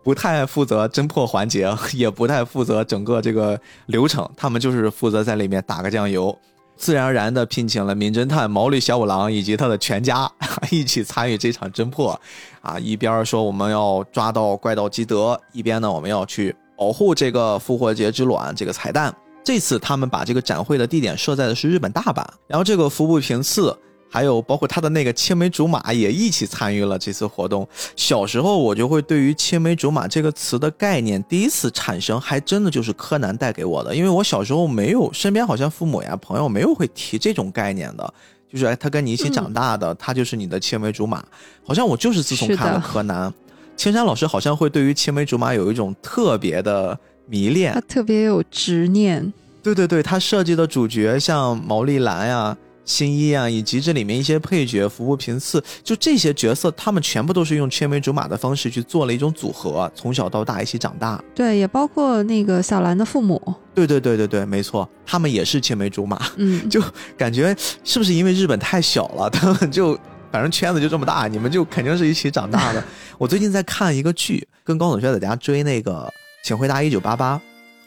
[0.02, 6.36] 不太负责侦破环节，也不太负责整个这个流程，他们就是负责在里面打个酱油。
[6.76, 10.30] 自然而然地聘请了名侦探毛利小五郎以及他的全家
[10.70, 12.18] 一起参与这场侦破，
[12.62, 19.14] 啊，一边说我们要抓到怪盗基德，一边呢我们要去保护这个复活节之卵这个彩蛋。
[19.42, 23.76] 这次他们把这个展会的地点设在的是日本大阪，然后这个服部平次，
[24.08, 27.66] 还有包括他的那个青梅竹马也一起参与了这次活动。
[27.96, 38.14] 小时候我就会对于青梅竹马这个词的概念第一次产生，还真的就是柯南带给我的，因为我小时候没有身边好像父母呀朋友没有会提这种概念的。
[38.52, 41.24] 就是哎，他跟你一起长大的，他就是你的青梅竹马。
[41.64, 43.32] 好像我就是自从看了柯南，
[43.76, 46.98] 青山老师好像会对于青梅竹马有一种特别的
[47.30, 47.80] 迷恋他。
[47.82, 61.22] 特别有执念，对对对，他设计的主角像毛利兰呀、新一啊，以及这里面一些配角服部平次，就这些角色，他们全部都是用青梅竹马的方式去做了一种组合，从小到大一起长大。
[61.34, 63.40] 对，也包括那个小兰的父母，
[63.74, 66.82] 对对对对对，没错，他们也是青梅竹马，嗯， 就
[67.16, 67.54] 感觉
[67.84, 69.96] 是不是因为日本太小了，他们就
[70.32, 72.82] 反正圈子就这么大，你们就肯定是一起长大的。
[73.18, 75.92] 我最近在看一个剧，跟高总学在家追那个
[76.42, 77.36] 《请回答一九八八》，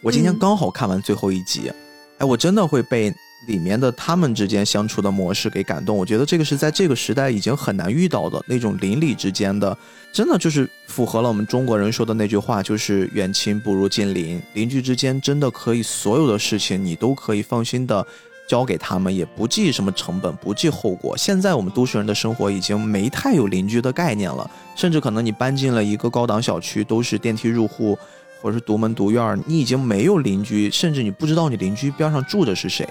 [0.00, 1.70] 我今天嗯刚好看完最后一集，
[2.18, 3.12] 哎，我真的会被
[3.46, 5.96] 里面的他们之间相处的模式给感动。
[5.96, 9.76] 我觉得这个是在这个时代已经很难遇到的那种邻里之间的，
[10.12, 14.40] 真的就是符合了我们中国人说的那句话，就是远亲不如近邻。
[14.54, 18.06] 邻居之间真的可以所有的事情你都可以放心的
[18.48, 21.16] 交给他们，也不计什么成本，不计后果。
[21.16, 27.98] 现在我们都市人的生活已经没太有邻居的概念了，甚至可能你搬进了一个高档小区，都是电梯入户，
[28.40, 32.86] 或者是独门独院，你已经没有邻居，甚至你不知道你邻居边上住的是谁。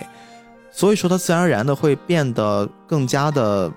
[0.71, 3.71] 所以说，它自然而然的会变得更加的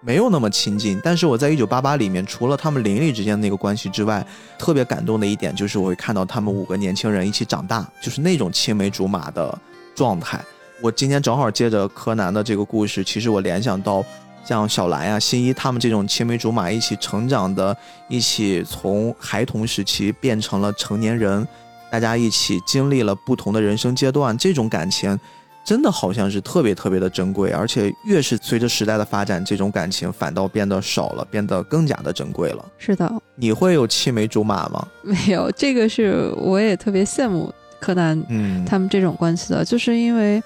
[0.00, 0.98] 没有那么亲近。
[1.04, 4.26] 但是我在《一九八八》里面，除了他们邻里之间的那个关系之外，
[4.58, 9.58] 特别感动的一点就是我会看到他们五个年轻人一起长大，就是那种青梅竹马的
[9.94, 10.42] 状态。
[10.80, 14.02] 我今天正好接着柯南的这个故事，其实我联想到
[14.44, 17.76] 像小兰呀、新一他们这种青梅竹马一起成长的，
[18.08, 21.46] 一起从孩童时期变成了成年人，
[21.90, 25.18] 大家一起经历了不同的人生阶段，这种感情
[25.64, 32.64] 真的好像是特别特别的珍贵，而且越是随着时代的发展，这种感情反倒变得少了，变得更加的珍贵了。
[32.78, 34.86] 是的，你会有青梅竹马吗？
[35.02, 40.42] 没有，这个是我也特别羡慕柯南嗯，他们这种关系的，就是因为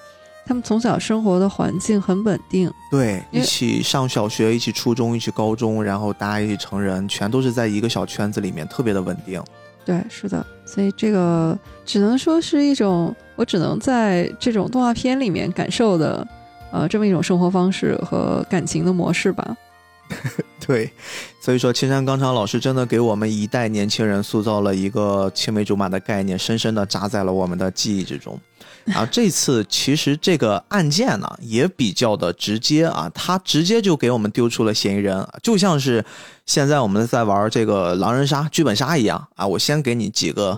[0.47, 9.43] 他们从小生活的环境很稳定，对，一起上小学，一起初中，一起高中，然后大家一起成人，全都是在一个小圈子里面，特别的稳定。
[9.83, 16.25] 对，是的，所以这个只能说是一种我只能在这种动画片里面感受的，
[16.71, 19.55] 呃，这么一种生活方式和感情的模式吧。
[20.65, 20.91] 对，
[21.39, 28.39] 所以说青山刚昌老师真的给我们一代年轻人塑造了一个青梅竹马的概念，深深的扎在了我们的记忆之中。
[28.85, 36.03] 然后这次其实这个案件呢也比较的直接啊，他直接就给我们丢出了嫌疑人，就像是
[36.45, 40.57] 现在我们在玩这个狼人杀、剧本杀一样啊，我先给你几个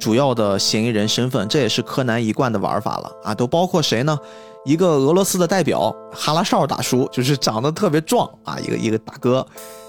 [0.00, 4.18] 主要的嫌疑人身份，这也是柯南一贯的玩法了啊，都包括谁呢？
[4.66, 9.46] 一个俄罗斯的代表哈拉少大叔，就是长得特别壮啊，一个一个大哥。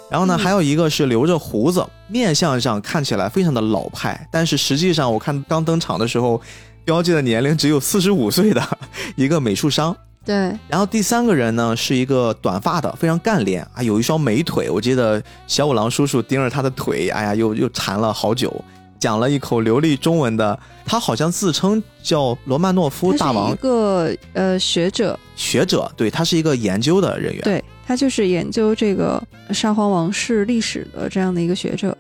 [0.10, 6.40] 然后呢，嗯还有一个是留着胡子，面相上看起来非常的老派，但是实际上我看刚登场的时候，
[6.86, 8.64] 标记的年龄只有四十五岁的
[9.18, 9.94] 一个美术商。
[10.24, 10.36] 对，
[10.68, 14.70] 然后第三个人呢是一个短发的，非常干练啊，有一双美腿。
[14.70, 18.54] 我记得小五郎叔叔盯着他的腿，哎呀，又又馋了好久，
[19.00, 20.58] 讲了一口流利中文的。
[20.86, 27.42] 他好像自称叫罗曼诺夫大王一个呃学者，学者，对他是一个研究的人员。
[27.44, 29.22] 对他就是研究这个
[29.52, 31.96] 沙皇王室历史的这样的一个学者。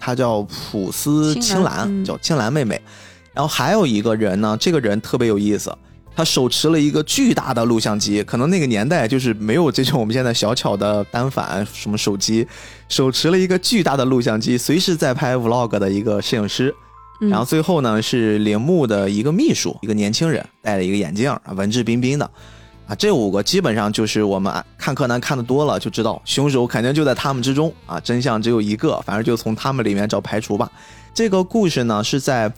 [0.00, 2.80] 他叫普斯青青兰，兰嗯叫青兰妹妹。
[3.32, 5.72] 然后还有一个人呢，这个人特别有意思，
[6.14, 12.46] 他手持了一个巨大的录像机，可能那个年代就是没有这种我们现在小巧的单反什么手机，
[12.88, 16.74] 手持了一个巨大的录像机，随时在拍 vlog 的一个摄影师。
[17.20, 22.28] 嗯、然后最后呢是铃木的一个秘书，一个年轻人，戴了一个眼镜，啊，文质彬彬的。
[22.88, 30.68] 啊，这五个基本上就是我们看柯南看的多了就知道，凶手肯定就在他们之中啊，真相只有一个，反正就从他们里面找排除吧。
[31.14, 32.52] 这个故事呢是在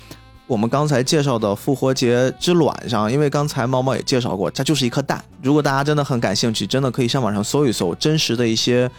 [0.46, 5.22] 我们刚才介绍的复活节之卵上，因为刚才猫猫也介绍过，它就是一颗蛋。
[5.42, 8.90] 如果大家真的很感兴趣，真的可以上网上搜一搜真实的一些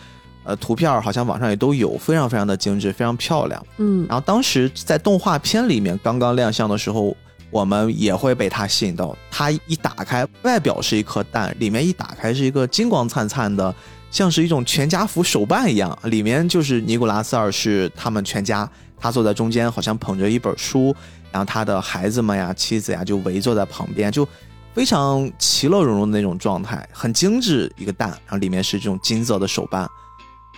[0.43, 3.63] 呃图片，好像网上也都有，非常非常的精致，非常漂亮。
[3.77, 7.15] 嗯，然后当时在动画片里面刚刚亮相的时候，
[7.51, 9.15] 我们也会被它吸引到。
[9.29, 13.73] 它一打开，外表是一颗蛋，里面一打开是一个金光灿灿的，
[14.09, 15.95] 像是一种全家福手办一样。
[16.05, 18.67] 里面就是尼古拉斯二世他们全家，
[18.99, 20.93] 他坐在中间，好像捧着一本书，
[21.35, 24.25] 然后他的孩子们呀、妻子呀就围坐在旁边，就
[24.73, 29.81] 非常其乐融融的那种状态，很精致一个蛋，然后里面是这种金色的手办。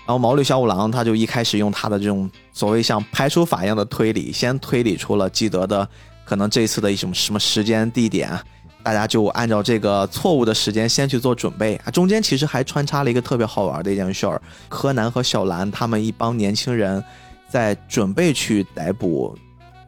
[0.06, 5.90] 然后毛利小五郎他就一开始用他的这种所谓像排除法一样的推理，先推理出了基德的
[6.24, 8.30] 可能这次的一种什么时间地点，
[8.84, 11.90] 大家就按照这个错误的时间先去做准备啊。
[11.90, 17.04] 中间其实还穿插了一个特别好玩的一件事儿，柯南和小兰他们一帮年轻人
[17.50, 19.36] 在准备去逮捕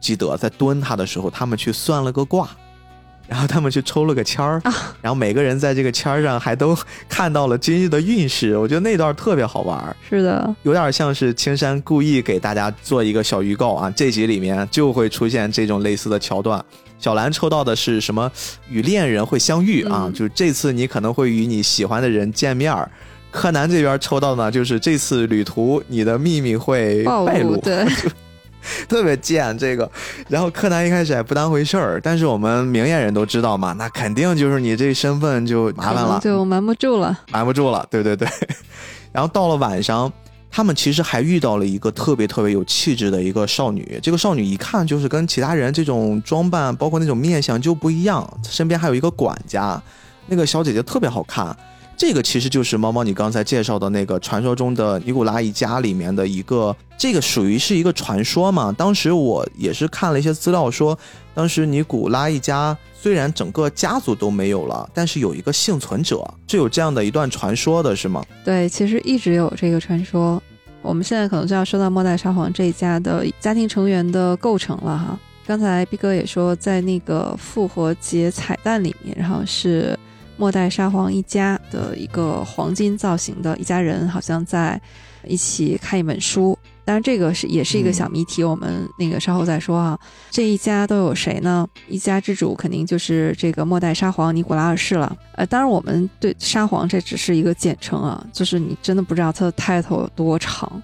[0.00, 2.48] 基德，在蹲他的时候，他们去算了个卦。
[3.30, 4.60] 然后他们去抽了个签儿，
[5.00, 6.76] 然后每个人在这个签儿上还都
[7.08, 9.94] 看到了今日的运势，我觉得那段特别好玩儿。
[10.08, 16.60] 是的，有点像是青山故意给大家做一个小预告啊，这集里面就会出现这种类似的桥段。
[16.98, 18.28] 小兰抽到的是什么？
[18.68, 22.90] 与恋人会相遇啊，嗯就是这次你可能会与你喜欢的人见面儿。
[23.30, 27.86] 柯南这边抽到呢，就是这次旅途你的秘密会暴败露，对，
[28.88, 29.90] 特别贱这个。
[30.28, 37.18] 然后柯南一开始还不当回事儿，但是我们明眼人都知道嘛，那肯定就是你这身份就麻烦了，就瞒不住了。
[37.30, 38.28] 瞒不住了，对对对。
[39.12, 40.12] 然后到了晚上，
[40.50, 43.98] 他们其实还遇到了一个特别特别有气质的一个少女。
[44.02, 48.28] 这个少女一看就是跟其他人这种装扮，包括那种面相就不一样。
[48.42, 49.80] 身边还有一个管家，
[50.26, 51.56] 那个小姐姐特别好看。
[52.00, 58.72] 这个其实就是猫猫你刚才介绍的那个传说中的尼古拉一家里面的一个，这个属于是一个传说嘛。
[58.72, 60.98] 当时我也是看了一些资料说，
[61.34, 68.24] 当时尼古拉一家虽然整个家族都没有了，但是有一个幸存者，是有这样的一段传说的，是吗？
[68.42, 70.42] 对，其实一直有这个传说。
[70.80, 75.20] 我们现在可能就要说到末代沙皇这一家的家庭成员的构成了哈。
[75.46, 79.94] 刚才毕哥也说，在那个复活节彩蛋里面，然后是。
[80.40, 84.80] 末代沙皇一家的一个黄金造型的一家人，好像在
[85.26, 86.58] 一起看一本书。
[86.82, 89.98] 当然，这个是也是一个小谜题，我们那个稍后再说啊。
[90.30, 91.68] 这一家都有谁呢？
[91.88, 95.14] 一家之主肯定就是这个末代沙皇尼古拉二世了。
[95.34, 100.82] 呃，当然，我们对沙皇这只是一个简称啊，就是你真的不知道他的 title 有多长，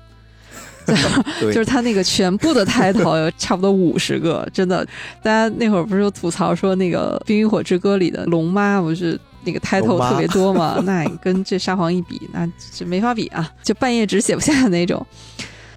[1.40, 4.86] 就是他那个全部的 title 有差不多五十个，真的。
[5.22, 9.18] 大家那会儿不是有吐槽说那个《冰与火之歌》里的龙妈不是？
[9.46, 15.06] 那个 title 特别多嘛， 那你跟这沙皇一比，那这没法比啊，就半页纸写不下的那种。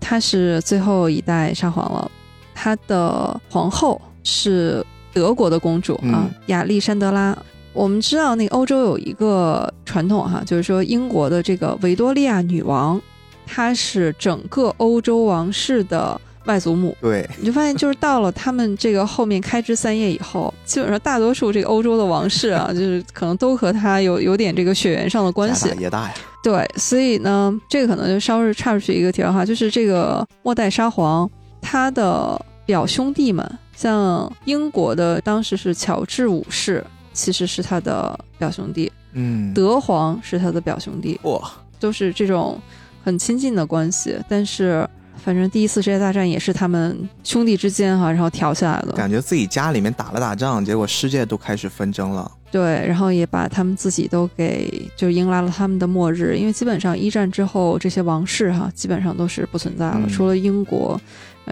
[0.02, 2.12] 他是最后一代沙皇了，
[2.56, 7.38] 他的皇后是德国的公主啊，亚历山德拉。
[7.72, 13.00] 我们知道那个欧洲有一个传统哈，就是说英国的这个维多利亚女王，
[13.46, 16.20] 她是整个欧洲王室的。
[16.46, 25.70] 外祖母，对，你就发现就是到了他们这个后面开枝散叶以后， 基本上大多数这个欧洲的王室啊，就是可能都和他有有点这个血缘上的关系。
[25.80, 26.14] 也大呀。
[26.42, 31.30] 对，所以呢，这个可能就稍微差出去一个题外话，就是这个末代沙皇
[31.62, 38.90] 他的表兄弟们，像英国的当时是乔治五世，其实是他的表兄弟。
[39.12, 41.20] 嗯，德皇是他的表兄弟。
[41.24, 41.42] 哇，
[41.80, 42.58] 都是这种
[43.04, 44.90] 很亲近的关系，但是。
[45.24, 48.94] 反正第一次世界大战也是他们兄弟之间哈，然后挑起来的。
[48.94, 52.32] 感觉自己家里面打了打仗，结果世界都开始纷争了。
[52.52, 61.00] 对，然后也把他们自己都给就迎来了他们的末日，因为基本上一战之后这些王室哈，基本上都是不存在了，除了英国，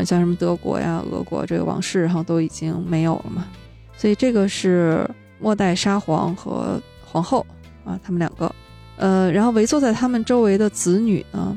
[0.03, 3.45] 像什么德国呀、俄国这个王室然后都已经没有了嘛。
[3.95, 5.07] 所以这个是
[5.39, 7.45] 末代沙皇和皇后
[7.85, 8.51] 啊，他们两个，
[8.95, 11.55] 呃，然后围坐在他们周围的子女呢。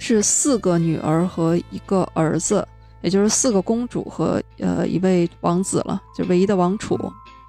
[0.00, 2.66] 是四个女儿和一个儿子，
[3.02, 6.98] 也就是四个公主和呃一位王子了，就唯一的王储。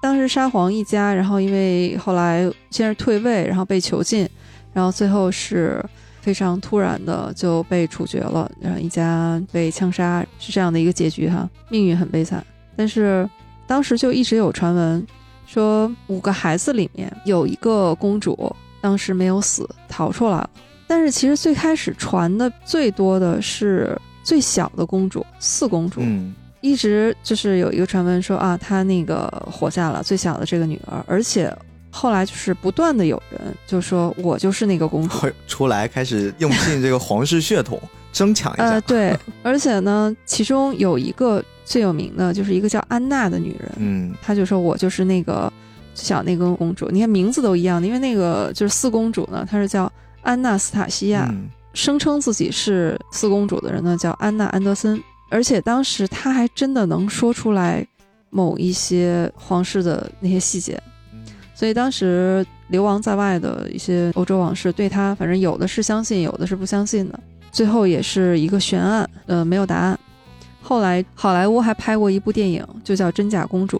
[0.00, 4.28] 当时沙皇一家，然后因为后来先是退位，然后被囚禁，
[4.72, 5.84] 然后最后是
[6.20, 12.44] 非常突然的就被处决了，然后一家被枪杀，是这样的一个结局哈，命运很悲惨。
[12.76, 13.28] 但是
[13.66, 15.06] 当时就一直有传闻
[15.46, 20.50] 说，五个孩子里面有一个公主当时没有死，逃出来了。
[20.94, 31.50] 但是其实最开始传的最多的是最小的公主四公主，嗯，一直就是有一个传闻说啊，她那个活下了最小的这个女儿，而且
[31.90, 37.80] 后来就是不断的有人就说我就是那个公主出来开始用尽这个皇室血统
[38.12, 45.50] 争抢一下，呃 对，而且呢，其中有一个最有名的就是一个叫安娜的女人，嗯，她就说我就是那个
[45.94, 49.90] 最小那个公主，你看名字都一样，因为那个就是四公主呢，她是叫。
[50.22, 51.32] 安娜·斯塔西亚
[51.74, 57.86] 声称自己是四公主的人呢，叫安娜·安德森，而且当时她还真的能说出来
[58.30, 60.80] 某一些皇室的那些细节，
[61.54, 67.20] 所以当时流亡在外的一些欧洲王室对她，反正有的是相信，有的是不相信的，
[67.50, 69.98] 最后也是一个悬案，呃，没有答案。
[70.60, 73.78] 后来好莱坞还拍过一部电影，就叫《真假公主》，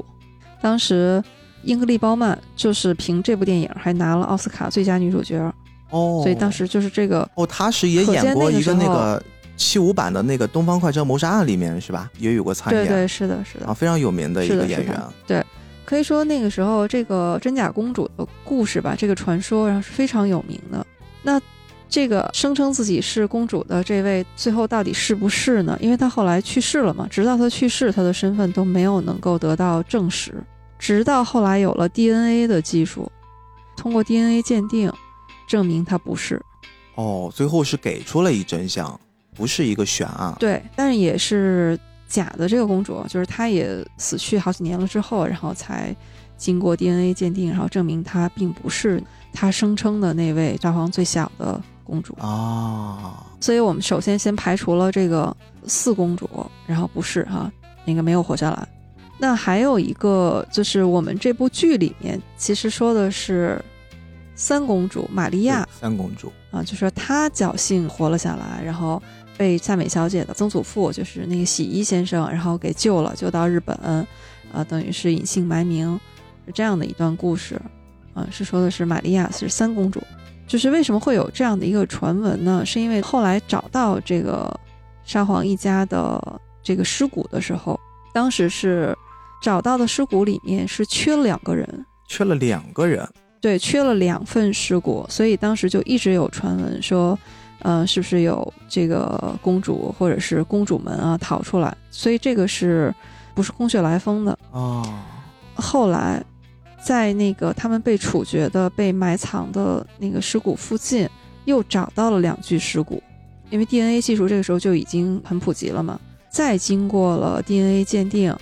[0.61, 1.23] 当时
[1.63, 5.53] 英格丽·褒曼就是凭这部电影还拿了奥斯卡最佳女主角。
[5.93, 9.23] 哦，所以当时就是这个哦，他是也演过一个那个
[9.57, 12.11] 七五版的那个《东方快车谋杀案》里面是吧？
[12.19, 15.01] 也有过参演，对对是的，是的，啊，非常有名的一个演员。
[15.27, 15.45] 对，
[15.85, 20.85] 可以说那个时候这个真假公主的故事吧，这个传说然后是非常有名的。
[21.23, 21.41] 那
[21.89, 25.77] 这个声称自己是公主的这位，最后到底是不是呢？
[25.79, 30.35] 因为她后来去世了嘛，直到她去世，她的身份都没有能够得到证实。
[30.79, 33.13] 直到后来有了 DNA 的技术，
[33.77, 34.91] 通过 DNA 鉴定。
[35.47, 36.41] 证明他不是，
[36.95, 38.99] 哦，最后是给出了一真相，
[39.35, 40.35] 不是一个悬案。
[40.39, 41.79] 对，但是也是
[42.09, 42.49] 假的。
[42.49, 45.95] 这个公主就是她也死去好几年了之后，然后才
[46.37, 53.27] 经过 DNA 鉴定，然后证明她并不是她声称的那位沙皇最小的公主啊。
[53.41, 55.37] 所以我们首先先排除了这个
[55.67, 56.29] 四公主，
[56.67, 57.51] 然后不是哈，
[57.85, 58.69] 那个没有活下来。
[59.19, 63.61] 那还有一个就是我们这部剧里面其实说的是。
[64.35, 69.03] 三公主玛利亚，三公主啊，就说她侥幸活了下来，然后
[69.37, 73.77] 被夏美小姐的曾祖父，就是那个洗衣先生，然后给救了，救到日本，
[74.53, 75.99] 啊，等于是隐姓埋名，
[76.47, 77.61] 是这样的一段故事，
[78.15, 80.03] 啊，是说的是玛利亚是三公主。
[80.49, 82.63] 就是为什么会有这样的一个传闻呢？
[82.67, 84.55] 是因为后来找到这个
[85.05, 87.79] 沙皇一家的这个尸骨的时候，
[88.13, 88.95] 当时是
[89.41, 93.09] 找到的尸骨里面是缺了两个人，缺了两个人。
[93.43, 97.19] 对，缺了两份尸骨，所以当时就一直有传闻说，
[97.59, 101.77] 呃，是不是有这个公主或者是公主们啊逃出来？
[101.91, 102.95] 所以这个是
[103.35, 104.39] 不是空穴来风的？
[104.53, 104.87] 哦，
[105.57, 106.23] 后来，
[106.85, 111.09] 在那个他们被处决的、被埋藏的那个尸骨附近，
[111.45, 113.03] 又找到了两具尸骨，
[113.51, 115.99] 因为 DNA 技术这个时候就已经很普及了嘛。
[116.31, 118.33] 再经过了 DNA 鉴定，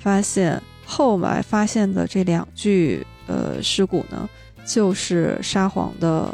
[0.00, 4.28] 发现后来发现的这两具呃尸骨呢，
[4.64, 6.32] 就是沙皇的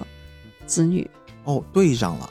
[0.66, 1.08] 子女。
[1.44, 2.30] 哦，对上了。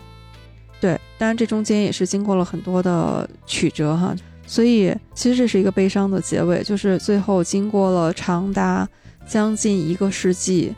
[0.82, 4.16] 对，当然这中间也是经过了很多的曲折哈，
[4.46, 8.88] 所以其实这是一个悲伤的结尾，就是最后经过了长达
[9.26, 10.76] 将近一个世纪，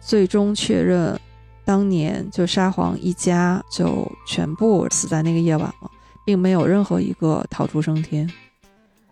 [0.00, 1.18] 最终确认
[1.64, 5.90] 当年就沙皇一家就全部死在那个夜晚了，
[6.24, 8.30] 并没有任何一个逃出升天。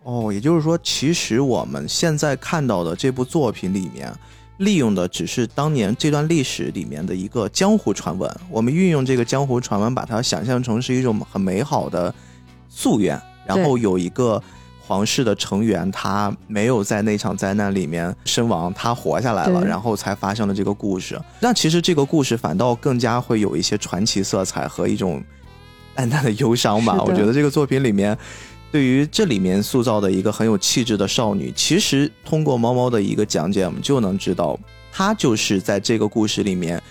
[0.03, 4.13] 哦，也就是说，其实我们现在看到的这部作品里面，
[4.61, 8.31] 利用的只是当年这段历史里面的一个江湖传闻。
[8.47, 12.13] 我们运用这个江湖传闻，把它想象成是一种很美好的
[12.71, 14.39] 夙愿，然后有一个
[14.79, 21.19] 皇室的成员，他没有在那场灾难里面身亡，他活下来了，然后才发生了这个故事。
[21.39, 25.23] 那其实这个故事反倒更加会有一些传奇色彩和一种
[25.95, 27.01] 淡淡的忧伤吧。
[27.01, 28.15] 我觉得这个作品里面。
[28.71, 34.57] 对于这里面塑造的一个很有气质的少女，其实通过猫猫的一个讲解，我们就能知道，
[34.93, 36.81] 她就是在这个故事里面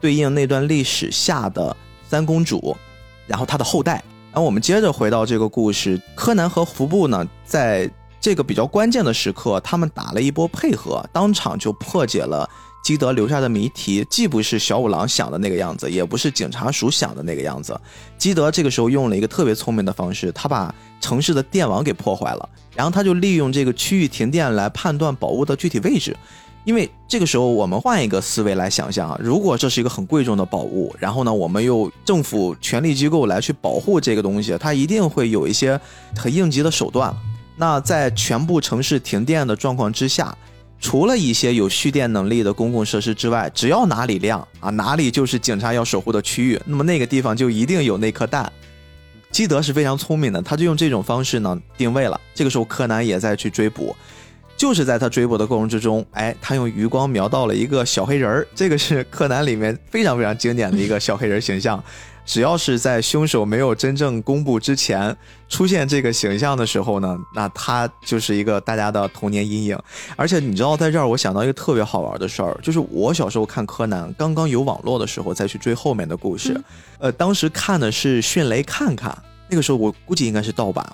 [0.00, 1.76] 对应那段历史下的
[2.08, 2.76] 三公主，
[3.28, 4.02] 然后她的后代。
[4.32, 7.88] 然后我们接着回到这个故事，柯南和服部呢，在
[8.20, 12.48] 这个比较关键的时刻，他们打了一波配合，当场就破解了
[12.82, 17.78] 基德留下的谜题，既不是小五郎想的那个样子，也不是警察署想的那个样子。
[18.18, 26.16] 基德这个时候用了一个特别聪明的方式，他把城市的电网给破坏了，然后他就利用这个区域停电来判断宝物的具体位置。
[26.64, 35.80] 因为这个时候我们换一个思维来想象啊，如果这是一个很贵重的宝物，然后呢，我们用政府权力机构来去保护这个东西，它一定会有一些
[36.14, 37.14] 很应急的手段。
[37.56, 40.36] 那在全部城市停电的状况之下，
[40.80, 48.50] 除了一些有蓄电能力的公共设施之外，只要哪里亮啊，哪里就是警察要守护的区域，那么那个地方就一定有那颗蛋。
[49.30, 52.20] 基德是非常聪明的，他就用这种方式呢定位了。
[52.34, 53.94] 这个时候柯南也在去追捕，
[54.56, 61.82] 就是在他追捕的过程之中，哎，他用余光瞄到了一个小黑人儿，这个是柯南里面非常非常经典的一个小黑人形象。
[62.30, 65.16] 只要是在凶手没有真正公布之前
[65.48, 69.76] 出现这个形象的时候呢，那他就是一个大家的童年阴影。
[70.14, 76.64] 而且你知道，在这儿我想到一个特别好玩的事儿，就是我小时候看柯南，刚刚有网络的时候再去追后面的故事，嗯
[77.00, 79.18] 呃，当时看的是迅雷看看，
[79.48, 80.88] 那个时候我估计应该是盗版。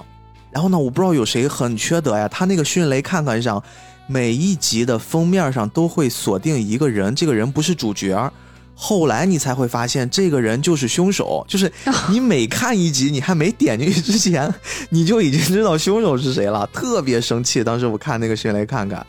[0.50, 3.62] 然后呢，我不知道有谁很缺德呀，他那个迅雷看看上
[4.06, 8.32] 每一集的封面上都会锁定一个人，这个人不是主角。
[8.78, 11.44] 后来你才会发现，这个人就是凶手。
[11.48, 11.72] 就是
[12.10, 14.52] 你每看一集，你还没点进去之前，
[14.90, 17.64] 你就已经知道凶手是谁了，特别生气。
[17.64, 19.04] 当时我看那个谁来看看，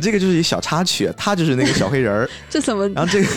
[0.00, 2.30] 这个就是一小插曲，他就是那个小黑人儿。
[2.48, 3.28] 这怎么然后这个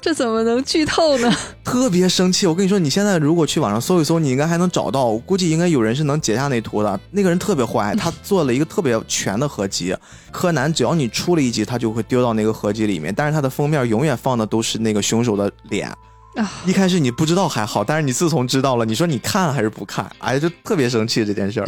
[0.00, 1.32] 这怎么能剧透呢？
[1.64, 2.46] 特别生气。
[2.46, 5.06] 我跟你说，你现在如果去网上搜一搜，你应该还能找到。
[5.06, 7.00] 我估计应该有人是能截下那图的。
[7.10, 9.94] 那个人特别坏，他 做了一个特别全的合集。
[10.30, 15.88] 柯南只要你出了一集，他就会丢到那个合集里面，但是他的封面永远放的都是那个凶手的脸。
[16.36, 20.08] 啊，一开始你不知道还好，但是你自从知道了，你说你看还是不看？
[20.18, 21.66] 哎，就特别生气这件事儿。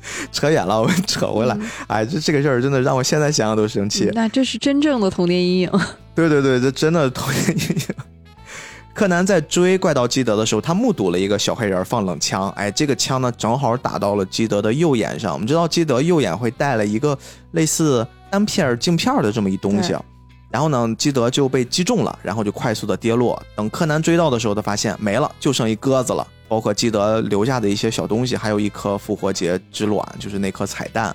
[0.32, 1.58] 扯远了，我们扯回来。
[1.86, 4.10] 哎，这这个事儿真的让我现在想想都生气。
[4.14, 5.70] 那这是真正的童年阴影。
[6.14, 7.86] 对对对，这真的童年阴影。
[8.94, 15.32] 柯南在追怪盗基德的时候，他目睹了一个小黑人放冷枪，哎，这个枪呢正好打到了基德的右眼上。
[15.32, 17.16] 我们知道基德右眼会带了一个
[17.52, 19.94] 类似单片镜片的这么一东西，
[20.50, 23.40] 然后呢，基德就被击中了，然后就快速的跌落。
[23.54, 31.14] 等柯南追到的时候，他发现没了，就剩一鸽子了，包括基德留下的一些小东西，还有一颗复活节之卵，就是那颗彩蛋。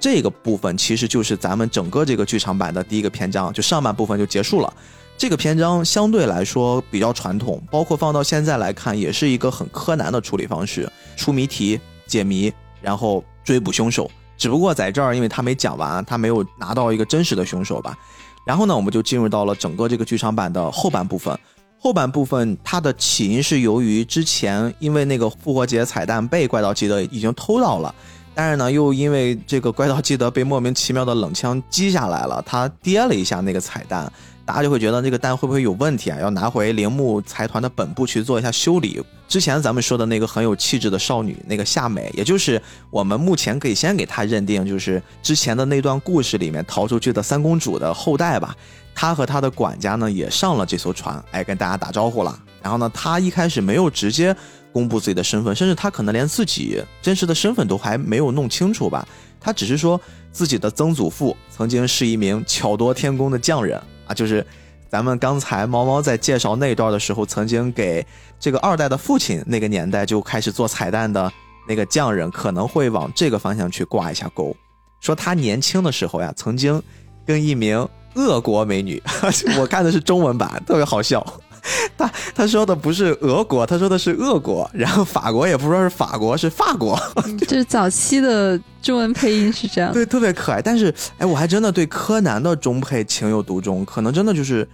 [0.00, 4.70] 这个部分其实就是咱们整个这个剧场版的第一个篇章，就上半部分就结束了。
[5.16, 12.52] 这个篇章相对来说比较传统，包括放到现在来看，也是一个很柯南的处理方式，出谜题、解谜，
[12.82, 14.10] 然后追捕凶手。
[14.36, 17.96] 只不过在这儿，因为他没讲完，他没有拿到一个真实的凶手吧。
[18.44, 21.38] 然后呢，我们就进入到了整个这个剧场版的后半部分。
[21.84, 27.94] 后半部分它的起因是由于之前因为那个复活节彩蛋被怪盗基德已经偷到了，
[28.34, 34.10] 但是呢又因为这个怪盗基德被莫名其妙的冷枪击下来了，他跌了一下那个彩蛋，
[34.46, 36.18] 大家就会觉得这个蛋会不会有问题啊？
[36.20, 39.02] 要拿回铃木财团的本部去做一下修理。
[39.26, 42.60] 之前咱们说的那个很有气质的少女，那个夏美，也就是
[42.90, 48.54] 我们目前可以先给她认定就是之前的那段故事里面逃出去的三公主的后代吧。
[48.94, 52.38] 她和她的管家呢也上了这艘船，哎，跟大家打招呼了。
[52.62, 54.36] 然后呢，她一开始没有直接
[54.72, 59.08] 公布自己的身份，甚至她可能连自己真实的身份都还没有弄清楚吧。
[59.40, 59.98] 她只是说
[60.30, 63.80] 自己的曾祖父曾经是一名巧夺天工的匠人。
[64.06, 64.44] 啊，就是
[64.88, 68.04] 咱们刚才猫猫在介绍那段的时候，曾经给
[68.38, 71.32] 这个二代的父亲那个年代就开始做彩蛋的
[71.66, 74.54] 那个匠人，可能会往这个方向去挂一下钩，
[75.00, 76.82] 说他年轻的时候呀，曾经
[77.26, 79.02] 跟一名俄国美女，
[79.58, 81.24] 我看的是中文版，特别好笑。
[81.96, 86.98] 他他说的不是俄国，他说的是俄国，然后法国也不说是法国，是法国。
[87.48, 90.60] 就是早期的中文配音是这样，对，特别可爱。
[90.60, 94.68] 但是，哎，我还真的对柯南的中配情有独钟，可能真的就是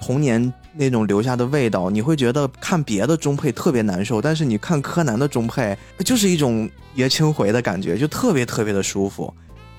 [0.00, 1.90] 童年那种留下的味道。
[1.90, 9.34] 你会觉得看别的中配特别难受，但是你看柯南的中配，就是一种爷青回的感觉，就特别特别的舒服。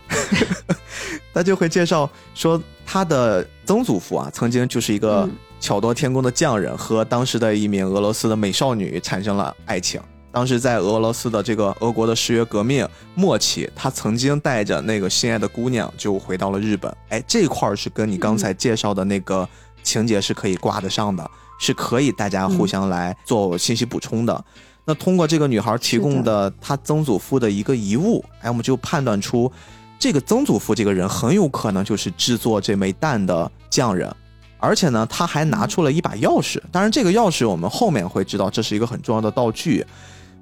[1.34, 5.28] 他就会介绍说，他的曾祖父啊，曾经就是一个。
[5.60, 10.00] 巧夺天工的匠人和当时的一名俄罗斯的美少女产生了爱情。
[10.32, 16.96] 当时在俄罗斯的这个俄国的十月革命末期，他曾经带着那个心爱的姑娘就回到了日本。
[17.10, 19.48] 哎，这块儿是跟你刚才介绍的那个
[19.82, 21.28] 情节是可以挂得上的，
[21.60, 24.46] 是可以大家互相来做信息补充的。
[24.86, 29.52] 那通过这个女孩提供的她曾祖父的一个遗物，哎，我们就判断出
[29.98, 34.14] 这个曾祖父这个人很有可能就是制作这枚蛋的匠人。
[34.60, 36.62] 而且呢，他还拿出了一把钥匙。
[36.72, 39.86] 当然，这个钥匙我们后面会知道，这是一个很重要的道具。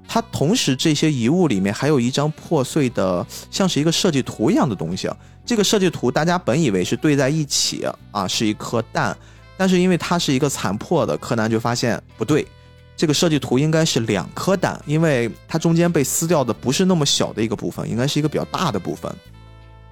[0.08, 5.10] 它同时，这些遗物里面还有一张破碎的，像是一个设计图一样的东西。
[5.44, 9.16] 这个设计图大家本以为是对在一起啊，是一颗蛋，
[9.56, 12.46] 但是因为它是一个残破的，柯南就发现不对，
[12.96, 19.12] 这个设计图应该是两颗蛋，因为它中间被撕掉的不是那么小的一个部分，应该是一个比较大的部分。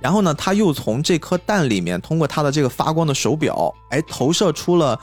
[0.05, 5.01] 然后呢，他又从这颗蛋里面，通过他的这个发光的手表，哎，投射出了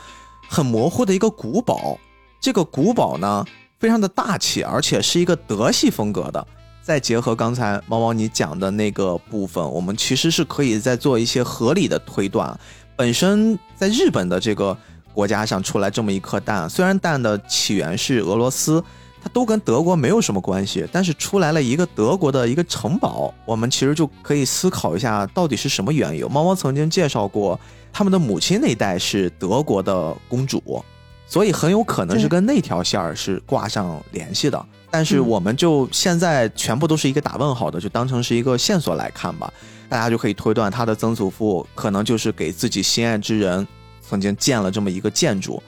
[0.47, 1.97] 很模糊的一个古堡。
[2.39, 3.43] 这个古堡呢，
[3.79, 6.45] 非常的大气，而且是一个德系风格的。
[6.83, 12.55] 再结合刚才猫猫你讲的那个部分，我们其实是可以再做一些合理的推断。
[12.95, 14.77] 本身在日本的这个
[15.15, 18.83] 国家上出来这么一颗蛋，虽然蛋的起源是俄罗斯。
[19.23, 26.27] 它都跟德国没有什么关系，但是出来了一个德国的一个城堡，我们其实就可以思考一下，到底是什么缘由。
[26.27, 27.59] 猫猫曾经介绍过，
[27.93, 30.83] 他们的母亲那代是德国的公主，
[31.27, 34.65] 所以很有可能是跟那条线儿是挂上联系的。
[34.89, 39.53] 但是我们就现在全部都是一个打问号的，就当成是一个线索来看吧，
[39.87, 43.65] 大家就可以推断他的曾祖父可能就是给自己心爱之人
[44.01, 45.61] 曾经建了这么一个建筑。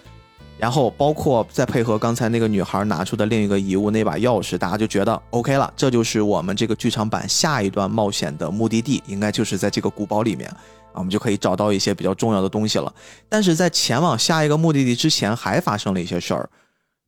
[0.64, 10.56] 然后包括再配合刚才那个女孩拿出的另一个遗物那把钥匙，大家就觉得 OK 了，这就是我们这个剧场版下一段冒险的目的地，应该就是在这个古堡里面啊，
[10.94, 12.96] 我们就可以找到一些比较重要的东西了。
[13.28, 16.50] 但是在前往下一个目的地之前，还发生了一些事儿，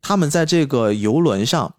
[0.01, 1.75] 他们在这个游轮上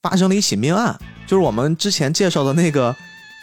[0.00, 0.96] 发生了一起命案，
[1.26, 2.94] 就是我们之前介绍的那个。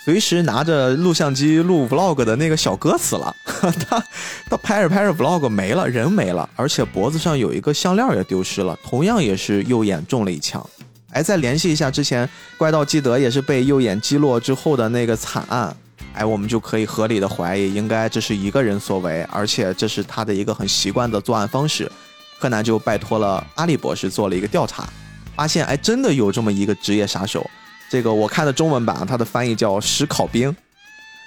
[0.03, 3.33] 随时拿着录像机录 vlog 的那个小哥死了，
[3.87, 4.03] 他
[4.49, 10.61] 他拍着拍着 vlog 没了，人没了，而且脖子上有一个项链也丢失了，同样也是右眼中了一枪。
[11.11, 12.27] 哎，再联系一下之前
[12.57, 15.73] 怪盗基德也是被右眼击落之后的那个惨案，
[16.13, 21.89] 哎，我们就可以合理的怀疑，应该这是一个人所为，而且这是他的一个很习惯的作案方式。
[22.41, 24.85] 柯南就拜托了阿笠博士做了一个调查，
[25.33, 27.49] 发现哎，真的有这么一个职业杀手。
[27.93, 30.49] 这个我看的中文版，它的翻译叫石考兵，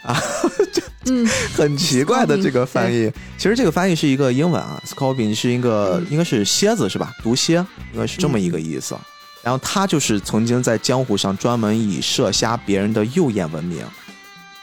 [0.03, 0.21] 啊，
[0.73, 1.25] 这嗯，
[1.55, 3.09] 很奇怪的这个翻译。
[3.39, 7.15] 其实这个翻译是一个英文啊，scorpion 是一个应该是蝎子是吧？
[7.23, 8.97] 毒蝎应该是这么一个意思。
[9.45, 13.79] 然后他就是曾经在江湖上专门以射瞎别人的右眼闻名。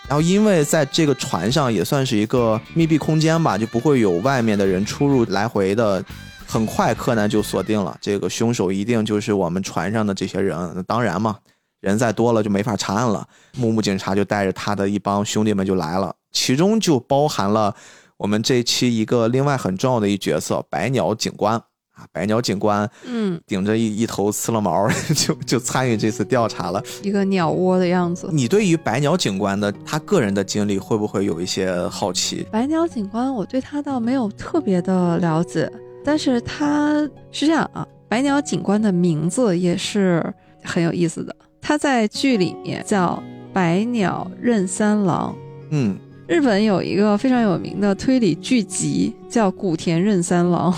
[0.10, 6.04] 然后因为在这个船上也算是一个密闭空间吧，就不会有外面的人出入来回的。
[6.46, 10.84] 很快柯南就锁定了这个凶手，一定就是我们船上的这些人。
[10.86, 11.38] 当然嘛。
[11.84, 13.28] 人再多了就没法查案了，
[13.58, 17.76] 木木警察就带着他的一帮兄弟们就来了，其中就包含了
[18.16, 28.30] 我们这期一个另外很重要的一角色白鸟警官啊，白鸟警官，嗯，顶着一一头刺了毛 就就参与这次调查了，一个鸟窝的样子。
[28.32, 32.48] 你对于白鸟警官的他个人的经历会不会有一些好奇？
[32.50, 35.70] 白鸟警官，我对他倒没有特别的了解，
[36.02, 40.34] 但是他是这样啊，白鸟警官的名字也是
[40.64, 41.36] 很有意思的。
[41.64, 43.24] 他在剧里面叫
[43.54, 45.34] 白鸟任三郎，
[45.70, 45.96] 嗯，
[46.28, 50.74] 日本有一个非常有名的推理剧集，叫古田任三郎。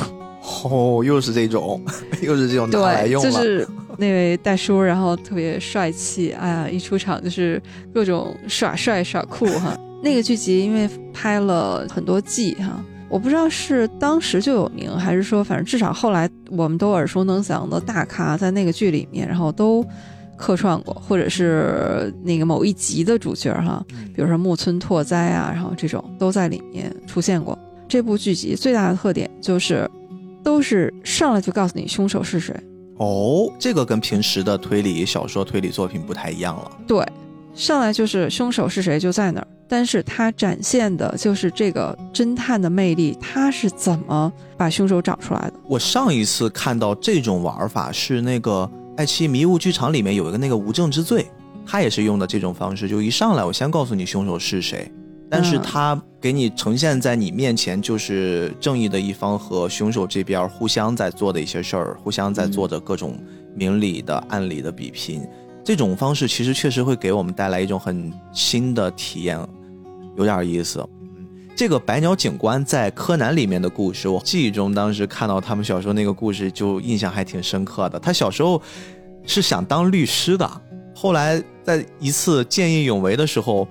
[0.64, 1.82] 哦，又是这种，
[2.22, 3.32] 又是这种拿来对，用了。
[3.32, 3.68] 就是
[3.98, 7.60] 那位大叔，然后特别帅气，哎呀，一出场就是
[7.92, 9.76] 各种耍帅耍酷哈。
[10.04, 12.80] 那个剧集因为拍了很多季哈，
[13.10, 19.84] 我不知道是当时就有名，还是说反正至少后来我们都耳熟能详的大咖在那个剧里面，然后都
[20.38, 23.84] 客串过，或者是那个某一集的主角哈，
[24.14, 27.58] 比如说木村拓哉啊，然后这种都在里面出现过。
[27.88, 29.90] 这部剧集最大的特点就是，
[30.44, 32.56] 都是上来就告诉你凶手是谁。
[32.98, 36.72] 哦，这个跟平时的推理小说、推理作品不太一样了。
[36.88, 37.06] 对，
[37.54, 45.54] 上来就是凶手是谁就在那儿，但是他展现的就是这个侦探的魅力，他是怎么把凶手找出来的？
[45.68, 51.26] 我上一次看到这种玩法是那个爱奇艺迷雾剧场里面有一个那个无证之罪，
[51.66, 54.90] 他也是用的这种方式，就一上来我先告诉你凶手是谁，
[55.30, 63.20] 但是嗯他给你呈现在你面前就是正义的一方和凶手这边互相在做的一些事儿，互相在做着各种
[63.54, 65.22] 明理的暗理的比拼。
[65.64, 69.38] 这种方式其实确实会给我们带来一种很新的体验，
[70.16, 70.88] 有点意思。
[71.56, 77.98] 这个白鸟警官在柯南里面的故事，我记忆中当时看到他们小时候那个故事，就印象还挺深刻的。
[77.98, 78.62] 他小时候
[79.26, 80.62] 是想当律师的，
[80.94, 83.66] 后来在一次见义勇为的时候，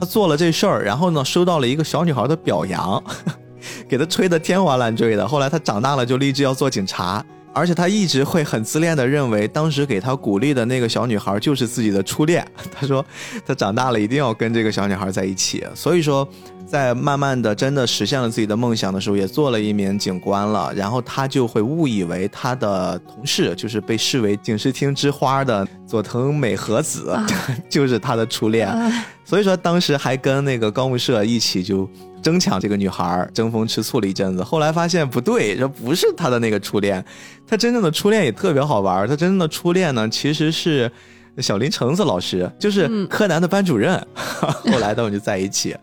[0.00, 3.02] 他做了这事儿，然后呢收到了一个小女孩的表扬，
[3.86, 5.28] 给他吹得天花乱坠的。
[5.28, 7.22] 后来他长大了就立志要做警察，
[7.52, 12.42] 而且他一直会很自恋的认为，当时给他鼓励的那个小女孩就是自己的初恋。
[12.72, 13.04] 他说
[13.44, 15.62] 他长大了一定要跟这个小女孩在一起。
[15.74, 16.26] 所以说，
[16.70, 20.72] 在慢慢的真的实现了自己的梦想的时候，也做了一名警官了。
[20.72, 27.26] 然后他就会误以为他的同事，就是被视为警视厅之花的佐藤美和子，啊
[27.68, 28.68] 就是他的初恋。
[28.68, 31.88] 哎所以说当时还跟那个高木社一起就
[32.20, 34.42] 争抢这个女孩，争风吃醋了一阵子。
[34.42, 37.04] 后来发现不对，这不是他的那个初恋，
[37.46, 39.06] 他真正的初恋也特别好玩。
[39.08, 40.90] 他真正的初恋呢，其实是
[41.38, 44.04] 小林橙子老师，就是嗯柯南的班主任。
[44.14, 45.76] 后来他们就在一起。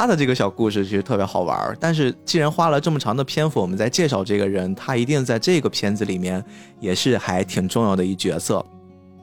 [0.00, 6.42] 他的这个小故事其实特别好玩，但是既然花了这么长的篇幅，我们在介绍这个人，他一定在这个片子里面
[6.80, 8.64] 也是还挺重要的一角色。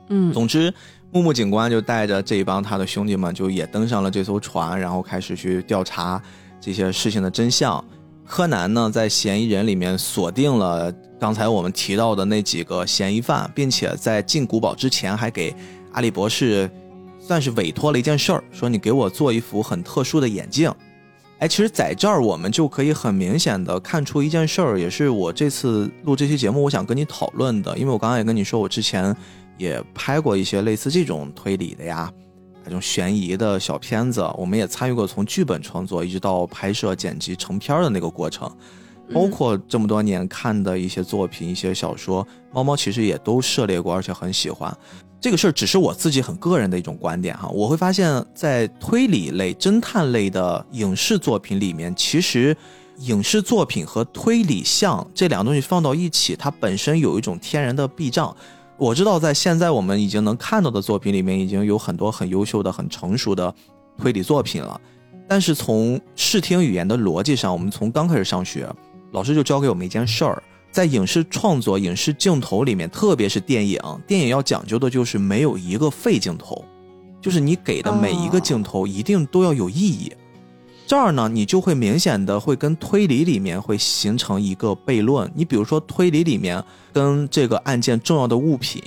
[0.08, 0.72] 嗯总之，
[1.10, 6.22] 木木警官就带着这一帮他的兄弟们，就也登上了这艘船，然后开始去调查
[6.60, 7.84] 这些事情的真相。
[8.24, 15.52] 柯南呢，在嫌疑人里面锁定了刚才我们提到的那几个嫌疑犯，并且在进古堡之前还给
[15.90, 16.70] 阿里博士
[17.28, 20.72] 算是委托了一件事儿，说你给我做一副很特殊的眼镜。
[21.40, 29.14] 哎，其实在这儿我们就可以很明显的看出一件事儿，也是我这次录这期节目我想跟你讨论的，因为我刚刚也跟你说，我之前
[29.58, 32.10] 也拍过一些类似这种推理的呀，
[32.64, 38.50] 这种悬疑的小片子，我们也参与过从剧本创作一直到拍摄、剪辑、成片儿的那个过程，
[39.12, 44.74] 包括这么多年看的一些作品、一些小说，猫猫其实也都涉猎过，而且很喜欢。
[45.20, 52.56] 这个事儿只是我自己很个人的一种观点哈，我会发现，在推理类、侦探类的影视作品里面，其实
[52.98, 58.34] 影视作品和推理像这两个东西放到一起，它本身有一种天然的避障。
[58.76, 63.52] 我知道，在现在我们已经能看到的作品里面，已经有很多很优秀的、很成熟的
[63.96, 64.80] 推理作品了。
[65.26, 68.72] 但是从视听语言的逻辑上，我们从刚开始上学，
[69.10, 70.40] 老师就教给我们一件事儿：
[70.78, 76.64] 在影视创作、影视镜头里面，特别是电影，电影要讲究的就是没有一个废镜头，
[77.20, 80.12] 就是你给的每一个镜头一定都要有意义。
[80.86, 85.28] 这儿呢，你就会明显的会跟推理里面会形成一个悖论。
[85.34, 88.80] 你比如说推理里面跟这个案件重要的物品，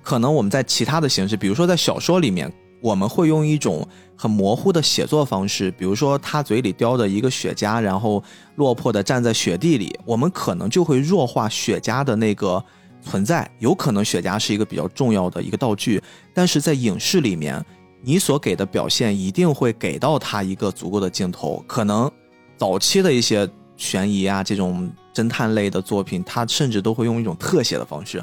[0.00, 2.48] 可能我们在其他的形式，比如说在小说里面，
[2.82, 8.22] 我们会用一种很模糊的写作方式，比如说他嘴里叼着一个雪茄，然后
[8.56, 12.62] 落魄的站在雪地里，我们可能就会弱化雪茄的那个
[13.00, 13.50] 存在。
[13.60, 16.02] 有可能雪茄是一个比较重要的一个道具，
[16.34, 17.64] 但是在影视里面。
[18.04, 22.10] 你所给的表现一定会给到他一个足够的镜头，可能
[22.56, 28.20] 早期的一些悬疑啊这种侦探类的作品，它甚至都会用一种特写的方式，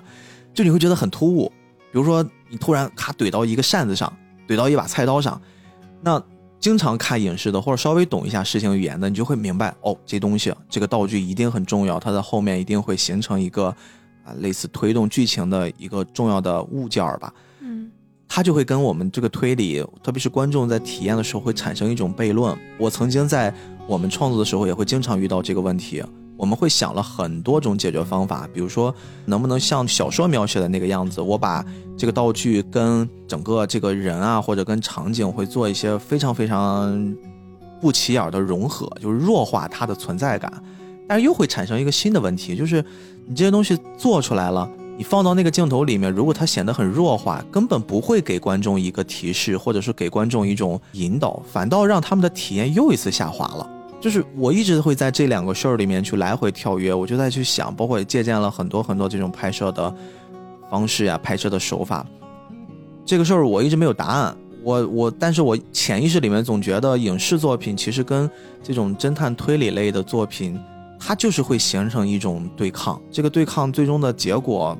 [0.54, 1.50] 就你会觉得很突兀。
[1.94, 4.12] 比如说你突然咔怼到一个扇子上，
[4.50, 5.40] 怼到一把菜刀上，
[6.02, 6.20] 那
[6.60, 13.68] 经常看影视的或者稍微懂一下视听语言的，你就会明白哦，这东西这个道具一定很重要，它在后面一定会形成一个
[14.24, 17.32] 啊类似推动剧情的一个重要的物件儿吧。
[17.60, 17.92] 嗯
[18.32, 22.56] 它就会跟我们这个推理，特别是观众在体验的时候，会产生一种悖论。
[22.78, 23.54] 我曾经在
[23.88, 26.04] 我们创作的时候，也会经常遇到这个问题。
[26.40, 28.96] 我们会想了很多种解决方法，比如说
[29.26, 31.64] 能不能像小说描写的那个样子，我把
[31.98, 37.14] 这个道具跟整个这个人啊，或者跟场景会做一些非常非常
[37.82, 40.50] 不起眼的融合，就是弱化它的存在感，
[41.10, 42.82] 但是又会产生一个新的问题，就是
[43.28, 53.70] 你这些东西做出来了，你放到那个镜头里面，如果它显得很弱化，根本不会给观众一个提示，或者是给观众一种引导，反倒让他们的体验又一次下滑了。
[54.00, 59.94] 就是我一直会在这两个事儿里面去来回跳跃，我就在去想，包括借鉴了很多很多这种拍摄的
[60.70, 62.06] 方式呀、拍摄的手法。
[63.06, 68.30] 这个事儿我一直没有答案，我我，但是我潜意识里面总觉得影视作品其实跟
[68.64, 70.58] 这种侦探推理类的作品，
[70.98, 73.02] 它就是会形成一种对抗。
[73.12, 74.78] 这个对抗最终的结果，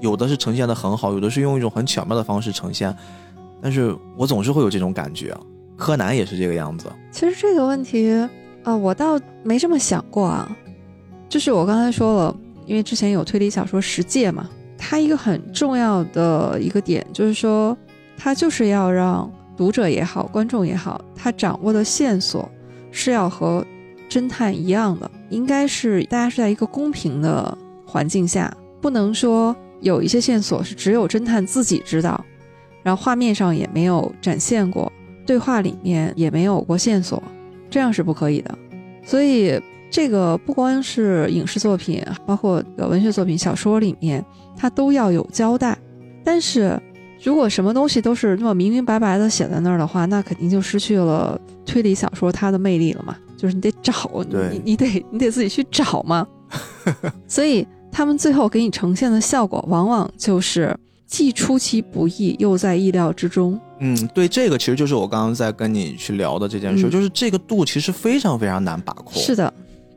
[0.00, 2.96] 有的是呈现的很好，有的是用一种很巧妙的方式呈现，
[3.60, 5.36] 但是我总是会有这种感觉。
[5.76, 6.90] 柯南也是这个样子。
[7.10, 8.26] 其实这个问题。
[8.66, 10.50] 啊，我倒没这么想过啊，
[11.28, 12.36] 就是我刚才说了，
[12.66, 17.78] 因为之前有推理小说《十戒》嘛，它一个很重要的一个点就是说，
[18.18, 22.50] 它就是要让读者也好，观众也好，他掌握的线索
[22.90, 23.64] 是要和
[24.10, 27.56] 侦探一样的，应该是大家是在一个公平的
[27.86, 32.20] 环境下，不能说有一些线索是只有侦探自己知道，
[32.82, 34.92] 然后画面上也没有展现过，
[35.24, 37.22] 对话里面也没有过线索。
[37.76, 38.58] 这样是不可以的，
[39.04, 44.24] 所以这个不光是影视作品，包括文学作品、小说里面，
[44.56, 45.76] 它都要有交代。
[46.24, 46.80] 但是，
[47.22, 53.14] 如果什么东西都是那么明明白白的写在那儿的话，那肯定就失去了推理小说它的魅力了嘛。
[53.36, 56.26] 就是你得找，你你得你得自己去找嘛。
[57.28, 60.74] 所以他们最后给你呈现的效果，往往就是
[61.06, 63.60] 既出其不意，又在意料之中。
[63.78, 69.12] 嗯，对，这个其实就是我刚刚在跟你去聊的这件事，就是这个度其实非常非常难把控。
[69.12, 69.52] 是的，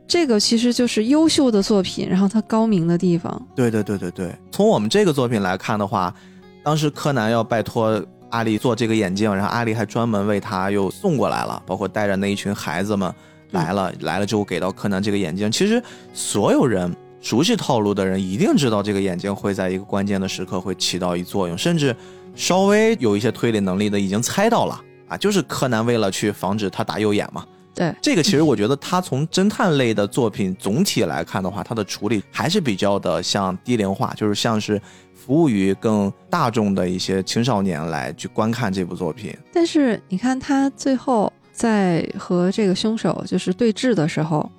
[0.06, 3.40] 这个其实就是优秀的作品，然后它高明的地方。
[3.56, 6.14] 对对对对对，从我们这个作品来看的话，
[6.62, 13.10] 当时柯南要拜托阿丽做这个眼镜，然后阿丽还专门为他又送过来了，包括带着那一群孩子们
[13.52, 15.50] 来了，来了之后给到柯南这个眼镜。
[15.50, 15.82] 其实
[16.12, 21.96] 所有人熟悉套路的人一定知道这个眼镜会在一个关键的时刻会起到一作用，甚至。
[22.34, 27.44] 稍微有一些推理能力的已经猜到了啊，就是柯南为了去防止他打右眼嘛。
[27.72, 34.80] 对，这个其实我觉得他从侦探类的作品总体来看的话，他的处理还是比较的像低龄化，就是像是
[35.14, 39.34] 服务于更大众的一些青少年来去观看这部作品。
[39.52, 44.50] 但是你看他最后在和这个凶手就是对峙的时候，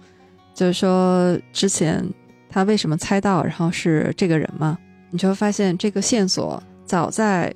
[0.56, 2.04] 就是说之前
[2.50, 4.78] 他为什么猜到然后是这个人嘛，
[5.12, 7.54] 你就会发现这个线索早在。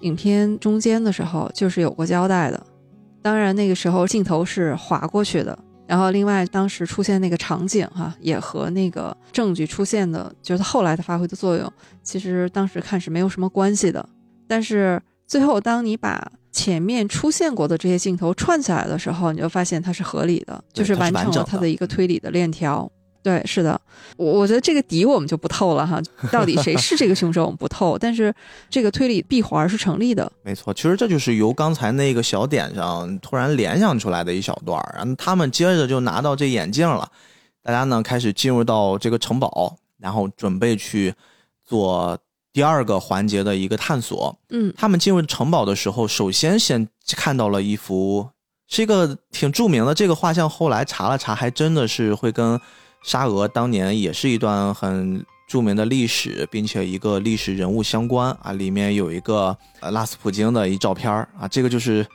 [0.00, 2.60] 影片中间的时候就是有过交代的，
[3.22, 5.56] 当然那个时候镜头是划过去的，
[5.86, 11.72] 然后另外当时出现那个场景哈，也和那个证据出现的，就是后来的发挥的作用，
[12.02, 14.04] 其实当时看是没有什么关系的。
[14.48, 22.90] 但是最后当你把前面出现过的这些镜头串起来的时候，你就发现它是合理的，就是完成了它的一个推理的链条。
[23.22, 23.80] 对，是的，
[24.16, 28.34] 我我觉得这个底我们就不透了哈，到底谁是这个凶手我们不透，但是
[28.68, 30.30] 这个推理闭环是成立的。
[30.42, 37.08] 没错，其实这就是由刚才那个小点上突然联想出来的一小段儿，然后他们接着就拿到这眼镜了，
[37.62, 41.14] 大家呢开始进入到这个城堡，然后准备去
[41.64, 42.18] 做
[42.52, 44.36] 第二个环节的一个探索。
[44.50, 48.28] 嗯，他们进入城堡的时候，首先先看到了一幅
[48.66, 52.60] 是一个挺著名的这个画像，后来查了查，还真的是会跟。
[53.02, 62.06] 沙俄当年也是一段很著名的历史，并且一个历史人物相关啊，里面有一个呃拉斯普京的一照片啊，这个就是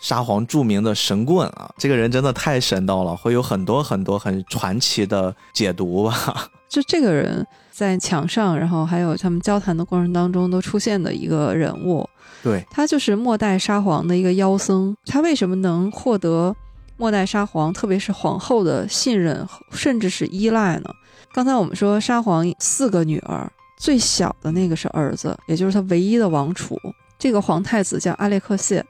[0.00, 6.50] 沙皇著名的神棍啊，这个人真的太神道了，会有很多很多很传奇的解读吧。
[6.68, 12.08] 就这个人在墙上，然后还有他们交谈的过程当中都出现的一个人物，
[12.42, 16.56] 对他就是末代沙皇的一个妖僧，他为什么能获得？
[17.00, 20.90] 末代沙皇，特别是皇后的信任，甚至是依赖呢。
[21.32, 26.78] 刚才我们说沙皇四个女儿，最小的那个是儿子，也就是他唯一的王储。
[27.18, 28.84] 这个皇太子叫阿列克谢，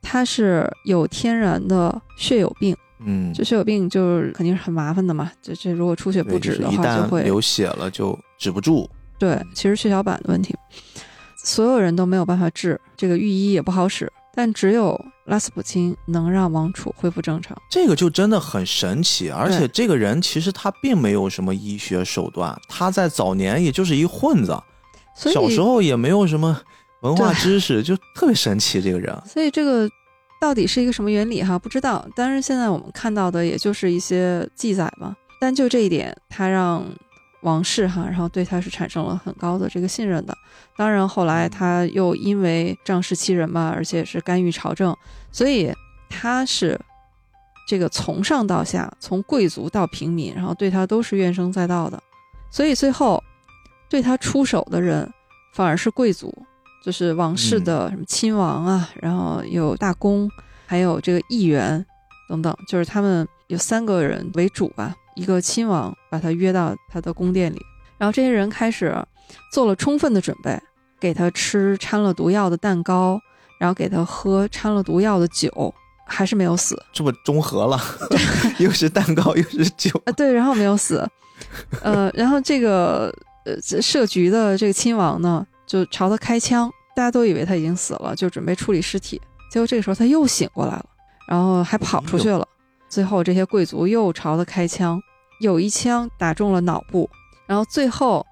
[0.00, 2.76] 他是有天然的血友病。
[3.00, 5.32] 嗯，这血友病就是肯定是很麻烦的嘛。
[5.42, 8.88] 这这如果出血不止的话，就会流血了就止不住。
[9.18, 10.54] 对，其实血小板的问题，
[11.36, 14.08] 所有人都没有办法治，这个御医也不好使。
[14.34, 19.30] 但只有拉斯普京能让王储恢复正常，这个就真的很神奇。
[19.30, 24.58] 而且这个人其实他并没有什么医学手段，他在早年也就是一混子，
[25.16, 26.60] 小时候也没有什么
[27.02, 28.82] 文化知识，就特别神奇。
[28.82, 29.88] 这个人，所以这个
[30.40, 31.58] 到底是一个什么原理哈？
[31.58, 32.06] 不知道。
[32.16, 35.14] 但是现在我们看到的也就是一些记载嘛。
[35.40, 36.84] 但就这一点，他让。
[37.44, 40.36] 王室哈，然后对他是产生了很高的这个信任的。
[40.76, 44.96] 当然后来他又因为仗势欺人嘛，而且是干预朝政，
[45.30, 45.72] 所以
[46.08, 46.78] 他是
[47.68, 52.02] 这个从上到下，从贵族到平民，然后对他都是怨声载道的，
[52.50, 53.22] 所以最后
[53.88, 55.08] 对他出手的人
[55.52, 56.34] 反而是贵族，
[56.82, 60.30] 就是王室的什么亲王啊，然后有大公，
[60.66, 61.84] 还有这个议员
[62.28, 67.60] 等等，就是他们有三个人为主吧，一个亲王把他约到他的宫殿里，
[67.98, 68.94] 然后这些人开始
[69.52, 70.60] 做了充分的准备，
[71.00, 73.20] 给他吃掺了毒药的蛋糕。
[73.56, 75.72] 然后给他喝掺了毒药的酒，
[76.04, 77.80] 还是没有死，这不中和了，
[78.58, 79.90] 又是蛋糕又是酒。
[80.04, 81.08] 啊，对，然后没有死，
[81.80, 83.14] 呃，然后这个
[83.46, 90.84] 呃设局的这个亲王呢，就朝他开枪，大家都以为他已经死了，就准备处理尸体，结果这个时候他又醒过来了，
[91.28, 92.46] 然后还跑出去了，
[92.94, 95.02] 最后这些贵族又朝他开枪，
[95.40, 97.10] 有一枪打中了脑部，
[97.44, 98.24] 然后最后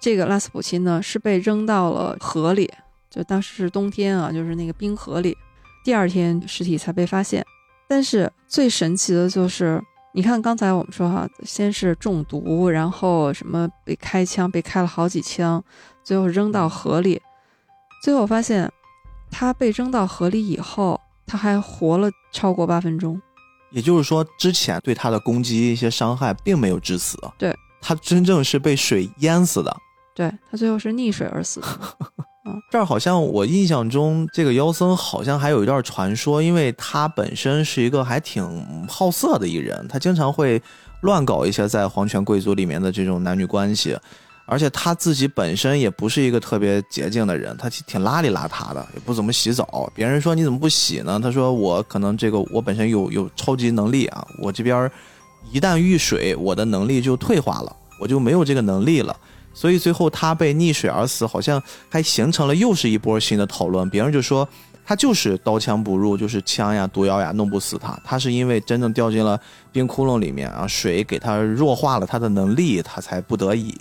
[0.00, 2.68] 这个拉斯普钦呢是被扔到了河里。
[3.08, 5.38] 就当时是冬天啊，就是那个冰河里，
[5.84, 7.46] 第二天尸体才被发现。
[7.86, 9.80] 但是最神奇的就是，
[10.12, 15.62] 你看刚才我们说哈，先是中毒，然后什么被开枪，被开了好几枪，
[16.02, 17.22] 最后扔到河里。
[18.02, 18.68] 最后发现，
[19.30, 23.22] 他被扔到河里以后，他还活了超过八分钟。
[23.70, 27.18] 也就是说，之前对他的攻击一些伤害并没有致死。
[27.36, 29.76] 对，他真正是被水淹死的。
[30.14, 31.66] 对他最后是溺水而死的。
[32.72, 40.60] 这儿好像我印象中，这个妖僧好像还有一段传说，因为他本身是一个还挺好色的一人，他经常会
[41.02, 43.96] 乱搞一些在皇权贵族里面的这种男女关系，
[44.48, 49.92] 而且他自己本身也不是一个特别洁净的人，他挺邋里邋遢的，也不怎么洗澡。
[49.94, 51.20] 别人说你怎么不洗呢？
[51.22, 54.90] 他说我可能这个我本身有有超级能力啊，我这边
[55.52, 59.14] 一旦遇水，我的能力就退化了，我就没有这个能力了。
[59.52, 63.88] 所以最后他被溺水而死，好像还形成了又是一波新的讨论。
[63.90, 64.48] 别人就说
[64.86, 67.98] 他就是刀枪不入，就是枪呀、毒药呀弄不死他。
[68.04, 69.38] 他是因为真正掉进了
[69.72, 73.74] 冰窟窿里面啊，水给他弱化了他的能力，他才不得已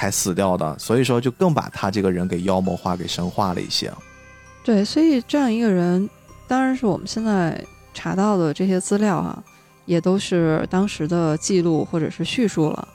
[0.00, 0.78] 才死掉的。
[0.78, 3.92] 所以说就更把他这个人给妖魔化、给神化了一些。
[4.64, 6.08] 对，所以这样一个人，
[6.48, 7.62] 当然是我们现在
[7.92, 9.42] 查到的这些资料啊，
[9.84, 12.88] 也都是当时的记录或者是叙述了。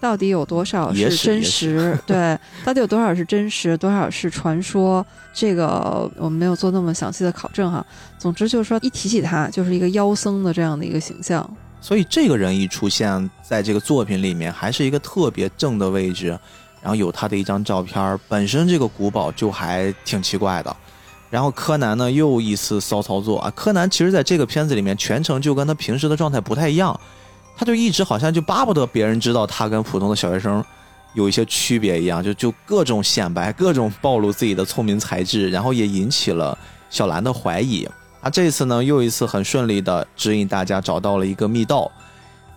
[0.00, 1.96] 到底有多少是真实？
[2.06, 5.04] 对，到底有多少是真实，多少是传说？
[5.32, 7.84] 这个我们没有做那么详细的考证哈。
[8.18, 11.48] 总之就是说，一提起他，就是一个妖僧的这样的一个形象。
[11.82, 16.28] 所以这个人一出现在这个作品里面，还是一个特别正的位置，
[16.80, 20.74] 然后有他的一张照片，本身这个古堡就还挺奇怪的。
[21.28, 23.50] 然后柯南呢又一次骚操作啊！
[23.56, 26.98] 柯南其实在这个片子里面全程就跟他平时的状态不太一样。
[27.56, 30.64] 他就一直好像就巴不得别人知道他跟普通的小学生
[31.14, 36.56] 有一些区别一样，就就各种显摆，各种暴露自己的聪明才智，然后也引起了
[36.90, 37.88] 小兰的怀疑。
[38.22, 41.90] 啊，这次呢又一次很顺利的指引大家找到了一个密道，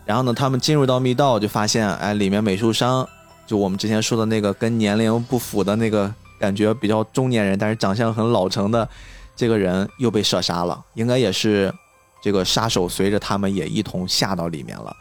[0.06, 3.06] 然后呢他们进入到密道就发现，哎，里面美术商
[3.46, 6.10] 就我们之前说的那个跟年龄不符的那个
[6.40, 8.88] 感觉比较中年人，但是长相很老成的
[9.36, 11.74] 这个人又被射杀了，应该也是。
[12.22, 14.96] 这个杀手随着他们也一同下到里面了，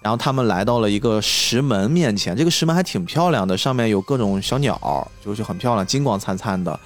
[0.00, 6.80] 然后他们来到了一个石门面前，这个石门还挺漂亮的，上面有各种小鸟，就是很漂亮，金光灿灿的。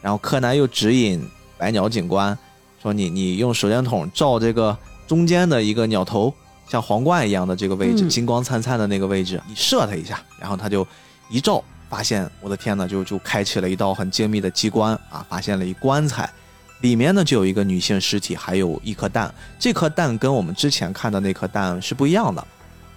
[0.00, 2.38] 然后柯南又指引白鸟警官
[2.82, 4.76] 说：“你你用手电筒照这个
[5.06, 6.32] 中间的一个鸟头，
[6.68, 10.86] 像皇冠一样的这个位置，金光灿灿的那个位置，你射它一下。”然后它就
[11.28, 16.28] 一照，发现我的天呐，就就开启了一道很精密的机关啊，发现了一棺材。
[16.80, 19.32] 里面呢就有一个女性尸体，还有一颗蛋。
[19.58, 22.42] 这颗蛋跟我们之前看的那颗蛋是不一样的，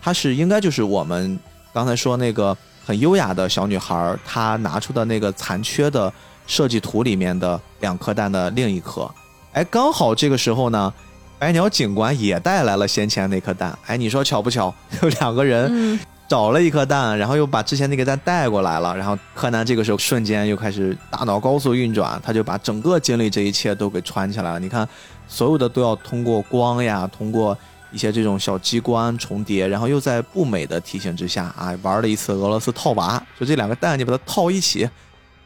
[0.02, 1.38] 它是应该就是我们
[1.74, 2.56] 刚才说那个
[2.86, 6.14] 很优雅的小女孩，她拿出的那个残缺的
[6.48, 9.12] 设计图里面的两颗蛋的另一颗。
[9.54, 10.94] 哎，刚好这个时候呢，
[11.40, 13.78] 白鸟警官也带来了先前那颗蛋。
[13.86, 14.74] 哎，你说巧不巧？
[15.02, 16.00] 有两个人。
[16.26, 24.60] 找了一颗蛋，然后又把之前那个蛋带过来了，然后柯南这个时候瞬间又开始大脑高速运转，他就把整个经历这一切都给串起来了。
[24.60, 24.88] 你看，
[25.28, 27.56] 所有的都要通过光呀，通过
[27.92, 34.90] 一些这种小机关重叠，然后又在不美的提醒之下啊，玩了一次俄罗斯套娃，就这两个蛋你把它套一起，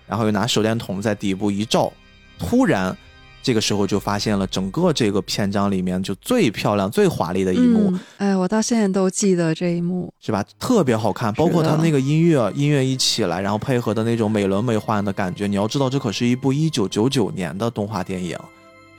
[0.06, 1.92] 然后又拿手电筒在底部一照，
[2.40, 2.96] 突然。
[3.48, 7.98] 这个时候就发现了整个这个篇章里面就最漂亮、最华丽的一幕。
[8.18, 10.44] 哎，我到现在都记得这一幕，是吧？
[10.60, 15.48] 特别好看，包括它那个音乐，音乐一起来，然后配合的那种美轮美奂的感觉。
[15.48, 18.38] 你要知道，这可是一部一九九九年的动画电影，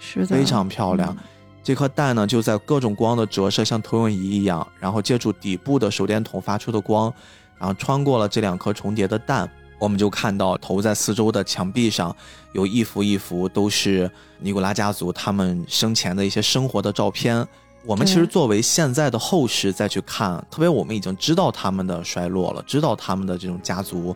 [0.01, 1.15] 是的，非常漂亮。
[1.63, 7.13] 这颗蛋呢，就在各种光的折射，像投影仪一样，然后借助底部的手电筒发出的光，
[7.59, 9.47] 然后穿过了这两颗重叠的蛋。
[9.79, 12.15] 我们就看到投在四周的墙壁上，
[12.53, 14.11] 有一幅一幅都是
[14.41, 17.47] 尼古拉家族他们生前的一些生活的照片，
[17.85, 24.15] 我们其实作为现在的后世再去看，特别我们已经知道他们的衰落了，知道他们的这种家族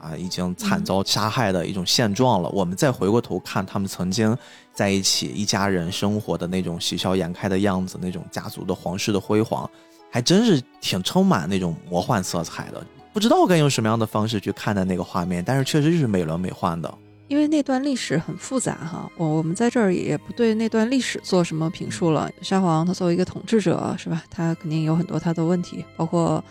[0.00, 2.48] 啊已经惨遭杀害的一种现状了。
[2.50, 4.36] 我们再回过头看他们曾经
[4.74, 9.70] 在一起一家人生活的那种喜笑颜开的样子，那种家族的皇室的辉煌，
[10.10, 12.84] 还真是挺充满那种魔幻色彩的。
[13.16, 16.94] 不知道该用什么样的方式去看待那个画面，但是确实是美轮美奂的。
[17.28, 22.30] 因为那段历史很复杂哈，我我们在这儿也不对那段历史做什么评述了。
[22.42, 26.44] 沙皇他作为一个统治者是吧，他肯定有很多他的问题，包括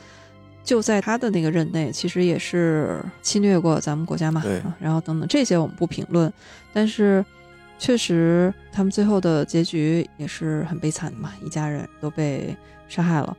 [0.64, 6.34] 就在他的那个任内，其实也是侵略过咱们国家嘛，对啊然后等等这些我们不评论，
[6.74, 7.24] 但是
[7.78, 12.58] 确实他们最后的结局也是很悲惨的嘛，一家人都被
[12.90, 13.38] 杀害了。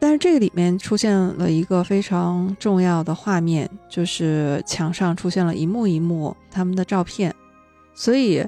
[0.00, 7.32] 但是这个里面出现了一个非常重要的画面，就是墙上出现了一幕一幕他们的照片，
[7.94, 8.42] 所以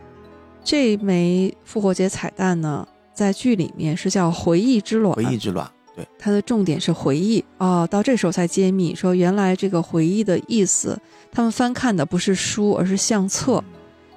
[0.65, 7.87] 这枚复活节彩蛋呢，在剧里面是叫回忆之卵，回忆之卵，对，它的重点是回忆哦。
[7.91, 10.99] 到这时候才揭秘说，原来这个回忆的意思，
[11.31, 13.62] 他们翻看的不是书，而是相册，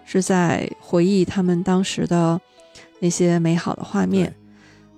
[0.05, 2.39] 是在回忆他们当时的
[3.01, 4.33] 那些美好的画面。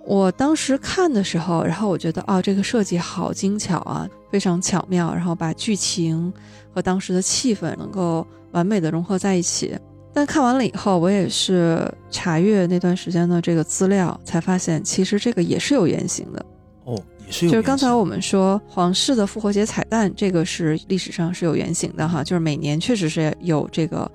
[0.07, 6.31] 我当时看的时候，然后我觉得哦，这个设计好精巧啊，非常巧妙，然后把剧情
[6.73, 9.77] 和当时的气氛能够完美的融合在一起。
[10.13, 16.45] 但看完了以后，我也是查阅那段时间的这个资料，才发现其实这个也是有原型的。
[16.85, 24.09] 哦，也是有就是刚才我们说皇室的复活节彩蛋，这个是历史上是有原型的哈，就是每年确实是有这个，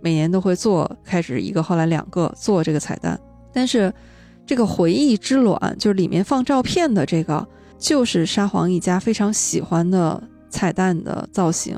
[0.00, 3.20] 每年都会做，开始一个，后来两个做这个彩蛋。
[3.52, 3.92] 但是
[4.46, 7.46] 这个回忆之卵，就是里面放照片的这个，
[7.78, 11.76] 就是沙皇一家非常喜欢的彩蛋的造型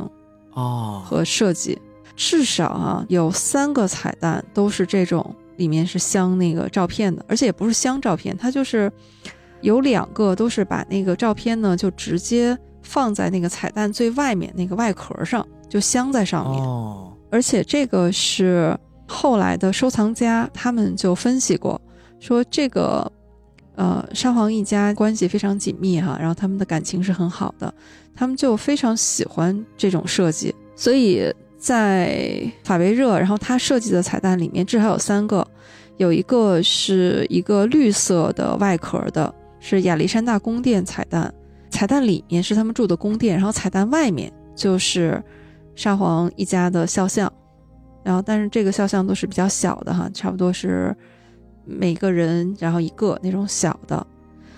[0.52, 1.78] 哦，和设计。
[2.16, 8.90] 至少啊，有三个彩蛋都是这种，里面是镶那个照片的，而且也不是镶照片，它就是
[9.60, 16.58] 有两个都是把那个照片呢，就直接放在那个彩蛋最外面那个外壳上，就镶在上面。
[16.58, 18.74] 哦，而且这个是
[19.06, 21.78] 后来的收藏家他们就分析过，
[22.18, 23.10] 说这个
[23.74, 27.72] 呃沙皇一家关系非常紧密哈，然后他们的感情是很好的，
[28.14, 35.46] 他们就非常喜欢这种设计，所以在法维热，然后他设计的彩蛋里面至少有三个，
[35.96, 41.32] 有一个是一个绿色的外壳的，是亚历山大宫殿彩蛋，
[41.70, 45.22] 彩蛋里面是他们住的宫殿，然后彩蛋外面就是
[45.74, 47.30] 沙皇一家的肖像，
[48.04, 50.96] 然后但是这个肖像都是比较小的哈，差不多是
[51.66, 54.06] 每个人然后一个那种小的。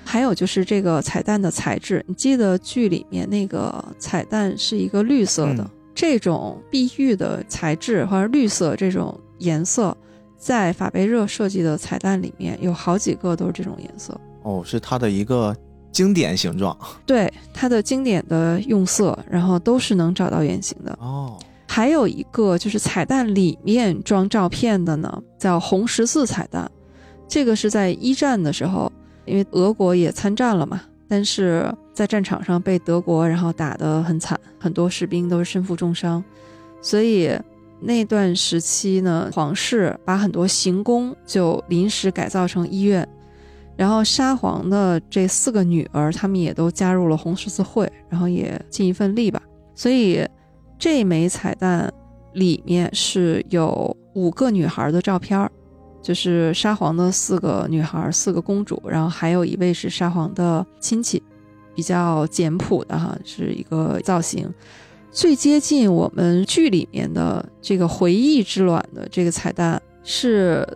[0.04, 9.94] 还有就是这个彩蛋的材质，你记得剧里面那个彩蛋是一个绿色的，嗯这种碧玉的材质或者绿色这种颜色，
[10.38, 14.18] 在法贝热设计的彩蛋里面有好几个都是这种颜色。
[14.44, 15.54] 哦，是它的一个
[15.92, 16.74] 经典形状。
[17.04, 20.96] 对它的经典的用色，然后都是能找到原型的。
[21.00, 21.36] 哦，
[21.66, 26.70] 还有一个就是彩蛋里面装照片的呢，叫红十字彩蛋。
[27.28, 28.90] 这个是在一战的时候，
[29.26, 36.24] 因为俄国也参战了嘛，但是在战场上被德国然后打得很惨，很多士兵都是身负重伤，
[36.80, 37.38] 所以
[37.80, 43.06] 那段时期呢，皇室把很多行宫就临时改造成医院。
[43.76, 49.40] 然后沙皇的这四个女儿，她们也都加入了红十字会，然后也尽一份力吧。
[49.76, 50.26] 所以
[50.76, 51.88] 这枚彩蛋
[52.32, 55.48] 里面是有五个女孩的照片儿，
[56.08, 61.22] 就是沙皇的四个女孩，四个公主，然后还有一位是沙皇的亲戚，
[61.74, 64.50] 比较简朴的哈，是一个造型。
[65.12, 70.66] 最接近我们剧里面的这个回忆之卵的这个彩蛋是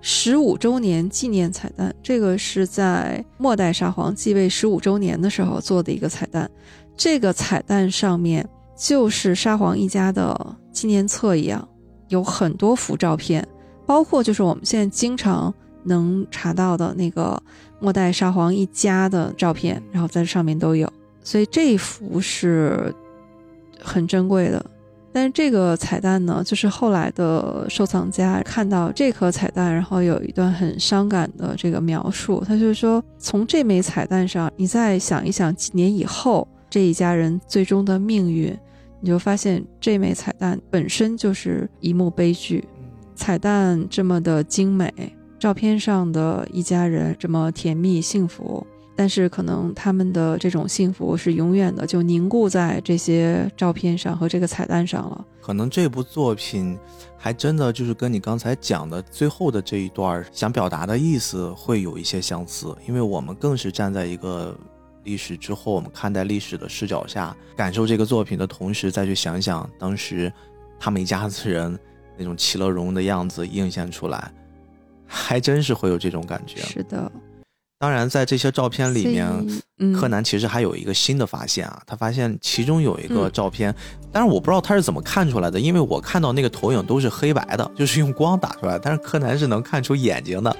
[0.00, 6.50] 十五周年纪念彩蛋，这个是在末代沙皇继位十五周年的时候做的一个彩蛋。
[6.96, 8.44] 这个彩蛋上面
[8.76, 11.68] 就是沙皇一家的纪念册一样，
[12.08, 13.46] 有很多幅照片，
[13.86, 15.52] 包括就是我们现在经常
[15.84, 17.40] 能查到的那个
[17.80, 20.90] 末代沙皇一家的照片，然后在上面都有。
[21.22, 22.94] 所以这一幅是
[23.80, 24.64] 很珍贵的。
[25.14, 32.42] 但是这个彩蛋呢，就是后来的收藏家看到这颗彩蛋，然后有一段很伤感的这个描述。
[32.46, 38.58] 他就是说，从这枚彩蛋上，你再想一想几年以后这一家人最终的命运，
[39.00, 42.64] 你就发现这枚彩蛋本身就是一幕悲剧。
[43.22, 44.92] 彩蛋这么的精美，
[45.38, 48.66] 照片上的一家人这么甜蜜幸福，
[48.96, 55.24] 但是可能他们的这种幸福是永远的，就凝固在这些照片上和这个彩蛋上了。
[55.40, 56.76] 可能这部作品
[57.16, 64.58] 还真的就是跟你刚才讲的最后的这一段想表达的意思会有一些相似，因为我们更是站在一个
[65.04, 70.32] 历史之后，我们看待历史的视角下，感受这个作品的同时，再去想想当时
[70.80, 71.78] 他们一家子人
[72.16, 74.32] 那种其乐融融的样子映现出来，
[75.06, 76.60] 还真是会有这种感觉。
[76.60, 77.10] 是的。
[77.78, 79.28] 当然，在这些照片里面，
[79.80, 83.74] 嗯、柯南其实还有一个新的发现啊，他发现其中有一个照片，
[84.12, 90.56] 但是我不知道他是怎么看出来的，因为我看到那个投影都是黑白的，就是用光打出来，但是柯南是能看出眼睛的，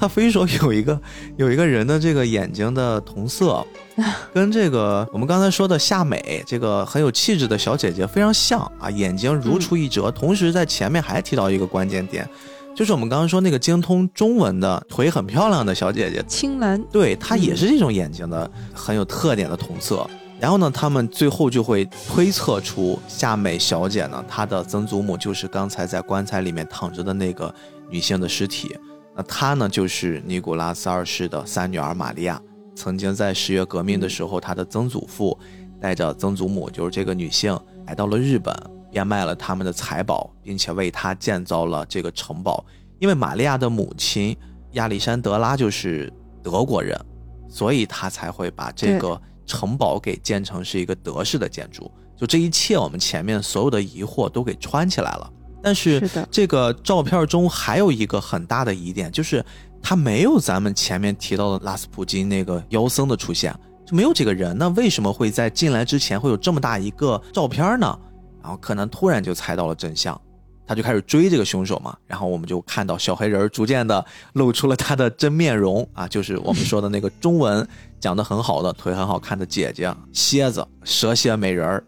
[0.00, 0.98] 他非说有一个
[1.36, 3.62] 有一个人的这个眼睛的瞳色，
[4.32, 12.26] 跟这个我们刚才说的夏美这个很有气质的小姐姐非常像啊，眼睛如出一辙，同时在前面还提到一个关键点。
[12.74, 20.08] 就是我们刚刚说那个精通中文的腿很漂亮的小姐姐青兰，对她也是这种眼睛的很有特点的瞳色。
[20.38, 27.54] 然后呢，他们最后就会推测出夏美小姐呢，她的曾祖母就是刚才在棺材里面躺着的那个
[27.90, 28.74] 女性的尸体。
[29.16, 32.40] 那她呢，就是尼古拉斯二世的三女儿玛利亚。
[32.74, 35.38] 曾经在十月革命的时候，她的曾祖父
[35.80, 38.54] 带着曾祖母，就是这个女性，来到了日本。
[38.90, 42.64] 变卖了他们的财宝，并且为她建造了这个城堡。
[42.98, 44.36] 因为玛利亚的母亲
[44.72, 46.12] 亚历山德拉就是
[46.42, 47.00] 德国人，
[47.48, 51.88] 所以他才会把这个城堡给建成是一个德式的建筑。
[52.16, 55.32] 就这一切，我们前面所有的疑惑都给穿起来了。
[55.62, 59.44] 但是这个照片中还有一个很大的疑点，就是
[59.82, 63.54] 他没有咱们前面提到的拉斯普京那个妖僧的出现，
[63.86, 64.56] 就没有这个人。
[64.56, 67.98] 那为什么会在进来之前会有这么大一个照片呢？
[68.42, 70.18] 然后柯南突然就猜到了真相，
[70.66, 71.94] 他就开始追这个凶手嘛。
[72.06, 77.66] 然后我们就看到小黑人逐渐的露出了他的真面容啊，就是我们说的那个中文
[78.00, 81.84] 讲的很好的、腿很好看的姐姐蝎子蛇蝎美人儿，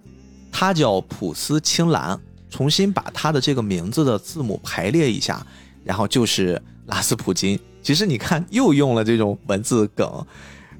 [0.52, 2.20] 她叫普斯青兰。
[2.52, 5.44] 重新把他的这个名字的字母排列一下，
[5.82, 7.58] 然后就是拉斯普京。
[7.82, 10.24] 其实你看，又用了这种文字梗。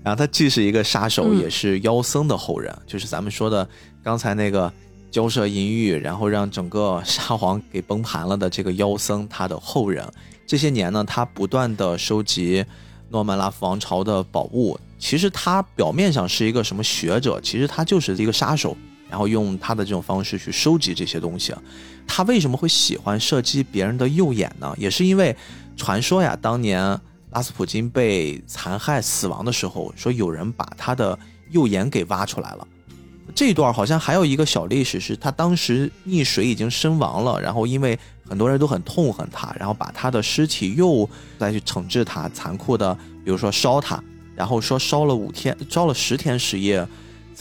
[0.05, 3.69] 然后他既是一个杀手，也是妖僧的后人，就是咱们说的
[4.05, 4.73] 刚才那个。
[5.13, 10.03] 交涉淫欲，然后让整个沙皇给崩盘了的这个妖僧，他的后人，
[10.47, 12.65] 这些年呢，他不断的收集
[13.11, 14.81] 诺曼拉夫王朝的宝物。
[14.99, 18.75] 其实他表面上是一个什么学者，其实他就是一个杀手，
[19.13, 21.55] 然后用他的这种方式去收集这些东西。
[22.07, 24.75] 他为什么会喜欢射击别人的右眼呢？
[24.79, 25.37] 也是因为
[25.77, 26.99] 传说呀，当年
[27.33, 31.19] 拉斯普京被残害死亡的时候，说有人把他的
[31.51, 32.67] 右眼给挖出来了。
[33.35, 41.09] 这段好像还有一个小历史，是他当时溺水已经身亡了，然后因为很多人都很痛恨他，然后把他的尸体又
[41.39, 44.03] 再去惩治他，残酷的，比如说烧他，
[44.35, 46.87] 然后说烧了五天，烧了十天十夜，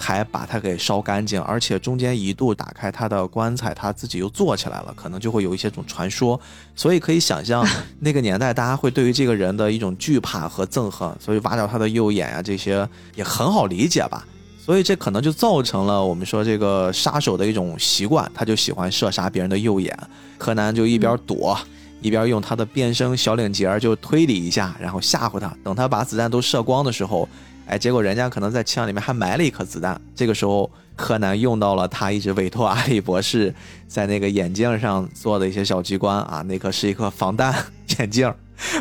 [0.01, 6.39] 才把它给烧干净，而且中间一度打开他的棺材，他自己又坐起来了，可能就会有一些种传说，
[6.75, 7.65] 所以可以想象
[7.99, 14.25] 那个年代大家会对于这个人的一种惧怕和憎恨，所以挖掉他的右眼啊，这些也很好理解吧。
[14.63, 19.97] 所以这可能就造成了我们说这个杀手的一种习惯，他就喜欢射杀别人的右眼。
[20.37, 21.57] 柯南就一边躲，
[22.01, 25.51] 一边用他的变声小领结就推理一下，然后吓唬他。
[25.63, 27.27] 等他把子弹都射光的时候，
[27.71, 29.99] 哎，结果人家可能在枪里面还埋了一颗子弹。
[30.13, 33.53] 这个时候，柯南用到了他一直委托阿里博士
[33.87, 37.55] 在那个眼镜上做的一些小机关啊，那颗是一颗防弹
[37.97, 38.31] 眼镜。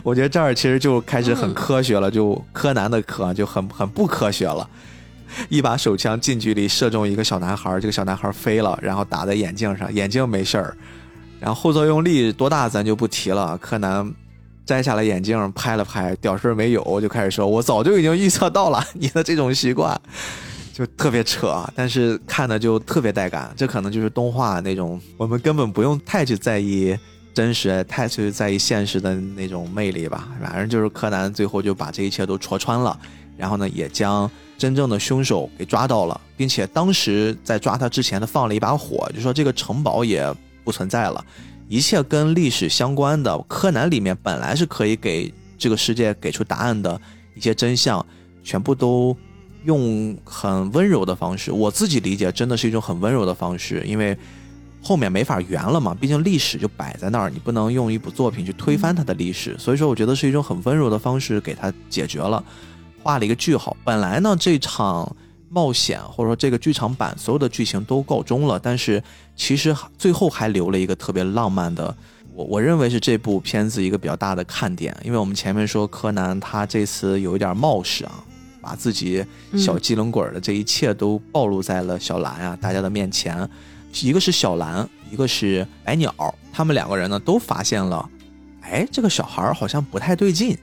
[0.02, 4.68] 我觉得这儿其实就开始很科学了，就柯南的科就很很不科学了。
[5.48, 10.76] 一把手枪近距离射中一个小男孩，这个小男孩飞了，然后打在眼镜上，眼镜没事儿。
[11.38, 13.56] 然后后作用力多大咱就不提了。
[13.58, 14.12] 柯南
[14.70, 20.00] 摘下了眼镜，拍了拍，屌事儿没有，就开始说：“我早就已经预测到了 你的这种习惯，
[20.72, 23.52] 就特别扯。”但是看的就特别带感。
[23.56, 26.96] 这可能就是动画那种，我们根本不用太去在意
[27.34, 30.28] 真实，太去在意现实的那种魅力吧。
[30.40, 32.96] 反正就是柯南最后就把这一切都戳穿了，
[33.36, 34.30] 然后呢，也将。
[34.56, 40.30] 真正的凶手给抓到了，并且当时在抓他之前，他放了一把火，就说这个城堡也
[40.62, 41.24] 不存在了，
[41.70, 47.00] 一切跟历史相关的柯南里面本来是可以给这个世界给出答案的
[47.36, 48.04] 一些真相，
[48.42, 49.16] 全部都
[49.62, 54.18] 用很温柔的方式，我自己理解真的是一种很温柔的方式，因为
[54.82, 62.42] 后面没法圆了嘛，毕竟历史就摆在那儿，你不能用一部作品去推翻它的历史，所以说我觉得是一种很温柔的方式给他解决了。
[63.00, 63.76] 画了一个句号。
[63.84, 65.14] 本来呢，这场
[65.52, 69.02] 冒险或者说这个剧场版所有的剧情都告终了，但是
[69.34, 71.94] 其实最后还留了一个特别浪漫的，
[72.32, 74.96] 我我认为是这部片子一个比较大的看点。
[75.02, 78.24] 因为我们前面说柯南他这次有一点冒失啊，
[78.60, 79.24] 把自己
[79.58, 83.48] 小机灵鬼儿的这一切都暴露在了小兰啊大家的面前。
[84.02, 86.14] 一个是小兰，一个是白鸟，
[86.52, 88.08] 他们两个人呢都发现了，
[88.60, 90.56] 哎，这个小孩儿好像不太对劲。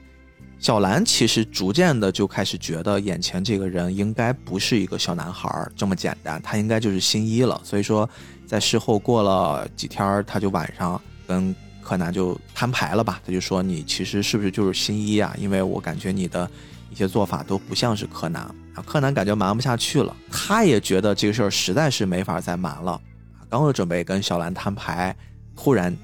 [0.60, 7.62] 小兰其实逐渐的就开始觉得眼前这个人应该不是一个小男孩儿这么简单，他应该就是新一了。
[7.64, 8.10] 所以说，
[8.46, 15.34] 在事后过了几天，他就晚上跟柯南就摊牌了吧，他就说你其实是不是就是新一啊？
[15.38, 16.50] 因为我感觉你的
[16.90, 18.42] 一些做法都不像是柯南
[18.74, 18.84] 啊。
[18.86, 23.00] 柯南感觉瞒不下去了，他也觉得这个事儿实在是没法再瞒了。
[23.48, 25.16] 刚要准备跟小兰摊牌，
[25.56, 25.96] 忽然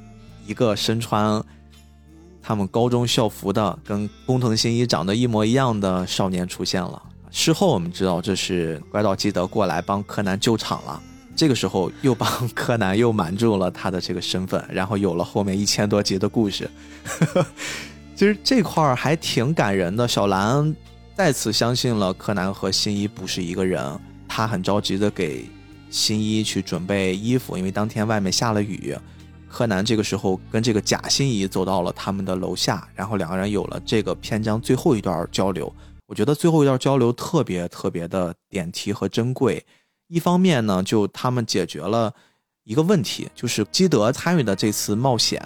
[0.46, 1.44] 一个身穿
[2.44, 7.02] 他们高中校服的、跟工藤新一长得一模一样的少年出现了。
[7.32, 11.02] 事后我们知道，这是怪盗基德过来帮柯南救场了。
[11.36, 16.70] 这个时候又帮柯南又瞒住了他的这个身份，然后有了后面一千多集的故事。
[18.16, 20.08] 其实这块儿还挺感人的。
[20.08, 20.76] 小兰
[21.16, 25.50] 再次相信了柯南和新一不是一个人，他很着急的给
[25.90, 28.96] 新一去准备衣服，因为当天外面下了雨。
[29.54, 35.72] 柯南这个时候跟这个假心怡走到了他们的楼下，然后两个人有了这个篇章最后一段交流。
[36.08, 39.64] 我觉得最后一段交流特别特别的点题和珍贵。
[40.08, 42.12] 一方面呢，就他们解决了
[42.64, 45.40] 一个问题，就是基德参与的这次冒险，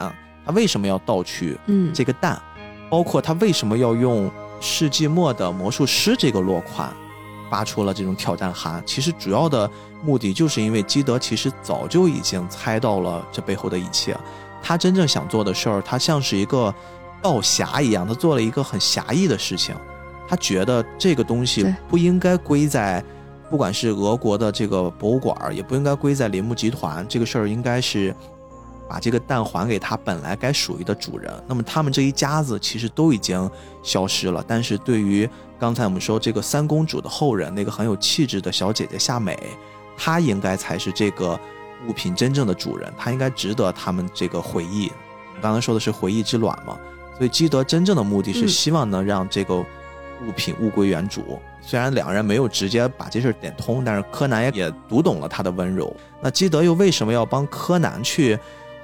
[0.45, 2.41] 他为什么要盗取嗯这个蛋，
[2.89, 4.31] 包括他为什么要用
[4.61, 6.95] 世纪末的魔术师这个落款
[7.49, 9.69] 发出了这种挑战函，其实主要的
[10.03, 14.17] 目的就是因为基德其实早就已经猜到了这背后的一切，
[14.61, 16.73] 他真正想做的事儿，他像是一个
[17.21, 19.75] 道侠一样，他做了一个很侠义的事情，
[20.27, 23.03] 他觉得这个东西不应该归在。
[23.49, 27.05] 不管是俄国的这个博物馆，也不应该归在铃木集团。
[27.07, 28.13] 这个事儿应该是
[28.87, 31.31] 把这个蛋还给他本来该属于的主人。
[31.47, 33.49] 那么他们这一家子其实都已经
[33.83, 39.37] 消失了，但是对于刚才我们说这个三公主的后人，那个很有气质的小姐姐夏美，
[39.97, 41.39] 她应该才是这个
[41.87, 44.91] 物品真正的主人，她应该值得他们这个回忆。
[45.41, 46.77] 刚才说的是回忆之卵嘛，
[47.17, 51.39] 所以基德真正的目的是嗯希望能让这个物品物归原主。
[51.61, 55.93] 虽然两人没有直接把这事儿点通，但是柯南也也读懂了他的温柔。
[56.21, 58.39] 那基德又为什么要帮柯南去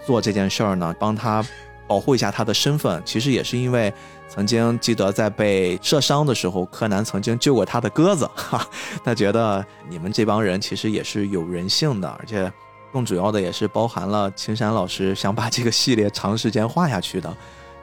[0.06, 0.96] 做这件事儿呢？
[1.00, 1.44] 帮他
[1.88, 3.94] 保护一下他的身份，其实也是因为
[4.28, 8.68] 曾经基德在被射伤的时候，柯南曾经救过他的鸽子， 哈，
[9.04, 12.52] 他觉得你们这帮人其实也是有人性的，而且
[12.92, 17.36] 更主要的也是包含了青山老师想把这个系列长时间画下去的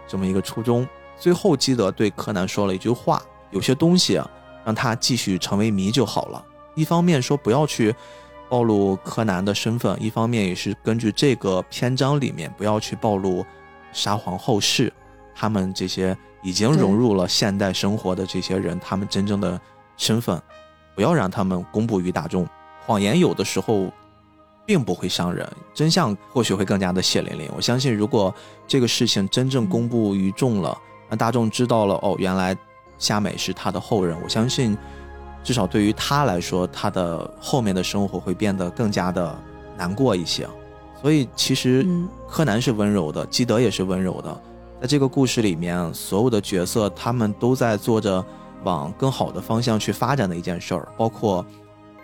[0.06, 0.86] 这么一个初衷。
[1.18, 4.20] 最后，基德对柯南说了一句话：有些东西。
[4.62, 6.44] 让他继续成为谜就好了。
[6.74, 7.94] 一方面说不要去
[8.50, 13.46] 暴露柯南的身份，一方面也是根据这个篇章里面不要去暴露
[13.92, 14.92] 沙皇后世
[15.34, 19.58] 他们这些已经融入了现代生活的这些人，他们真正的
[19.96, 20.38] 身份，
[20.94, 22.46] 不要让他们公布于大众。
[22.84, 23.90] 谎言有的时候
[24.66, 27.48] 并不会伤人，真相或许会更加的血淋淋。
[27.56, 28.34] 我相信，如果
[28.66, 30.76] 这个事情真正公布于众了，
[31.08, 32.56] 让大众知道了，哦，原来。
[32.98, 34.76] 夏美是他的后人，我相信，
[35.42, 39.36] 至少对于他来说，他的后面的生活会变得更加的
[39.76, 40.46] 难过一些。
[41.00, 41.86] 所以，其实
[42.28, 44.40] 柯南是温柔的，基德也是温柔的。
[44.82, 48.22] 在这个故事里面，所有的角色他们都在做着
[48.64, 50.86] 往更好的方向去发展的一件事儿。
[50.96, 51.44] 包括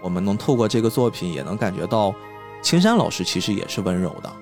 [0.03, 2.15] 我们能透过这个作品，也能感觉到
[2.63, 4.33] 青山老师其实也是温柔的。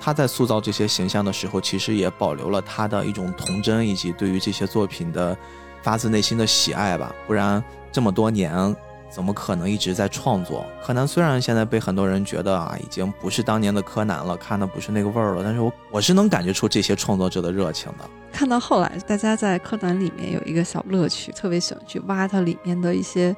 [0.00, 5.36] 他在塑造这些形象的时候，其实也保留了他的一种童真，以及对于这些作品的。
[5.82, 8.74] 发自内心的喜爱吧，不然这么多年
[9.10, 10.64] 怎么可能一直在创作？
[10.84, 18.08] 柯南虽然现在被很多人觉得啊，已经不是当年的柯南了，看的不是那个味儿了，但是我我是能感觉出这些创作者的热情的。
[18.32, 23.34] 看到后来，大家在柯南里面有一个小乐趣，特别喜欢去挖它里面的一些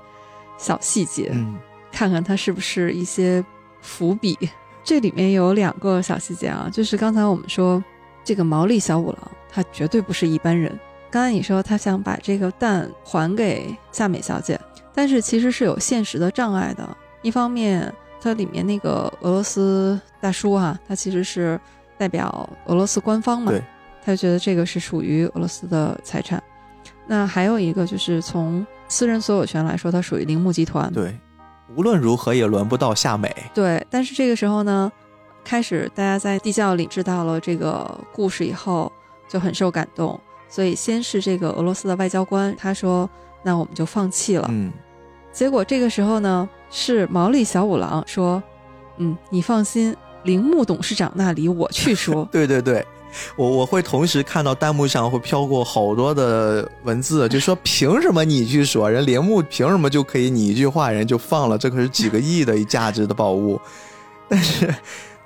[0.58, 1.58] 小细节，嗯，
[1.90, 3.42] 看看它是不是一些
[3.80, 4.38] 伏笔。
[4.84, 7.82] 这里面有两个小细节啊，就是刚才我们说
[8.22, 10.78] 这个毛利小五郎，他绝对不是一般人。
[11.12, 14.58] 刚才你说他想把这个蛋还给夏美小姐，
[14.94, 16.88] 但是其实是有现实的障碍的。
[17.20, 21.60] 一方面，它里面那个俄罗斯大叔啊，他其实是
[21.98, 23.52] 代表俄罗斯官方嘛，
[24.02, 26.42] 他就觉得这个是属于俄罗斯的财产。
[27.06, 30.90] 那还有一个就是从私人所有权来说，它属于铃木集团。
[30.94, 31.14] 对，
[31.76, 33.30] 无论如何也轮不到夏美。
[33.52, 34.90] 对，但是这个时候呢，
[35.44, 38.90] 开始大家在地窖里知道了这个故事以后，
[39.28, 40.18] 就很受感动。
[40.52, 43.08] 所以先是这个俄罗斯的外交官，他说
[43.42, 44.70] ：“那我们就放弃了。”嗯，
[45.32, 48.42] 结果这个时候呢，是毛利小五郎说
[48.98, 52.28] ：“嗯，你放心，铃木董事长那里我去说。
[52.30, 52.86] ”对对对，
[53.34, 61.56] 我我会同时看到弹幕上会飘过好多的文字，就说凭什么你去说，人铃木凭什么就可以你一句话人就放了？
[61.56, 63.58] 这可是几个亿的价值的宝物。
[64.28, 64.72] 但是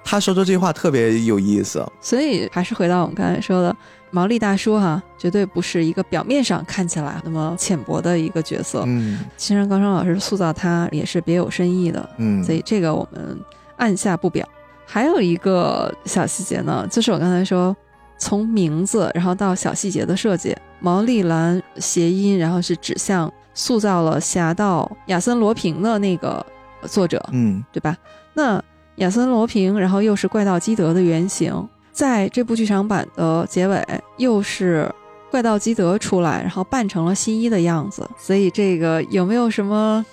[0.04, 3.76] 他说出这句话特别有意思，所以还是回到我们刚才说的，
[4.10, 8.84] 毛利大叔哈，绝对不是一个表面上看起来那么浅薄的一个角色。
[8.86, 13.38] 嗯青山刚昌老师塑造他也是别有深意的，嗯，所以这个我们
[13.76, 14.46] 按下不表。
[14.86, 17.76] 还有一个小细节呢，就是我刚才说，
[18.18, 26.44] 从名字然后到小细节的设计，毛利兰谐音，然后是指向塑造了侠盗亚森罗平的那个
[26.82, 27.96] 作者，嗯对吧？
[28.34, 28.62] 那
[28.96, 31.52] 亚森罗平，然后又是怪盗基德的原型，
[31.96, 33.82] 在这部剧场版的结尾
[34.18, 34.86] 又是
[35.30, 40.04] 怪盗基德出来，然后扮成了新一的样子，所以这个有没有什么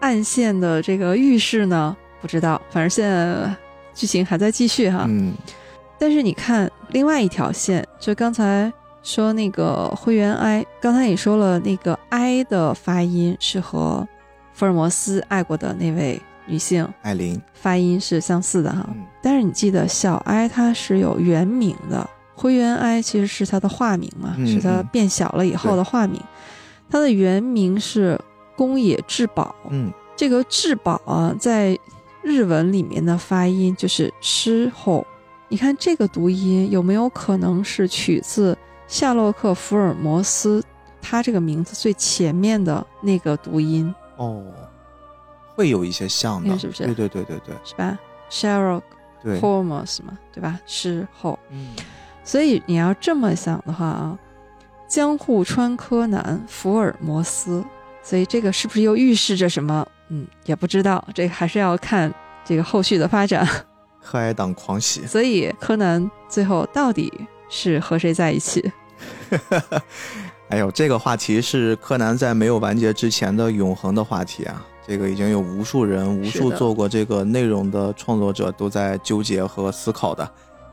[0.00, 1.96] 暗线的这个预示呢？
[2.20, 3.54] 不知道，反正现在
[3.94, 5.04] 剧情还在继续哈。
[5.08, 5.32] 嗯
[6.00, 8.72] 但是你看另外一条线，就刚才
[9.02, 14.06] 说那个灰原哀，刚才也说了，那个哀的发音是和
[14.52, 18.84] 福尔摩斯爱过的那位女性艾琳，发音是相似的哈。
[18.88, 19.04] 嗯。
[19.22, 24.88] 但是你记得小哀她是有原名的，灰原哀其实是她的化名嘛，嗯是她嗯。
[24.90, 26.20] 变小了以后的化名。
[26.88, 28.18] 她的原名是
[28.56, 29.92] 宫野志保，嗯。
[30.16, 31.78] 这个志保啊，在
[32.22, 35.06] 日文里面的发音就是狮后。
[35.50, 38.54] 你看这个读音有没有可能是取自
[38.86, 40.62] 夏洛克·福尔摩斯
[41.00, 44.44] 他这个名字最前面的那个读音，哦，
[45.58, 47.98] 会有一些像的，是不是对对对对对是吧
[48.30, 48.82] ？Sherlock
[49.20, 50.60] 对，Holmes 嘛，对吧？
[50.66, 51.36] 狮后。
[51.50, 51.74] 嗯
[52.22, 54.16] 所以你要这么想的话啊，
[54.86, 57.64] 江户川柯南、福尔摩斯，
[58.04, 59.84] 所以这个是不是又预示着什么？
[60.10, 62.14] 嗯，也不知道，这个还是要看
[62.44, 63.44] 这个后续的发展。
[63.98, 67.12] 贺爱党狂喜， 所以柯南最后到底
[67.48, 68.70] 是和谁在一起？
[70.50, 74.64] 哎呦，这个话题是柯南在没有完结之前的永恒的话题啊！
[74.88, 80.28] 这个已经有无数人、无数做过这个内容的创作者都在纠结和思考的，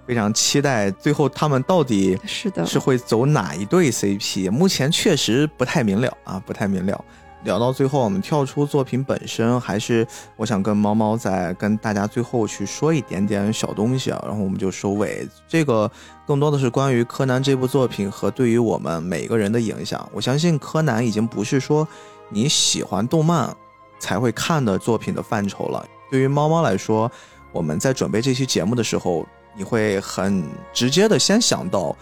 [0.07, 4.49] 非常期待最后他们到底是的，是会走哪一对 CP？
[4.49, 7.03] 目前确实不太明了啊，不太明了。
[7.43, 15.27] 聊到最后，我们跳出作品本身，还是我想跟猫猫再跟大家最后去说一点点小东西啊，然后我们就收尾。
[15.47, 15.91] 这个
[16.25, 20.09] 更多的是关于柯南这部作品和对于我们每个人的影响。
[20.11, 21.87] 我相信柯南已经不是说
[22.29, 23.55] 你喜欢动漫
[23.99, 25.85] 才会看的作品的范畴了。
[26.11, 27.11] 对于猫猫来说，
[27.51, 30.43] 我们在准备这期节目的时候，你会很
[30.73, 31.95] 直接的先想到。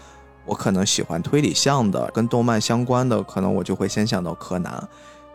[0.46, 4.88] 我可能喜欢推理向的，跟动漫相关的，可能我就会先想到柯南。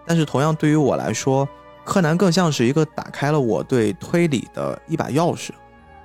[0.05, 1.49] 但是同样对于我来说，
[1.83, 5.49] 柯南更像是一个打开了我对推理的一把钥匙。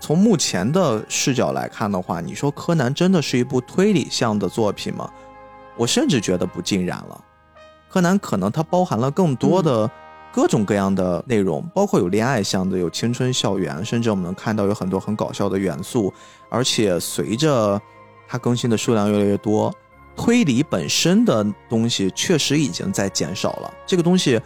[0.00, 5.10] 从目前的视角来看的话，你说柯南真的是一部推理向的作品吗？
[5.76, 7.24] 我甚至觉得不尽然了。
[7.90, 9.90] 柯南可能它包含了更多的
[10.34, 16.12] 各种各样的内容，包括有恋爱向的，有青春校园，甚至我们能看到有很多很搞笑的元素。
[16.48, 17.80] 而且随着
[18.26, 19.72] 它更新的数量越来越多，
[20.16, 23.72] 推理本身的东西确实已经在减少了。
[23.86, 24.40] 这个东西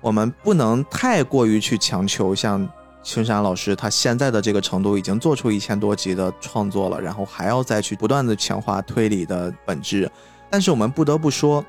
[0.00, 2.68] 我们不能太过于去强求，像
[3.02, 10.08] 青山老师他现在的这个程度，已经做出一千多集的创作了，然后还要再去不断的强化推理的本质。
[10.48, 11.64] 但是我们不得不说，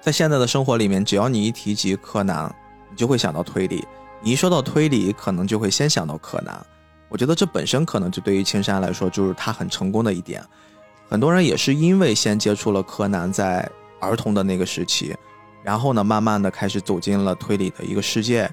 [0.00, 2.54] 在现在的生活里面，只要你一提及柯南，
[2.94, 3.82] 你就会想到推理；
[4.22, 6.64] 你一说到推理，可能就会先想到柯南。
[7.08, 10.40] 我觉得这本身可能就对于青山来说，就是他很成功的一点。
[11.08, 13.68] 很多人也是因为先接触了柯南，在
[13.98, 15.12] 儿童的那个时期，
[15.64, 18.48] 然后呢，慢慢的开始走进了推理的一个世界。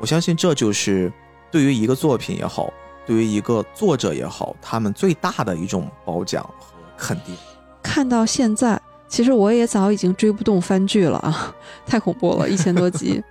[0.00, 1.12] 我相信这就是
[1.50, 2.72] 对于一个作品也好，
[3.04, 7.36] 对于一个作者也好，他们最大的一种褒奖和肯定。
[7.82, 11.54] 看到现在，其实我也早已经追不动番剧了啊，
[11.84, 13.22] 太恐怖了，一千多集。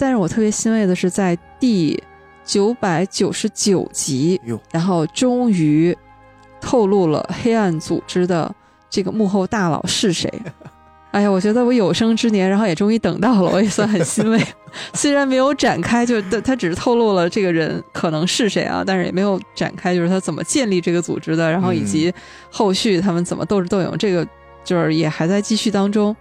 [0.00, 2.02] 但是我特别欣慰的是，在第
[2.42, 4.40] 九百九十九集，
[4.72, 5.94] 然后终于
[6.58, 8.50] 透露了黑暗组织的
[8.88, 10.32] 这个幕后大佬是谁。
[11.12, 14.40] 哎呀，我觉得我有生之年，然后也终于等到了，我也算很欣慰。
[14.94, 22.10] 虽然没有展开，就是他只是透露了这个人可能是谁啊，但是也没有展开，就是他怎么建立这个组织的，然后以及
[22.50, 24.26] 后续他们怎么斗智斗勇，这个
[24.64, 26.16] 就是也还在继续当中。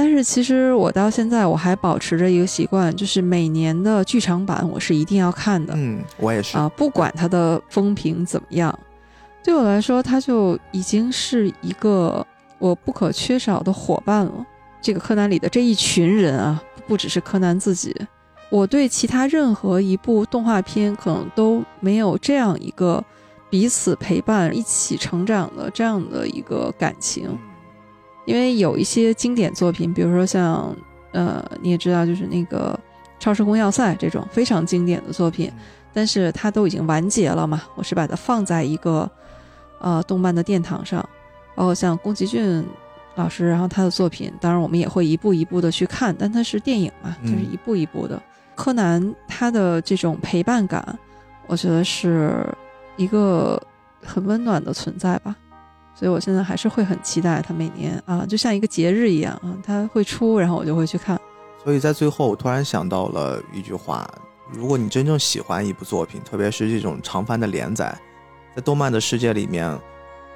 [0.00, 5.74] 但是其实我到现在我还保持着一个习惯，就是每年的剧场版我是一定要看的。
[5.76, 6.56] 嗯，我也是。
[6.56, 8.76] 啊，不管它的风评怎么样，
[9.44, 12.26] 对我来说，它就已经是一个
[12.58, 14.32] 我不可缺少的伙伴了。
[14.80, 17.94] 这个柯南里的这一群人啊，不只是柯南自己，
[18.48, 23.04] 我对其他任何一部动画片可能都没有这样一个
[23.50, 27.38] 彼此陪伴、一起成长的这样的一个感情。
[28.26, 30.74] 因为有一些经典作品，比如说像
[31.12, 32.78] 呃，你也知道，就是那个
[33.22, 35.50] 《超时空要塞》这种非常经典的作品，
[35.92, 37.62] 但是它都已经完结了嘛。
[37.74, 39.10] 我是把它放在一个
[39.80, 41.06] 呃动漫的殿堂上，
[41.54, 42.64] 包括像宫崎骏
[43.16, 48.22] 老师，然后他的作品，当然我们也会一步一步的去看，但它是电影嘛，就是一步一步的。
[48.54, 50.98] 柯南他的这种陪伴感，
[51.46, 52.46] 我觉得是
[52.96, 53.60] 一个
[54.04, 55.34] 很温暖的存在吧。
[56.00, 61.20] 所以我现在还是会很期待它每年啊，就像一个节日一样啊，它会出，然后我就会去看。
[61.62, 64.10] 所以在最后，我突然想到了一句话：
[64.50, 67.94] 如果你真正喜欢一部作品，特别是这种长番的连载，
[68.56, 69.78] 在动漫的世界里面，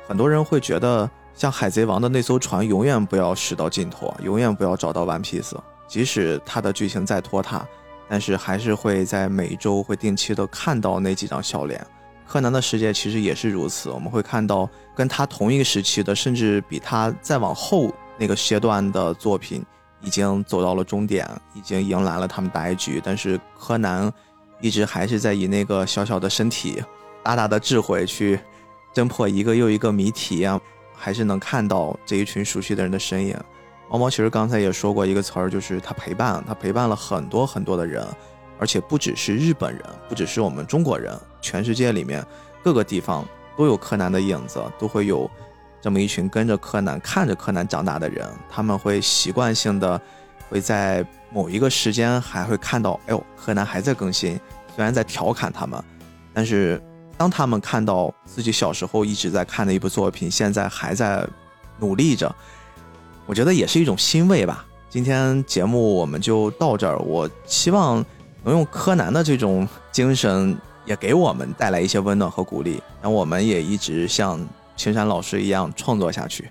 [0.07, 5.57] 很多人会觉得，像海贼王的那艘船永远不要驶到尽头，永远不要找到 One Piece，
[5.89, 7.67] 即使它的剧情再拖沓，
[8.07, 11.83] 但是还是会在每一周会定期的看到那几张笑脸。
[12.27, 19.65] 柯南的世界其实也是如此，我们会看到跟他同一个时期的，甚至比他再往后那个阶段的作品，
[20.01, 23.01] 已经走到了终点，已经迎来了他们大结局。
[23.05, 24.13] 但是柯南
[24.61, 26.83] 一直还是在以那个小小的身体、
[27.23, 28.41] 大大的智慧去
[28.95, 30.59] 侦破一个又一个谜题啊，
[30.97, 33.39] 还是能看到这一群熟悉的人的身影。
[33.91, 38.05] 猫猫其实刚才也说过一个词儿，就是他陪伴，他陪伴了很多很多的人。
[38.65, 42.25] 而且不只是日本人，不只是我们中国人，全世界里面
[42.63, 43.23] 各个地方
[43.59, 45.31] 都有柯南的影子，都会有
[45.83, 48.27] 这么一群跟着柯南、看着柯南长大的人。
[48.51, 50.01] 他们会习惯性的
[50.49, 54.41] 会在某一个时间还会看到，哎呦，柯南还在更新。
[54.75, 55.79] 虽然在调侃他们，
[56.33, 56.83] 但是
[57.19, 61.29] 当他们看到自己小时候一直在看的一部作品，现在还在
[61.79, 62.35] 努力着，
[63.27, 64.65] 我觉得也是一种欣慰吧。
[64.89, 68.03] 今天节目我们就到这儿，我希望。
[68.45, 74.39] 能用柯南的这种精神，也给我们带来一些温暖和鼓励，然后我们也一直像
[74.77, 76.45] 青山老师一样创作下去，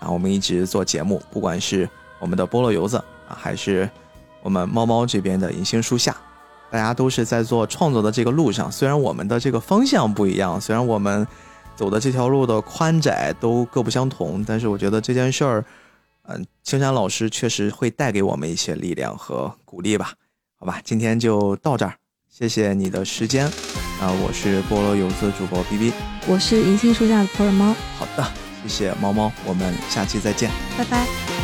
[0.00, 1.88] 然后我们一直做节目，不管是
[2.18, 2.96] 我们的菠萝油子
[3.28, 3.88] 啊，还是
[4.42, 6.16] 我们猫猫这边的银杏树下，
[6.70, 8.72] 大家都是在做创作的这个路上。
[8.72, 11.26] 虽然我们的这个方向不一样，虽然我们
[11.76, 15.64] 走的这条路的宽窄都各不相同，但是我觉得这件事儿，
[16.22, 20.12] 嗯，青山老师确实会带给我们一些力量和鼓励吧。
[20.64, 21.92] 好吧，今天就到这儿，
[22.30, 23.44] 谢谢你的时间。
[24.00, 25.92] 啊，我是菠萝游子主播 B B，
[26.26, 27.74] 我是银杏树下的普洱猫。
[27.98, 28.26] 好的，
[28.62, 31.43] 谢谢猫猫，我们下期再见，拜拜。